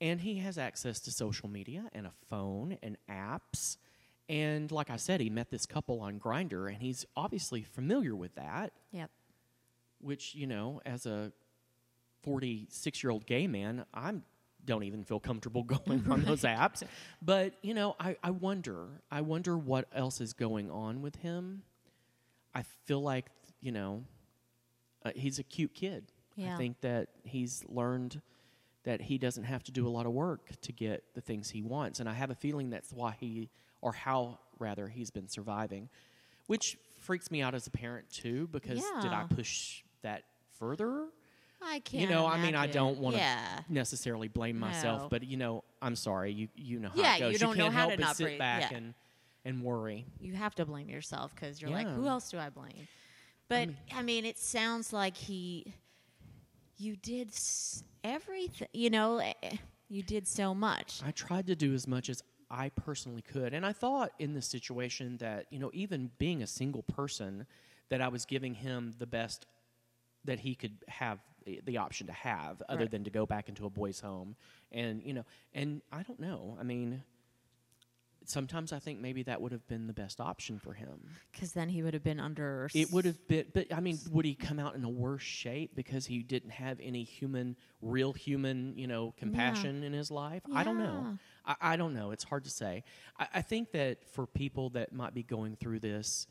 and 0.00 0.20
he 0.20 0.36
has 0.38 0.58
access 0.58 0.98
to 1.00 1.10
social 1.12 1.48
media 1.48 1.88
and 1.92 2.06
a 2.06 2.12
phone 2.28 2.76
and 2.82 2.96
apps. 3.08 3.76
And 4.28 4.70
like 4.72 4.90
I 4.90 4.96
said, 4.96 5.20
he 5.20 5.30
met 5.30 5.50
this 5.50 5.66
couple 5.66 6.00
on 6.00 6.18
Grindr, 6.18 6.68
and 6.72 6.82
he's 6.82 7.06
obviously 7.16 7.62
familiar 7.62 8.16
with 8.16 8.34
that 8.34 8.72
Yep. 8.90 9.10
which 10.00 10.34
you 10.34 10.46
know 10.46 10.80
as 10.84 11.06
a 11.06 11.32
46 12.24 13.02
year 13.02 13.10
old 13.10 13.26
gay 13.26 13.46
man 13.46 13.84
i'm 13.94 14.24
don't 14.64 14.84
even 14.84 15.04
feel 15.04 15.20
comfortable 15.20 15.62
going 15.86 16.04
on 16.10 16.22
those 16.24 16.42
apps. 16.42 16.82
But 17.22 17.54
you 17.62 17.74
know, 17.74 17.96
I, 17.98 18.16
I 18.22 18.30
wonder. 18.30 18.86
I 19.10 19.20
wonder 19.20 19.56
what 19.56 19.88
else 19.94 20.20
is 20.20 20.32
going 20.32 20.70
on 20.70 21.02
with 21.02 21.16
him. 21.16 21.62
I 22.54 22.62
feel 22.86 23.02
like 23.02 23.26
you 23.60 23.72
know, 23.72 24.04
uh, 25.04 25.10
he's 25.14 25.38
a 25.38 25.42
cute 25.42 25.74
kid. 25.74 26.12
Yeah. 26.36 26.54
I 26.54 26.56
think 26.56 26.80
that 26.80 27.08
he's 27.22 27.64
learned 27.68 28.20
that 28.84 29.00
he 29.00 29.16
doesn't 29.18 29.44
have 29.44 29.62
to 29.64 29.72
do 29.72 29.86
a 29.86 29.88
lot 29.88 30.04
of 30.04 30.12
work 30.12 30.50
to 30.60 30.72
get 30.72 31.04
the 31.14 31.20
things 31.20 31.48
he 31.50 31.62
wants, 31.62 32.00
and 32.00 32.08
I 32.08 32.14
have 32.14 32.30
a 32.30 32.34
feeling 32.34 32.70
that's 32.70 32.92
why 32.92 33.16
he, 33.18 33.50
or 33.80 33.92
how 33.92 34.38
rather, 34.58 34.88
he's 34.88 35.10
been 35.10 35.28
surviving, 35.28 35.88
which 36.46 36.76
freaks 37.00 37.30
me 37.30 37.40
out 37.42 37.54
as 37.54 37.66
a 37.66 37.70
parent 37.70 38.10
too. 38.10 38.48
Because 38.52 38.82
did 39.00 39.12
I 39.12 39.24
push 39.28 39.82
that 40.02 40.24
further? 40.58 41.06
I 41.64 41.80
can't. 41.80 42.02
you 42.02 42.08
know, 42.08 42.26
I 42.26 42.38
mean, 42.40 42.54
I 42.54 42.66
don't 42.66 42.98
want 42.98 43.16
to 43.16 43.20
Yeah. 43.22 43.60
necessarily 43.68 44.28
blame 44.28 44.58
myself, 44.58 45.02
No. 45.02 45.08
but 45.08 45.22
you 45.24 45.36
know, 45.36 45.64
I'm 45.82 45.96
sorry. 45.96 46.32
You 46.32 46.48
you 46.54 46.78
know 46.80 46.88
how 46.90 46.94
Yeah, 47.00 47.16
it 47.16 47.18
goes. 47.20 47.32
you 47.32 47.38
don't 47.38 47.56
know 47.56 47.64
can't 47.64 47.74
how 47.74 47.80
help 47.80 47.90
to 47.92 47.96
but 47.98 48.04
not 48.04 48.16
sit 48.16 48.24
break- 48.24 48.38
back 48.38 48.70
yeah. 48.70 48.76
and 48.78 48.94
and 49.44 49.62
worry. 49.62 50.06
You 50.20 50.34
have 50.34 50.54
to 50.56 50.64
blame 50.64 50.88
yourself 50.88 51.34
because 51.34 51.60
you're 51.60 51.70
like, 51.70 51.86
who 51.88 52.06
else 52.06 52.30
do 52.30 52.38
I 52.38 52.48
blame? 52.50 52.88
But 53.48 53.68
I 53.94 54.02
mean, 54.02 54.24
it 54.24 54.38
sounds 54.38 54.92
like 54.92 55.16
he, 55.16 55.74
you 56.78 56.96
did 56.96 57.28
s- 57.28 57.84
everything. 58.02 58.68
You 58.72 58.90
know, 58.90 59.18
eh, 59.18 59.32
eh, 59.42 59.56
you 59.88 60.02
did 60.02 60.26
so 60.26 60.54
much. 60.54 61.00
I 61.04 61.10
tried 61.10 61.46
to 61.48 61.54
do 61.56 61.74
as 61.74 61.86
much 61.86 62.08
as 62.08 62.22
I 62.50 62.70
personally 62.70 63.22
could, 63.22 63.52
and 63.52 63.66
I 63.66 63.72
thought 63.72 64.12
in 64.18 64.32
this 64.34 64.46
situation 64.46 65.18
that 65.18 65.46
you 65.50 65.58
know, 65.58 65.70
even 65.74 66.10
being 66.18 66.42
a 66.42 66.46
single 66.46 66.82
person, 66.84 67.46
that 67.90 68.00
I 68.00 68.08
was 68.08 68.24
giving 68.24 68.54
him 68.54 68.94
the 68.98 69.06
best 69.06 69.46
that 70.24 70.40
he 70.40 70.54
could 70.54 70.78
have 70.88 71.18
the, 71.44 71.60
the 71.64 71.76
option 71.78 72.06
to 72.08 72.12
have, 72.12 72.62
other 72.68 72.80
Right. 72.80 72.90
than 72.90 73.04
to 73.04 73.10
go 73.10 73.26
back 73.26 73.48
into 73.48 73.66
a 73.66 73.70
boys' 73.70 74.00
home, 74.00 74.36
and 74.72 75.02
you 75.02 75.12
know, 75.14 75.24
and 75.52 75.82
I 75.92 76.02
don't 76.02 76.20
know. 76.20 76.56
I 76.60 76.62
mean. 76.62 77.02
Sometimes 78.26 78.72
I 78.72 78.78
think 78.78 79.00
maybe 79.00 79.22
that 79.24 79.42
would 79.42 79.52
have 79.52 79.68
been 79.68 79.86
the 79.86 79.92
best 79.92 80.18
option 80.18 80.58
for 80.58 80.72
him. 80.72 81.10
Because 81.30 81.52
then 81.52 81.68
he 81.68 81.82
would 81.82 81.92
have 81.92 82.02
been 82.02 82.18
under. 82.18 82.70
It 82.72 82.90
would 82.90 83.04
have 83.04 83.28
been, 83.28 83.44
but 83.52 83.70
I 83.70 83.80
mean, 83.80 83.98
would 84.10 84.24
he 84.24 84.34
come 84.34 84.58
out 84.58 84.74
in 84.74 84.82
a 84.82 84.88
worse 84.88 85.20
shape 85.20 85.72
because 85.76 86.06
he 86.06 86.22
didn't 86.22 86.48
have 86.52 86.80
any 86.82 87.04
human, 87.04 87.54
real 87.82 88.14
human, 88.14 88.78
you 88.78 88.86
know, 88.86 89.12
compassion 89.18 89.82
in 89.82 89.92
his 89.92 90.10
life? 90.10 90.40
I 90.54 90.64
don't 90.64 90.78
know. 90.78 91.18
I, 91.44 91.56
I 91.60 91.76
don't 91.76 91.92
know. 91.92 92.12
It's 92.12 92.24
hard 92.24 92.44
to 92.44 92.50
say. 92.50 92.84
I, 93.18 93.28
I 93.34 93.42
think 93.42 93.72
that 93.72 94.08
for 94.14 94.26
people 94.26 94.70
that 94.70 94.94
might 94.94 95.12
be 95.12 95.22
going 95.22 95.56
through 95.56 95.80
this, 95.80 96.26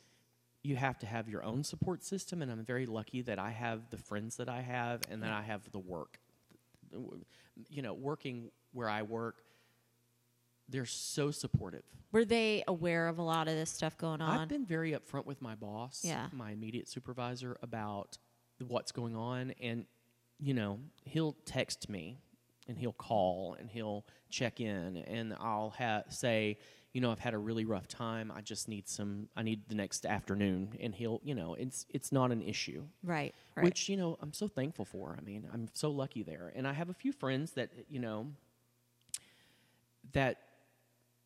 you 0.64 0.76
have 0.78 0.98
to 1.00 1.06
have 1.06 1.28
your 1.30 1.44
own 1.44 1.64
support 1.64 2.04
system, 2.04 2.42
and 2.42 2.52
I'm 2.52 2.64
very 2.66 2.86
lucky 2.86 3.22
that 3.24 3.38
I 3.38 3.52
have 3.52 3.90
the 3.90 3.98
friends 3.98 4.38
that 4.38 4.48
I 4.50 4.62
have, 4.62 5.02
and 5.12 5.22
that 5.22 5.32
I 5.32 5.42
have 5.42 5.70
the 5.72 5.80
work. 5.80 6.20
You 7.70 7.82
know, 7.82 7.94
working 7.94 8.50
where 8.72 8.90
I 8.90 9.02
work, 9.02 9.44
they're 10.70 10.86
so 10.86 11.32
supportive. 11.32 11.84
Were 12.12 12.24
they 12.26 12.64
aware 12.68 13.08
of 13.08 13.18
a 13.18 13.22
lot 13.24 13.48
of 13.48 13.56
this 13.56 13.70
stuff 13.70 13.98
going 13.98 14.22
on? 14.22 14.40
I've 14.40 14.48
been 14.48 14.66
very 14.66 14.92
upfront 14.94 15.26
with 15.26 15.42
my 15.42 15.56
boss, 15.56 16.02
Yeah. 16.06 16.28
my 16.32 16.52
immediate 16.52 16.88
supervisor, 16.88 17.58
about 17.62 18.18
what's 18.68 18.92
going 18.92 19.16
on, 19.16 19.52
and 19.62 19.86
you 20.40 20.54
know, 20.54 20.80
he'll 21.06 21.36
text 21.46 21.90
me, 21.90 22.18
and 22.68 22.78
he'll 22.78 22.94
call, 22.94 23.56
and 23.60 23.70
he'll 23.70 24.06
check 24.30 24.60
in, 24.60 24.98
and 24.98 25.34
I'll 25.40 25.74
ha- 25.78 26.04
say, 26.10 26.58
you 26.94 27.02
know, 27.02 27.12
I've 27.12 27.20
had 27.20 27.34
a 27.34 27.38
really 27.38 27.66
rough 27.66 27.88
time. 27.88 28.32
I 28.34 28.42
just 28.42 28.68
need 28.68 28.88
some. 28.88 29.28
I 29.36 29.44
need 29.44 29.68
the 29.68 29.76
next 29.76 30.06
afternoon, 30.06 30.78
and 30.80 30.94
he'll, 30.94 31.22
you 31.24 31.36
know, 31.36 31.56
it's 31.56 31.86
it's 31.90 32.12
not 32.12 32.32
an 32.32 32.42
issue. 32.42 32.84
right. 33.04 33.34
Right. 33.56 33.64
Which 33.64 33.90
you 33.90 33.98
know, 33.98 34.18
I'm 34.22 34.34
so 34.34 34.48
thankful 34.48 34.86
for. 34.86 35.16
I 35.18 35.22
mean, 35.24 35.48
I'm 35.54 35.70
so 35.74 35.90
lucky 35.92 36.24
there, 36.24 36.52
and 36.56 36.68
I 36.68 36.74
have 36.74 36.90
a 36.90 36.94
few 36.94 37.12
friends 37.12 37.52
that 37.52 37.70
you 37.90 38.00
know 38.00 38.28
that 40.14 40.38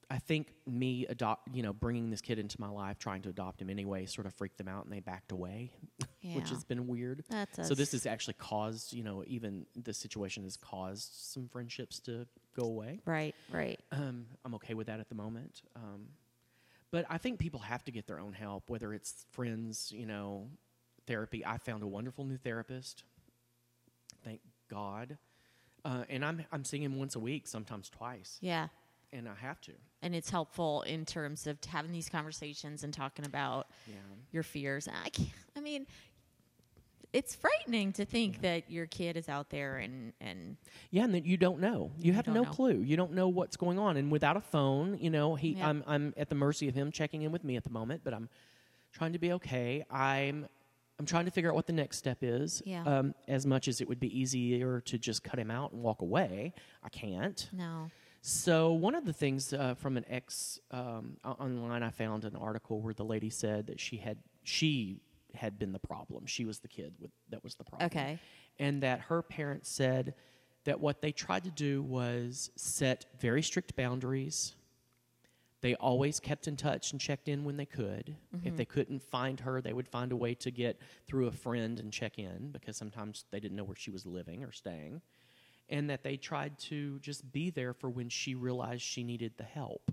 I 0.10 0.20
think 0.20 0.48
me 0.66 1.06
adopt, 1.08 1.54
you 1.54 1.62
know, 1.64 1.74
bringing 1.74 2.10
this 2.10 2.22
kid 2.22 2.40
into 2.40 2.60
my 2.62 2.70
life, 2.70 2.98
trying 2.98 3.22
to 3.24 3.30
adopt 3.30 3.62
him 3.62 3.70
anyway, 3.70 4.06
sort 4.06 4.26
of 4.26 4.34
freaked 4.34 4.58
them 4.58 4.70
out, 4.70 4.86
and 4.86 4.94
they 4.94 5.02
backed 5.02 5.34
away, 5.34 5.72
which 6.34 6.50
has 6.50 6.64
been 6.64 6.88
weird. 6.88 7.26
That 7.30 7.66
So 7.66 7.74
this 7.76 7.92
has 7.92 8.06
actually 8.06 8.36
caused, 8.36 8.94
you 8.94 9.04
know, 9.04 9.24
even 9.28 9.66
this 9.76 9.98
situation 9.98 10.44
has 10.44 10.56
caused 10.56 11.10
some 11.14 11.50
friendships 11.50 12.00
to 12.02 12.26
go 12.56 12.64
away. 12.64 13.02
right. 13.06 13.36
Right. 13.52 13.80
Um, 13.92 14.28
I'm 14.46 14.56
okay 14.56 14.74
with 14.76 14.88
that 14.88 15.00
at 15.02 15.10
the 15.10 15.16
moment. 15.16 15.62
Um, 15.76 16.08
but 16.90 17.06
I 17.10 17.18
think 17.18 17.38
people 17.40 17.60
have 17.60 17.84
to 17.86 17.92
get 17.92 18.08
their 18.08 18.20
own 18.20 18.32
help, 18.32 18.70
whether 18.70 18.94
it's 18.94 19.26
friends, 19.32 19.92
you 19.94 20.06
know, 20.06 20.48
therapy. 21.06 21.46
I 21.46 21.58
found 21.58 21.84
a 21.84 21.88
wonderful 21.88 22.24
new 22.24 22.38
therapist. 22.38 23.04
Thank 24.24 24.40
God. 24.70 25.18
Uh, 25.84 26.04
and 26.10 26.24
I'm 26.24 26.46
I'm 26.52 26.64
seeing 26.64 26.84
him 26.84 26.98
once 26.98 27.16
a 27.16 27.20
week, 27.20 27.46
sometimes 27.48 27.90
twice, 27.90 28.38
Yeah. 28.42 28.68
And 29.14 29.28
I 29.28 29.34
have 29.36 29.60
to. 29.62 29.72
And 30.02 30.14
it's 30.16 30.30
helpful 30.30 30.82
in 30.84 31.06
terms 31.06 31.48
of 31.48 31.58
having 31.68 31.92
these 31.92 32.10
conversations 32.10 32.84
and 32.84 32.94
talking 32.94 33.26
about 33.26 33.68
Yeah. 33.88 33.96
your 34.32 34.44
fears. 34.44 34.88
I 34.88 35.10
can't, 35.10 35.30
I 35.56 35.62
mean, 35.62 35.88
it's 37.14 37.34
frightening 37.36 37.94
to 37.94 38.06
think 38.06 38.42
that 38.42 38.70
your 38.70 38.86
kid 38.86 39.16
is 39.18 39.30
out 39.30 39.50
there 39.50 39.78
and 39.78 40.14
and 40.20 40.58
Yeah, 40.92 41.06
and 41.06 41.14
that 41.16 41.26
you 41.26 41.38
don't 41.38 41.60
know. 41.60 41.92
You 41.98 42.14
have 42.14 42.28
no 42.28 42.44
know. 42.44 42.50
clue. 42.50 42.82
You 42.82 42.98
don't 42.98 43.14
know 43.14 43.30
what's 43.30 43.56
going 43.56 43.80
on. 43.80 43.96
And 43.98 44.12
without 44.12 44.36
a 44.38 44.42
phone, 44.42 44.98
you 45.00 45.10
know, 45.10 45.36
he 45.36 45.52
Yeah. 45.54 45.70
I'm 45.70 45.84
I'm 45.88 46.14
at 46.18 46.30
the 46.30 46.36
mercy 46.36 46.68
of 46.68 46.76
him 46.76 46.92
checking 46.92 47.22
in 47.22 47.32
with 47.32 47.44
me 47.44 47.56
at 47.56 47.64
the 47.64 47.70
moment, 47.70 48.02
but 48.04 48.14
I'm 48.14 48.30
trying 48.92 49.14
to 49.14 49.20
be 49.20 49.32
okay. 49.34 49.86
I'm 49.90 50.48
I'm 51.00 51.06
trying 51.06 51.26
to 51.26 51.32
figure 51.32 51.50
out 51.50 51.56
what 51.56 51.68
the 51.68 51.74
next 51.74 51.98
step 51.98 52.18
is. 52.24 52.62
Yeah. 52.66 52.84
Um, 52.84 53.14
as 53.28 53.46
much 53.46 53.68
as 53.68 53.80
it 53.82 53.88
would 53.88 54.00
be 54.00 54.20
easier 54.20 54.82
to 54.82 54.98
just 54.98 55.24
cut 55.24 55.40
him 55.40 55.50
out 55.52 55.72
and 55.72 55.82
walk 55.84 56.02
away, 56.02 56.54
I 56.84 56.90
can't. 56.90 57.50
no. 57.54 57.90
So 58.28 58.74
one 58.74 58.94
of 58.94 59.06
the 59.06 59.14
things 59.14 59.54
uh, 59.54 59.76
from 59.76 59.96
an 59.96 60.04
ex 60.10 60.60
um, 60.72 61.16
online, 61.24 61.82
I 61.82 61.92
found 61.92 62.26
an 62.26 62.36
article 62.36 62.82
where 62.82 62.94
the 62.94 63.06
lady 63.06 63.30
said 63.30 63.68
that 63.68 63.80
she 63.80 63.96
had 63.96 64.18
she 64.44 65.00
had 65.34 65.58
been 65.58 65.72
the 65.72 65.80
problem. 65.80 66.26
She 66.26 66.44
was 66.44 66.60
the 66.60 66.68
kid 66.68 66.94
with, 67.00 67.12
that 67.30 67.42
was 67.42 67.56
the 67.56 67.64
problem. 67.64 67.86
Okay. 67.86 68.20
And 68.60 68.84
that 68.84 69.00
her 69.00 69.22
parents 69.22 69.70
said 69.70 70.14
that 70.66 70.78
what 70.78 71.02
they 71.02 71.14
tried 71.14 71.46
to 71.46 71.52
do 71.52 71.82
was 71.82 72.52
set 72.58 73.06
very 73.18 73.42
strict 73.42 73.78
boundaries. 73.78 74.56
They 75.62 75.76
always 75.76 76.20
kept 76.20 76.50
in 76.50 76.58
touch 76.58 76.92
and 76.92 77.00
checked 77.00 77.30
in 77.30 77.46
when 77.46 77.56
they 77.56 77.66
could. 77.66 78.14
If 78.44 78.58
they 78.58 78.66
couldn't 78.66 79.04
find 79.04 79.40
her, 79.40 79.62
they 79.62 79.74
would 79.74 79.88
find 79.88 80.12
a 80.12 80.18
way 80.18 80.34
to 80.36 80.52
get 80.52 80.82
through 81.08 81.28
a 81.28 81.32
friend 81.32 81.80
and 81.80 81.94
check 81.94 82.20
in 82.20 82.50
because 82.52 82.76
sometimes 82.76 83.24
they 83.32 83.40
didn't 83.40 83.56
know 83.56 83.64
where 83.64 83.76
she 83.76 83.90
was 83.90 84.06
living 84.06 84.44
or 84.44 84.52
staying. 84.52 85.02
And 85.70 85.90
that 85.90 86.04
they 86.04 86.16
tried 86.18 86.58
to 86.60 86.98
just 87.00 87.30
be 87.32 87.50
there 87.50 87.74
for 87.74 87.90
when 87.90 88.08
she 88.10 88.36
realized 88.36 88.82
she 88.84 89.04
needed 89.04 89.34
the 89.38 89.44
help 89.44 89.92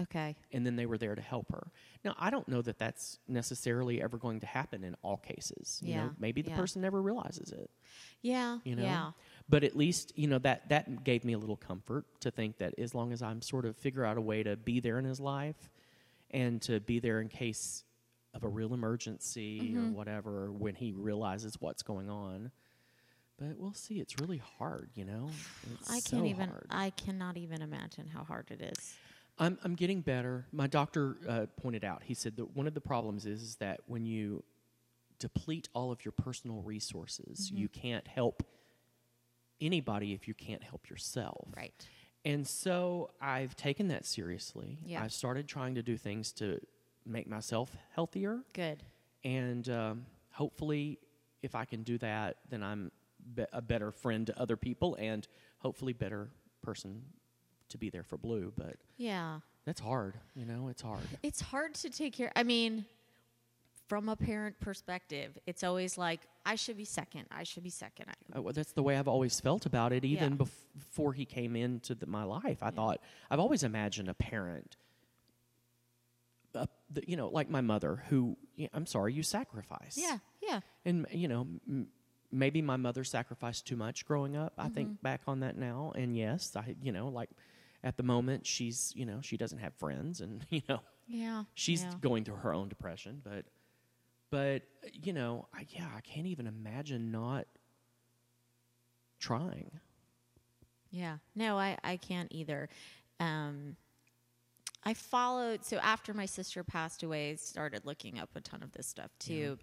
Okay. 0.00 0.34
and 0.52 0.66
then 0.66 0.74
they 0.74 0.86
were 0.86 0.98
there 0.98 1.14
to 1.14 1.20
help 1.22 1.52
her. 1.52 1.68
Now, 2.04 2.16
I 2.18 2.30
don't 2.30 2.48
know 2.48 2.60
that 2.62 2.78
that's 2.80 3.18
necessarily 3.28 4.02
ever 4.02 4.16
going 4.18 4.40
to 4.40 4.46
happen 4.46 4.82
in 4.82 4.96
all 5.02 5.18
cases. 5.18 5.78
You 5.82 5.90
Yeah, 5.90 6.04
know, 6.06 6.10
maybe 6.18 6.42
the 6.42 6.50
yeah. 6.50 6.56
person 6.56 6.82
never 6.82 7.00
realizes 7.00 7.52
it. 7.52 7.70
Yeah. 8.20 8.58
You 8.64 8.74
know, 8.74 8.82
Yeah. 8.82 9.10
but 9.48 9.62
at 9.62 9.76
least 9.76 10.12
you 10.16 10.26
know 10.26 10.38
that 10.40 10.68
that 10.70 11.04
gave 11.04 11.24
me 11.24 11.34
a 11.34 11.38
little 11.38 11.56
comfort 11.56 12.06
to 12.22 12.32
think 12.32 12.58
that 12.58 12.74
as 12.76 12.92
long 12.92 13.12
as 13.12 13.22
I'm 13.22 13.40
sort 13.40 13.64
of 13.66 13.76
figure 13.76 14.04
out 14.04 14.16
a 14.16 14.20
way 14.20 14.42
to 14.42 14.56
be 14.56 14.80
there 14.80 14.98
in 14.98 15.04
his 15.04 15.20
life 15.20 15.70
and 16.32 16.60
to 16.62 16.80
be 16.80 16.98
there 16.98 17.20
in 17.20 17.28
case 17.28 17.84
of 18.32 18.42
a 18.42 18.48
real 18.48 18.74
emergency 18.74 19.60
Mm-hmm. 19.60 19.90
or 19.90 19.90
whatever 19.92 20.50
when 20.50 20.74
he 20.74 20.90
realizes 20.92 21.60
what's 21.60 21.82
going 21.84 22.10
on. 22.10 22.50
But 23.38 23.56
we'll 23.58 23.74
see. 23.74 23.94
It's 24.00 24.18
really 24.20 24.40
hard, 24.58 24.90
you 24.94 25.04
know. 25.04 25.28
It's 25.72 25.90
I 25.90 26.00
can't 26.00 26.26
even. 26.26 26.48
hard. 26.48 26.66
I 26.70 26.90
cannot 26.90 27.36
even 27.36 27.62
imagine 27.62 28.06
how 28.06 28.22
hard 28.24 28.50
it 28.50 28.60
is. 28.62 28.94
I'm 29.38 29.58
I'm 29.64 29.74
getting 29.74 30.00
better. 30.02 30.46
My 30.52 30.68
doctor 30.68 31.16
uh, 31.28 31.46
pointed 31.60 31.84
out. 31.84 32.02
He 32.04 32.14
said 32.14 32.36
that 32.36 32.54
one 32.56 32.66
of 32.68 32.74
the 32.74 32.80
problems 32.80 33.26
is, 33.26 33.42
is 33.42 33.56
that 33.56 33.80
when 33.86 34.06
you 34.06 34.44
deplete 35.18 35.68
all 35.74 35.90
of 35.90 36.04
your 36.04 36.12
personal 36.12 36.62
resources, 36.62 37.48
Mm-hmm. 37.48 37.56
you 37.56 37.68
can't 37.68 38.06
help 38.06 38.44
anybody 39.60 40.12
if 40.12 40.28
you 40.28 40.34
can't 40.34 40.62
help 40.62 40.88
yourself. 40.88 41.48
Right. 41.56 41.88
And 42.24 42.46
so 42.46 43.10
I've 43.20 43.54
taken 43.56 43.88
that 43.88 44.06
seriously. 44.06 44.78
Yeah. 44.84 45.02
I've 45.02 45.12
started 45.12 45.46
trying 45.48 45.74
to 45.74 45.82
do 45.82 45.96
things 45.96 46.32
to 46.34 46.60
make 47.04 47.28
myself 47.28 47.76
healthier, 47.94 48.40
Good. 48.54 48.82
and 49.24 49.68
um, 49.68 50.06
hopefully, 50.30 50.98
if 51.42 51.54
I 51.54 51.64
can 51.66 51.82
do 51.82 51.98
that, 51.98 52.36
then 52.48 52.62
I'm 52.62 52.90
be- 53.34 53.46
a 53.52 53.62
better 53.62 53.90
friend 53.90 54.26
to 54.26 54.38
other 54.40 54.56
people, 54.56 54.96
and 54.98 55.26
hopefully, 55.58 55.92
better 55.92 56.30
person 56.62 57.02
to 57.68 57.78
be 57.78 57.90
there 57.90 58.02
for 58.02 58.16
Blue. 58.18 58.52
But 58.56 58.76
Yeah. 58.96 59.40
that's 59.64 59.80
hard, 59.80 60.18
you 60.34 60.44
know. 60.44 60.68
It's 60.68 60.82
hard. 60.82 61.06
It's 61.22 61.40
hard 61.40 61.74
to 61.76 61.90
take 61.90 62.12
care. 62.14 62.32
I 62.36 62.42
mean, 62.42 62.84
from 63.88 64.08
a 64.08 64.16
parent 64.16 64.58
perspective, 64.60 65.38
it's 65.46 65.62
always 65.62 65.98
like 65.98 66.20
I 66.46 66.54
should 66.56 66.76
be 66.76 66.84
second. 66.84 67.26
I 67.30 67.42
should 67.44 67.62
be 67.62 67.70
second. 67.70 68.06
I, 68.10 68.38
Uh, 68.38 68.42
well, 68.42 68.52
that's 68.52 68.72
the 68.72 68.82
way 68.82 68.96
I've 68.98 69.08
always 69.08 69.40
felt 69.40 69.66
about 69.66 69.92
it. 69.92 70.04
Even 70.04 70.32
Yeah. 70.32 70.38
bef- 70.38 70.66
before 70.78 71.12
he 71.12 71.24
came 71.24 71.54
into 71.56 71.94
the, 71.94 72.06
my 72.06 72.24
life, 72.24 72.62
I 72.62 72.70
thought 72.70 73.00
I've 73.30 73.40
always 73.40 73.62
imagined 73.62 74.08
a 74.08 74.14
parent, 74.14 74.76
uh, 76.54 76.66
the, 76.90 77.02
you 77.08 77.16
know, 77.16 77.28
like 77.28 77.50
my 77.50 77.60
mother, 77.60 77.96
who 78.08 78.36
yeah, 78.56 78.68
I'm 78.72 78.86
sorry, 78.86 79.12
you 79.12 79.22
sacrifice. 79.22 79.96
yeah. 79.98 80.18
Yeah. 80.42 80.60
and 80.84 81.06
you 81.10 81.28
know, 81.28 81.40
m- 81.66 81.88
maybe 82.34 82.60
my 82.62 82.76
mother 82.76 83.04
sacrificed 83.04 83.66
too 83.66 83.76
much 83.76 84.04
growing 84.04 84.36
up. 84.36 84.52
I 84.58 84.64
Mm-hmm. 84.64 84.74
think 84.74 85.02
back 85.02 85.22
on 85.26 85.40
that 85.40 85.56
now, 85.56 85.92
and 85.94 86.16
yes, 86.16 86.54
I 86.56 86.74
you 86.82 86.92
know 86.92 87.08
like 87.08 87.30
at 87.82 87.96
the 87.96 88.02
moment 88.02 88.46
she's 88.46 88.92
you 88.96 89.06
know 89.06 89.20
she 89.22 89.36
doesn't 89.36 89.58
have 89.58 89.74
friends, 89.74 90.20
and 90.20 90.44
you 90.50 90.62
know 90.68 90.80
Yeah. 91.06 91.44
she's 91.54 91.82
yeah. 91.82 91.92
going 92.00 92.24
through 92.24 92.36
her 92.36 92.52
own 92.52 92.68
depression, 92.68 93.22
but 93.24 93.44
but 94.30 94.62
you 94.92 95.12
know 95.12 95.48
I, 95.54 95.66
yeah 95.70 95.88
I 95.96 96.00
can't 96.00 96.26
even 96.26 96.46
imagine 96.46 97.10
not 97.10 97.46
trying. 99.18 99.70
Yeah. 100.90 101.18
No, 101.34 101.58
I, 101.58 101.76
I 101.82 101.96
can't 101.96 102.28
either. 102.30 102.68
Um, 103.18 103.76
I 104.84 104.94
followed, 104.94 105.64
so 105.64 105.78
after 105.78 106.12
my 106.14 106.26
sister 106.26 106.62
passed 106.62 107.02
away, 107.02 107.36
started 107.36 107.84
looking 107.84 108.18
up 108.18 108.30
a 108.36 108.40
ton 108.40 108.62
of 108.62 108.72
this 108.72 108.86
stuff 108.86 109.10
too. 109.18 109.58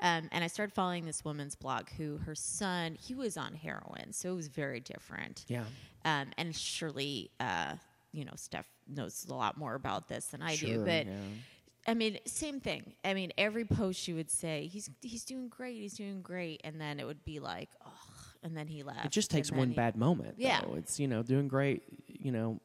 Um, 0.00 0.28
and 0.32 0.44
I 0.44 0.48
started 0.48 0.74
following 0.74 1.04
this 1.06 1.24
woman's 1.24 1.54
blog 1.54 1.88
who 1.96 2.18
her 2.18 2.34
son, 2.34 2.96
he 3.00 3.14
was 3.14 3.36
on 3.36 3.54
heroin. 3.54 4.12
So 4.12 4.32
it 4.32 4.36
was 4.36 4.48
very 4.48 4.80
different. 4.80 5.44
Yeah. 5.48 5.64
Um, 6.04 6.28
and 6.36 6.54
surely, 6.54 7.30
uh, 7.40 7.74
you 8.12 8.24
know, 8.24 8.32
Steph 8.36 8.66
knows 8.88 9.26
a 9.28 9.34
lot 9.34 9.56
more 9.56 9.74
about 9.74 10.08
this 10.08 10.26
than 10.26 10.42
I 10.42 10.56
do. 10.56 10.84
But 10.84 11.06
yeah. 11.06 11.12
I 11.86 11.94
mean, 11.94 12.18
same 12.26 12.60
thing. 12.60 12.94
I 13.04 13.14
mean, 13.14 13.32
every 13.36 13.64
post 13.64 14.00
she 14.00 14.12
would 14.12 14.30
say, 14.30 14.68
"He's 14.72 14.88
he's 15.02 15.24
doing 15.24 15.48
great, 15.48 15.76
he's 15.76 15.94
doing 15.94 16.22
great," 16.22 16.60
and 16.64 16.80
then 16.80 16.98
it 16.98 17.06
would 17.06 17.24
be 17.24 17.40
like, 17.40 17.68
"Oh," 17.84 17.90
and 18.42 18.56
then 18.56 18.66
he 18.66 18.82
left. 18.82 19.04
It 19.04 19.10
just 19.12 19.30
takes 19.30 19.52
one 19.52 19.70
he- 19.70 19.74
bad 19.74 19.96
moment. 19.96 20.36
Yeah. 20.38 20.62
though. 20.62 20.74
It's 20.74 20.98
you 20.98 21.08
know 21.08 21.22
doing 21.22 21.48
great. 21.48 21.82
You 22.06 22.32
know, 22.32 22.60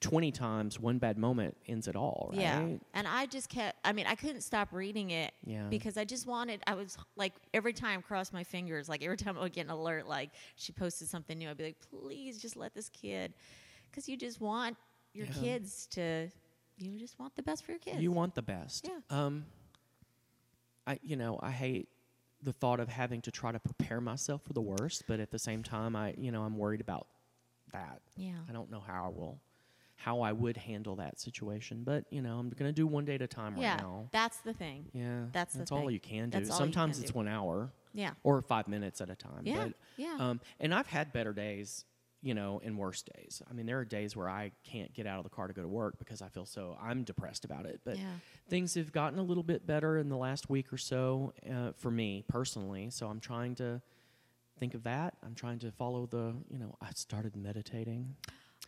twenty 0.00 0.30
times 0.30 0.78
one 0.78 0.98
bad 0.98 1.16
moment 1.18 1.56
ends 1.66 1.88
it 1.88 1.96
all. 1.96 2.28
Right. 2.32 2.40
Yeah, 2.42 2.66
and 2.94 3.06
I 3.08 3.26
just 3.26 3.48
kept. 3.48 3.78
I 3.84 3.92
mean, 3.92 4.06
I 4.06 4.14
couldn't 4.14 4.42
stop 4.42 4.72
reading 4.72 5.10
it 5.10 5.32
Yeah. 5.44 5.66
because 5.68 5.96
I 5.96 6.04
just 6.04 6.26
wanted. 6.26 6.60
I 6.66 6.74
was 6.74 6.96
like 7.16 7.32
every 7.54 7.72
time 7.72 8.02
cross 8.02 8.32
my 8.32 8.44
fingers. 8.44 8.88
Like 8.88 9.02
every 9.02 9.16
time 9.16 9.36
I 9.38 9.42
would 9.42 9.52
get 9.52 9.64
an 9.64 9.70
alert, 9.70 10.06
like 10.06 10.30
she 10.56 10.72
posted 10.72 11.08
something 11.08 11.38
new, 11.38 11.48
I'd 11.50 11.56
be 11.56 11.64
like, 11.64 11.80
"Please, 11.90 12.40
just 12.40 12.56
let 12.56 12.74
this 12.74 12.88
kid," 12.90 13.32
because 13.90 14.08
you 14.08 14.16
just 14.16 14.40
want 14.40 14.76
your 15.12 15.26
Yeah. 15.26 15.32
kids 15.34 15.86
to. 15.92 16.28
You 16.78 16.98
just 16.98 17.18
want 17.18 17.34
the 17.36 17.42
best 17.42 17.64
for 17.64 17.72
your 17.72 17.78
kids. 17.80 18.00
You 18.02 18.12
want 18.12 18.34
the 18.34 18.42
best. 18.42 18.86
Yeah. 18.86 18.98
Um. 19.10 19.46
I 20.86 20.98
you 21.02 21.16
know 21.16 21.38
I 21.42 21.50
hate 21.50 21.88
the 22.42 22.52
thought 22.52 22.80
of 22.80 22.88
having 22.88 23.22
to 23.22 23.30
try 23.30 23.50
to 23.50 23.58
prepare 23.58 24.00
myself 24.00 24.42
for 24.42 24.52
the 24.52 24.60
worst, 24.60 25.04
but 25.08 25.20
at 25.20 25.30
the 25.30 25.38
same 25.38 25.62
time 25.62 25.96
I 25.96 26.14
you 26.18 26.30
know 26.30 26.42
I'm 26.42 26.56
worried 26.58 26.80
about 26.82 27.06
that. 27.72 28.02
Yeah. 28.16 28.34
I 28.48 28.52
don't 28.52 28.70
know 28.70 28.80
how 28.80 29.06
I 29.06 29.08
will, 29.08 29.40
how 29.96 30.20
I 30.20 30.32
would 30.32 30.56
handle 30.56 30.96
that 30.96 31.18
situation, 31.18 31.82
but 31.84 32.04
you 32.10 32.22
know 32.22 32.38
I'm 32.38 32.50
gonna 32.50 32.72
do 32.72 32.86
one 32.86 33.04
day 33.04 33.14
at 33.14 33.22
a 33.22 33.26
time 33.26 33.54
right 33.54 33.62
yeah, 33.62 33.76
now. 33.76 34.08
that's 34.12 34.38
the 34.38 34.52
thing. 34.52 34.86
Yeah, 34.92 35.24
That's 35.32 35.52
the 35.54 35.60
that's 35.60 35.72
all 35.72 35.80
thing. 35.80 35.90
you 35.90 36.00
can 36.00 36.30
do. 36.30 36.38
That's 36.38 36.56
Sometimes 36.56 36.96
can 36.96 37.04
it's 37.04 37.12
do. 37.12 37.16
one 37.16 37.28
hour. 37.28 37.72
Yeah. 37.94 38.10
or 38.24 38.42
five 38.42 38.68
minutes 38.68 39.00
at 39.00 39.08
a 39.08 39.14
time. 39.14 39.40
Yeah, 39.44 39.64
But, 39.68 39.72
yeah. 39.96 40.16
Um, 40.20 40.40
and 40.60 40.74
I've 40.74 40.86
had 40.86 41.14
better 41.14 41.32
days, 41.32 41.86
you 42.20 42.34
know, 42.34 42.60
and 42.62 42.76
worse 42.76 43.02
days. 43.02 43.40
I 43.48 43.54
mean, 43.54 43.64
there 43.64 43.78
are 43.78 43.86
days 43.86 44.14
where 44.14 44.28
I 44.28 44.52
can't 44.64 44.92
get 44.92 45.06
out 45.06 45.16
of 45.16 45.24
the 45.24 45.30
car 45.30 45.46
to 45.46 45.54
go 45.54 45.62
to 45.62 45.68
work 45.68 45.98
because 45.98 46.20
I 46.20 46.28
feel 46.28 46.44
so 46.44 46.76
I'm 46.78 47.04
depressed 47.04 47.46
about 47.46 47.64
it. 47.64 47.80
But 47.86 47.96
Yeah. 47.96 48.04
things 48.50 48.74
have 48.74 48.92
gotten 48.92 49.18
a 49.18 49.22
little 49.22 49.42
bit 49.42 49.66
better 49.66 49.96
in 49.96 50.10
the 50.10 50.16
last 50.18 50.50
week 50.50 50.74
or 50.74 50.76
so 50.76 51.32
uh, 51.50 51.72
for 51.72 51.90
me 51.90 52.22
personally. 52.28 52.90
So 52.90 53.06
I'm 53.06 53.18
trying 53.18 53.54
to 53.54 53.80
think 54.58 54.74
of 54.74 54.82
that. 54.82 55.14
I'm 55.24 55.34
trying 55.34 55.58
to 55.60 55.70
follow 55.72 56.04
the, 56.04 56.34
you 56.50 56.58
know, 56.58 56.76
I 56.82 56.90
started 56.94 57.34
meditating, 57.34 58.14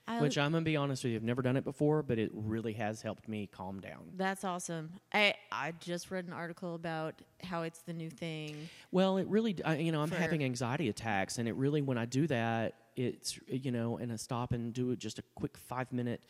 I, 0.09 0.21
which 0.21 0.39
I'm 0.39 0.53
gonna 0.53 0.65
be 0.65 0.77
honest 0.77 1.05
with 1.05 1.11
you, 1.13 1.17
I've 1.17 1.23
never 1.23 1.43
done 1.43 1.57
it 1.57 1.65
before, 1.65 2.03
but 2.03 2.19
it 2.19 2.31
really 2.33 2.73
has 2.73 3.03
helped 3.03 3.29
me 3.29 3.47
calm 3.47 3.79
down. 3.81 4.11
That's 4.17 4.43
awesome. 4.43 4.91
I 5.13 5.35
I 5.53 5.73
just 5.81 6.11
read 6.11 6.27
an 6.27 6.33
article 6.33 6.75
about 6.75 7.21
how 7.45 7.63
it's 7.63 7.81
the 7.83 7.93
new 7.93 8.09
thing. 8.11 8.69
Well, 8.91 9.19
it 9.19 9.27
really, 9.29 9.57
I, 9.65 9.77
you 9.77 9.93
know, 9.93 10.01
I'm 10.01 10.09
For- 10.09 10.17
having 10.17 10.43
anxiety 10.43 10.89
attacks, 10.89 11.39
and 11.39 11.47
it 11.47 11.55
really, 11.55 11.83
when 11.83 11.99
I 11.99 12.07
do 12.07 12.27
that, 12.29 12.75
it's, 12.97 13.39
you 13.47 13.71
know, 13.71 13.99
and 13.99 14.11
I 14.13 14.17
stop 14.17 14.53
and 14.53 14.73
do 14.73 14.97
just 14.97 15.19
a 15.19 15.23
quick 15.37 15.57
five 15.57 15.93
minute 15.93 16.23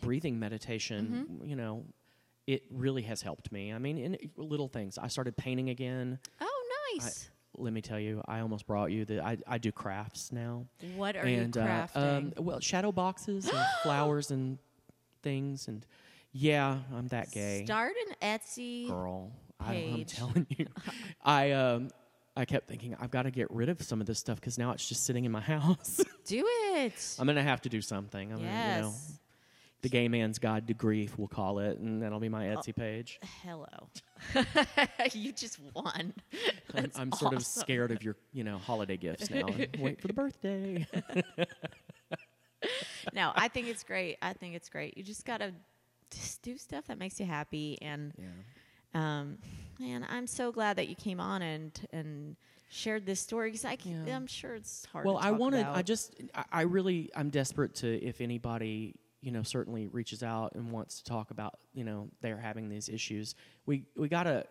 breathing 0.00 0.38
meditation, 0.38 1.26
Mm-hmm. 1.30 1.46
you 1.48 1.56
know, 1.56 1.84
it 2.46 2.62
really 2.70 3.02
has 3.02 3.22
helped 3.22 3.50
me. 3.52 3.72
I 3.72 3.78
mean, 3.78 3.98
in 3.98 4.16
little 4.36 4.68
things. 4.68 4.98
I 4.98 5.08
started 5.08 5.36
painting 5.36 5.68
again. 5.70 6.18
Oh, 6.40 6.46
I, 6.46 6.94
nice. 7.04 7.28
Let 7.58 7.72
me 7.72 7.80
tell 7.80 7.98
you, 7.98 8.22
I 8.26 8.40
almost 8.40 8.66
brought 8.66 8.90
you 8.92 9.04
that 9.06 9.20
I, 9.24 9.38
I 9.46 9.58
do 9.58 9.72
crafts 9.72 10.32
now. 10.32 10.66
what 10.94 11.16
are 11.16 11.20
and, 11.20 11.54
you 11.54 11.62
uh, 11.62 11.66
crafting? 11.66 11.96
um, 11.96 12.32
well, 12.44 12.60
shadow 12.60 12.92
boxes 12.92 13.48
and 13.48 13.66
flowers 13.82 14.30
and 14.30 14.58
things. 15.22 15.68
And 15.68 15.84
yeah, 16.32 16.78
I'm 16.94 17.08
that 17.08 17.30
gay 17.32 17.64
Start 17.64 17.92
an 18.08 18.38
Etsy. 18.38 18.88
girl. 18.88 19.32
I, 19.58 19.74
I'm 19.74 20.04
telling 20.04 20.46
you, 20.50 20.66
I 21.24 21.52
um, 21.52 21.88
I 22.36 22.44
kept 22.44 22.68
thinking 22.68 22.94
I've 23.00 23.10
got 23.10 23.22
to 23.22 23.30
get 23.30 23.50
rid 23.50 23.68
of 23.70 23.80
some 23.82 24.00
of 24.00 24.06
this 24.06 24.18
stuff 24.18 24.38
because 24.38 24.58
now 24.58 24.72
it's 24.72 24.86
just 24.86 25.04
sitting 25.04 25.24
in 25.24 25.32
my 25.32 25.40
house. 25.54 26.00
Do 26.26 26.44
it. 26.74 27.16
I'm 27.18 27.26
gonna 27.26 27.42
have 27.42 27.62
to 27.62 27.68
do 27.68 27.80
something. 27.80 28.32
I'm 28.32 28.38
gonna, 28.38 28.50
you 28.50 28.82
know, 28.82 28.88
yes. 28.88 29.18
The 29.86 29.90
gay 29.90 30.08
man's 30.08 30.38
guide 30.40 30.66
to 30.66 30.74
grief, 30.74 31.16
we'll 31.16 31.28
call 31.28 31.60
it, 31.60 31.78
and 31.78 32.02
that'll 32.02 32.18
be 32.18 32.28
my 32.28 32.50
Oh. 32.50 32.56
Etsy 32.56 32.74
page. 32.74 33.20
Hello. 33.42 33.88
you 35.12 35.30
just 35.30 35.60
won. 35.74 36.12
I'm, 36.74 36.82
That's 36.82 36.98
I'm 36.98 37.12
sort 37.12 37.34
of 37.34 37.44
scared 37.46 37.92
of 37.92 38.02
your, 38.02 38.16
you 38.32 38.42
know, 38.42 38.58
holiday 38.58 38.96
gifts 38.96 39.30
now. 39.30 39.46
Wait 39.78 40.00
for 40.00 40.08
the 40.08 40.12
birthday. 40.12 40.86
No, 43.12 43.30
I 43.36 43.46
think 43.48 43.68
it's 43.68 43.84
great. 43.84 44.16
I 44.20 44.32
think 44.32 44.56
it's 44.56 44.68
great. 44.68 44.96
You 44.96 45.04
just 45.04 45.24
gotta 45.24 45.52
just 46.10 46.42
do 46.42 46.58
stuff 46.58 46.86
that 46.88 46.98
makes 46.98 47.20
you 47.20 47.26
happy. 47.26 47.78
And 47.80 48.12
yeah. 48.18 49.20
um, 49.20 49.38
man, 49.78 50.04
I'm 50.08 50.26
so 50.26 50.50
glad 50.50 50.76
that 50.78 50.88
you 50.88 50.96
came 50.96 51.20
on 51.20 51.42
and 51.42 51.80
and 51.92 52.36
shared 52.68 53.06
this 53.06 53.20
story 53.20 53.50
because 53.50 53.64
I 53.64 53.76
can, 53.76 54.04
Yeah. 54.06 54.16
I'm 54.16 54.26
sure 54.26 54.54
it's 54.54 54.86
hard. 54.86 55.06
Well, 55.06 55.18
I 55.18 55.30
wanted. 55.30 55.60
About. 55.60 55.76
I 55.76 55.82
just. 55.82 56.14
I, 56.34 56.44
I 56.50 56.62
really. 56.62 57.10
I'm 57.14 57.30
desperate 57.30 57.76
to. 57.76 58.04
If 58.04 58.20
anybody, 58.20 58.96
you 59.26 59.32
know, 59.32 59.42
certainly 59.42 59.88
reaches 59.88 60.22
out 60.22 60.54
and 60.54 60.70
wants 60.70 60.98
to 60.98 61.04
talk 61.04 61.32
about, 61.32 61.54
you 61.74 61.82
know, 61.82 62.08
they're 62.20 62.38
having 62.38 62.68
these 62.68 62.88
issues. 62.88 63.34
We 63.66 63.84
we 63.96 64.08
got 64.08 64.22
to 64.22 64.44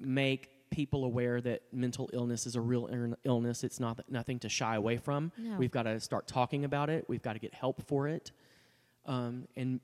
make 0.00 0.42
people 0.70 1.04
aware 1.04 1.40
that 1.40 1.62
mental 1.72 2.10
illness 2.12 2.44
is 2.46 2.56
a 2.56 2.60
real 2.60 2.84
illness. 3.24 3.62
It's 3.62 3.78
not 3.78 4.00
nothing 4.10 4.38
to 4.40 4.48
shy 4.48 4.74
away 4.74 4.96
from. 4.96 5.30
No. 5.38 5.56
We've 5.56 5.70
got 5.70 5.84
to 5.84 6.00
start 6.00 6.26
talking 6.26 6.64
about 6.64 6.90
it. 6.90 7.04
We've 7.08 7.22
got 7.22 7.34
to 7.34 7.38
get 7.38 7.54
help 7.54 7.80
for 7.86 8.08
it. 8.08 8.32
Um, 9.06 9.46
and 9.56 9.78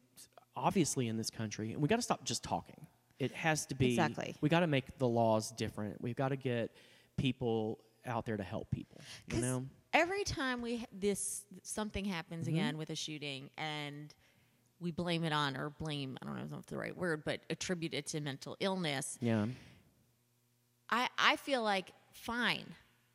obviously, 0.57 1.07
in 1.07 1.16
this 1.16 1.30
country, 1.30 1.72
and 1.72 1.80
we 1.80 1.87
got 1.89 1.97
to 1.97 2.03
stop 2.03 2.24
just 2.24 2.43
talking. 2.43 2.87
It 3.20 3.32
has 3.32 3.66
to 3.66 3.76
be 3.76 3.91
Exactly. 3.91 4.35
We 4.41 4.49
got 4.49 4.61
to 4.61 4.66
make 4.66 4.99
the 4.99 5.07
laws 5.09 5.53
different. 5.53 6.03
We've 6.03 6.16
got 6.16 6.30
to 6.30 6.37
get 6.37 6.72
people 7.16 7.78
out 8.05 8.26
there 8.26 8.37
to 8.37 8.43
help 8.43 8.70
people. 8.72 9.01
You 9.32 9.41
know. 9.41 9.64
every 9.95 10.24
time 10.24 10.61
we 10.61 10.78
ha- 10.78 10.87
this 10.93 11.45
something 11.62 12.05
happens 12.05 12.47
Mm-hmm. 12.49 12.57
again 12.57 12.76
with 12.78 12.91
a 12.91 12.97
shooting 12.97 13.49
and 13.57 14.12
we 14.85 14.91
blame 14.93 15.24
it 15.24 15.32
on 15.32 15.57
or 15.57 15.70
blame 15.70 16.16
I 16.22 16.26
don't 16.26 16.37
know 16.37 16.43
if 16.45 16.51
that's 16.51 16.66
the 16.66 16.76
right 16.76 16.97
word, 16.97 17.24
but 17.24 17.41
attribute 17.51 17.95
it 17.95 18.07
to 18.09 18.20
mental 18.20 18.57
illness. 18.61 19.18
Yeah. 19.20 19.47
I 20.91 21.09
I 21.18 21.37
feel 21.37 21.62
like 21.62 21.91
fine. 22.12 22.66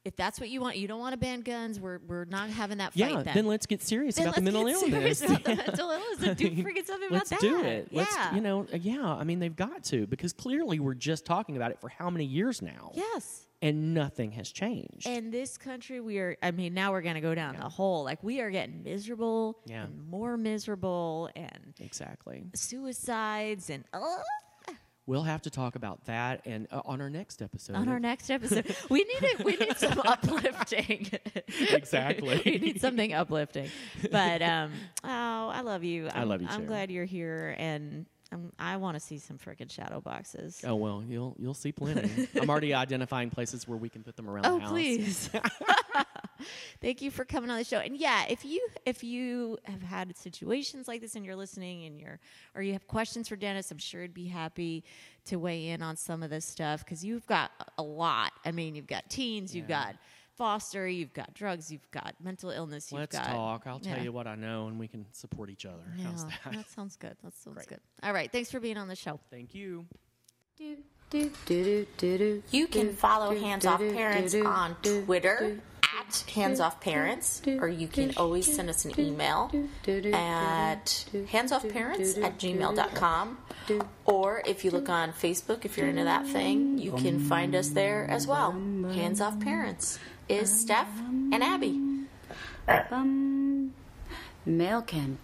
If 0.05 0.15
that's 0.15 0.39
what 0.39 0.49
you 0.49 0.61
want, 0.61 0.77
you 0.77 0.87
don't 0.87 0.99
want 0.99 1.13
to 1.13 1.17
ban 1.17 1.41
guns. 1.41 1.79
We're 1.79 1.99
we're 2.07 2.25
not 2.25 2.49
having 2.49 2.79
that 2.79 2.93
fight. 2.93 3.11
Yeah, 3.11 3.21
then, 3.21 3.35
then, 3.35 3.45
let's 3.45 3.65
get 3.65 3.81
serious 3.83 4.15
Then 4.15 4.27
about 4.27 4.43
the 4.43 4.51
let's 4.51 4.81
mental 4.81 4.89
get 4.89 4.93
illness. 5.01 5.21
about 5.21 5.43
the 5.43 5.55
mental 5.67 5.91
illness 5.91 6.21
and 6.23 6.37
do 6.37 6.49
freaking 6.49 6.85
something 6.85 7.09
let's 7.11 7.31
about 7.31 7.41
do 7.41 7.57
that. 7.61 7.65
it. 7.65 7.89
Let's, 7.91 8.15
yeah. 8.15 8.33
you 8.35 8.41
know, 8.41 8.65
uh, 8.73 8.77
yeah. 8.77 9.05
I 9.05 9.23
mean, 9.23 9.39
they've 9.39 9.55
got 9.55 9.83
to 9.85 10.07
because 10.07 10.33
clearly 10.33 10.79
we're 10.79 10.95
just 10.95 11.25
talking 11.25 11.57
about 11.57 11.71
it 11.71 11.79
for 11.79 11.89
how 11.89 12.09
many 12.09 12.25
years 12.25 12.61
now, 12.61 12.91
Yes. 12.95 13.45
And 13.61 13.93
nothing 13.93 14.31
has 14.33 14.51
changed. 14.51 15.05
In 15.07 15.31
this 15.31 15.57
country, 15.57 15.99
we 15.99 16.19
are. 16.19 16.37
I 16.41 16.51
mean, 16.51 16.73
now 16.73 16.91
we're 16.91 17.01
going 17.01 17.15
to 17.15 17.21
go 17.21 17.35
down 17.35 17.55
the 17.57 17.69
hole. 17.69 18.03
Like 18.03 18.23
we 18.23 18.41
are 18.41 18.49
getting 18.49 18.83
miserable, 18.83 19.59
Yeah. 19.65 19.83
and 19.85 20.07
more 20.07 20.37
miserable, 20.37 21.29
and 21.35 21.73
exactly. 21.79 22.45
suicides, 22.55 23.69
and 23.69 23.83
uh, 23.93 23.99
We'll 25.05 25.23
have 25.23 25.41
to 25.41 25.49
talk 25.49 25.75
about 25.75 26.05
that 26.05 26.41
and 26.45 26.67
uh, 26.71 26.83
on 26.85 27.01
our 27.01 27.09
next 27.09 27.41
episode. 27.41 27.75
on 27.75 27.89
our 27.89 27.99
next 27.99 28.29
episode, 28.29 28.75
we 28.91 28.99
need 28.99 29.23
it. 29.23 29.43
We 29.43 29.55
need 29.57 29.75
some 29.75 29.99
uplifting. 30.05 31.07
Exactly. 31.71 32.39
we 32.45 32.57
need 32.59 32.79
something 32.79 33.11
uplifting. 33.11 33.69
But 34.11 34.43
um, 34.43 34.71
oh, 35.03 35.07
I 35.49 35.61
love 35.61 35.83
you. 35.83 36.09
I 36.09 36.21
I'm, 36.21 36.29
love 36.29 36.43
you 36.43 36.47
I'm 36.47 36.61
too. 36.61 36.67
glad 36.67 36.91
you're 36.91 37.05
here, 37.05 37.55
and 37.57 38.05
I'm, 38.31 38.51
I 38.59 38.77
want 38.77 38.95
to 38.95 38.99
see 38.99 39.17
some 39.17 39.37
freaking 39.37 39.71
shadow 39.71 40.01
boxes. 40.01 40.63
Oh 40.65 40.75
well, 40.75 41.03
you'll 41.07 41.35
you'll 41.39 41.53
see 41.53 41.71
plenty. 41.71 42.27
I'm 42.39 42.49
already 42.49 42.73
identifying 42.73 43.29
places 43.29 43.67
where 43.67 43.77
we 43.77 43.89
can 43.89 44.03
put 44.03 44.15
them 44.15 44.29
around 44.29 44.45
Oh, 44.45 44.55
the 44.55 44.61
house. 44.61 44.69
please. 44.71 45.29
Thank 46.81 47.01
you 47.01 47.11
for 47.11 47.25
coming 47.25 47.49
on 47.49 47.57
the 47.57 47.63
show. 47.65 47.79
And 47.79 47.97
yeah, 47.97 48.25
if 48.29 48.45
you 48.45 48.65
if 48.85 49.03
you 49.03 49.57
have 49.65 49.81
had 49.81 50.15
situations 50.17 50.87
like 50.87 51.01
this 51.01 51.15
and 51.15 51.25
you're 51.25 51.35
listening 51.35 51.85
and 51.85 51.99
you're 51.99 52.19
or 52.55 52.61
you 52.61 52.73
have 52.73 52.87
questions 52.87 53.27
for 53.27 53.35
Dennis, 53.35 53.71
I'm 53.71 53.77
sure 53.77 54.01
he'd 54.03 54.13
be 54.13 54.27
happy 54.27 54.83
to 55.25 55.37
weigh 55.37 55.69
in 55.69 55.81
on 55.81 55.95
some 55.97 56.23
of 56.23 56.29
this 56.29 56.45
stuff 56.45 56.85
because 56.85 57.03
you've 57.03 57.25
got 57.27 57.51
a 57.77 57.83
lot. 57.83 58.31
I 58.45 58.51
mean, 58.51 58.75
you've 58.75 58.87
got 58.87 59.09
teens, 59.09 59.53
you've 59.55 59.67
got 59.67 59.95
foster, 60.39 60.87
you've 60.87 61.13
got 61.13 61.33
drugs, 61.35 61.69
you've 61.71 61.91
got 61.91 62.15
mental 62.23 62.49
illness, 62.49 62.91
you've 62.91 63.01
Let's 63.01 63.15
got 63.15 63.27
talk. 63.27 63.67
I'll 63.67 63.79
tell 63.79 63.97
yeah. 63.97 64.03
you 64.03 64.11
what 64.13 64.25
I 64.25 64.35
know, 64.35 64.67
and 64.67 64.79
we 64.79 64.87
can 64.87 65.05
support 65.11 65.49
each 65.49 65.65
other. 65.65 65.83
How's 66.01 66.23
Yeah, 66.23 66.29
that? 66.45 66.53
that 66.53 66.69
sounds 66.69 66.95
good. 66.95 67.15
That 67.23 67.35
sounds 67.35 67.57
Great. 67.57 67.67
good. 67.67 67.79
All 68.01 68.13
right, 68.13 68.31
thanks 68.31 68.49
for 68.49 68.61
being 68.61 68.77
on 68.77 68.87
the 68.87 68.95
show. 68.95 69.19
Thank 69.29 69.53
you. 69.53 69.85
Dude. 70.57 70.79
Do, 71.09 71.31
do, 71.45 71.55
do, 71.57 71.87
do, 71.97 72.17
do, 72.19 72.43
You 72.51 72.67
can 72.67 72.93
follow 72.93 73.33
do, 73.33 73.39
Hands 73.41 73.63
do, 73.63 73.69
Off 73.69 73.79
do, 73.79 73.93
Parents 73.93 74.31
do, 74.31 74.45
on 74.45 74.75
do, 74.83 75.03
Twitter 75.05 75.37
do, 75.39 75.61
at 75.99 76.23
Hands 76.33 76.59
Off 76.59 76.79
Parents, 76.79 77.41
or 77.47 77.67
you 77.67 77.87
can 77.87 78.13
always 78.15 78.45
send 78.55 78.69
us 78.69 78.85
an 78.85 78.97
email 78.99 79.51
at 80.13 80.85
handsoffparents 80.85 82.23
at 82.23 82.37
gmail.com. 82.37 83.37
Or 84.05 84.41
if 84.45 84.63
you 84.63 84.71
look 84.71 84.87
on 84.87 85.11
Facebook, 85.13 85.65
if 85.65 85.77
you're 85.77 85.87
into 85.87 86.03
that 86.03 86.27
thing, 86.27 86.77
you 86.77 86.91
can 86.93 87.19
find 87.19 87.55
us 87.55 87.69
there 87.69 88.05
as 88.09 88.27
well. 88.27 88.51
Hands 88.51 89.19
Off 89.19 89.39
Parents 89.39 89.97
is 90.29 90.61
Steph 90.61 90.87
and 91.33 91.43
Abby. 91.43 91.81
Bum. 92.89 93.73
Mail 94.45 94.81
camp. 94.83 95.19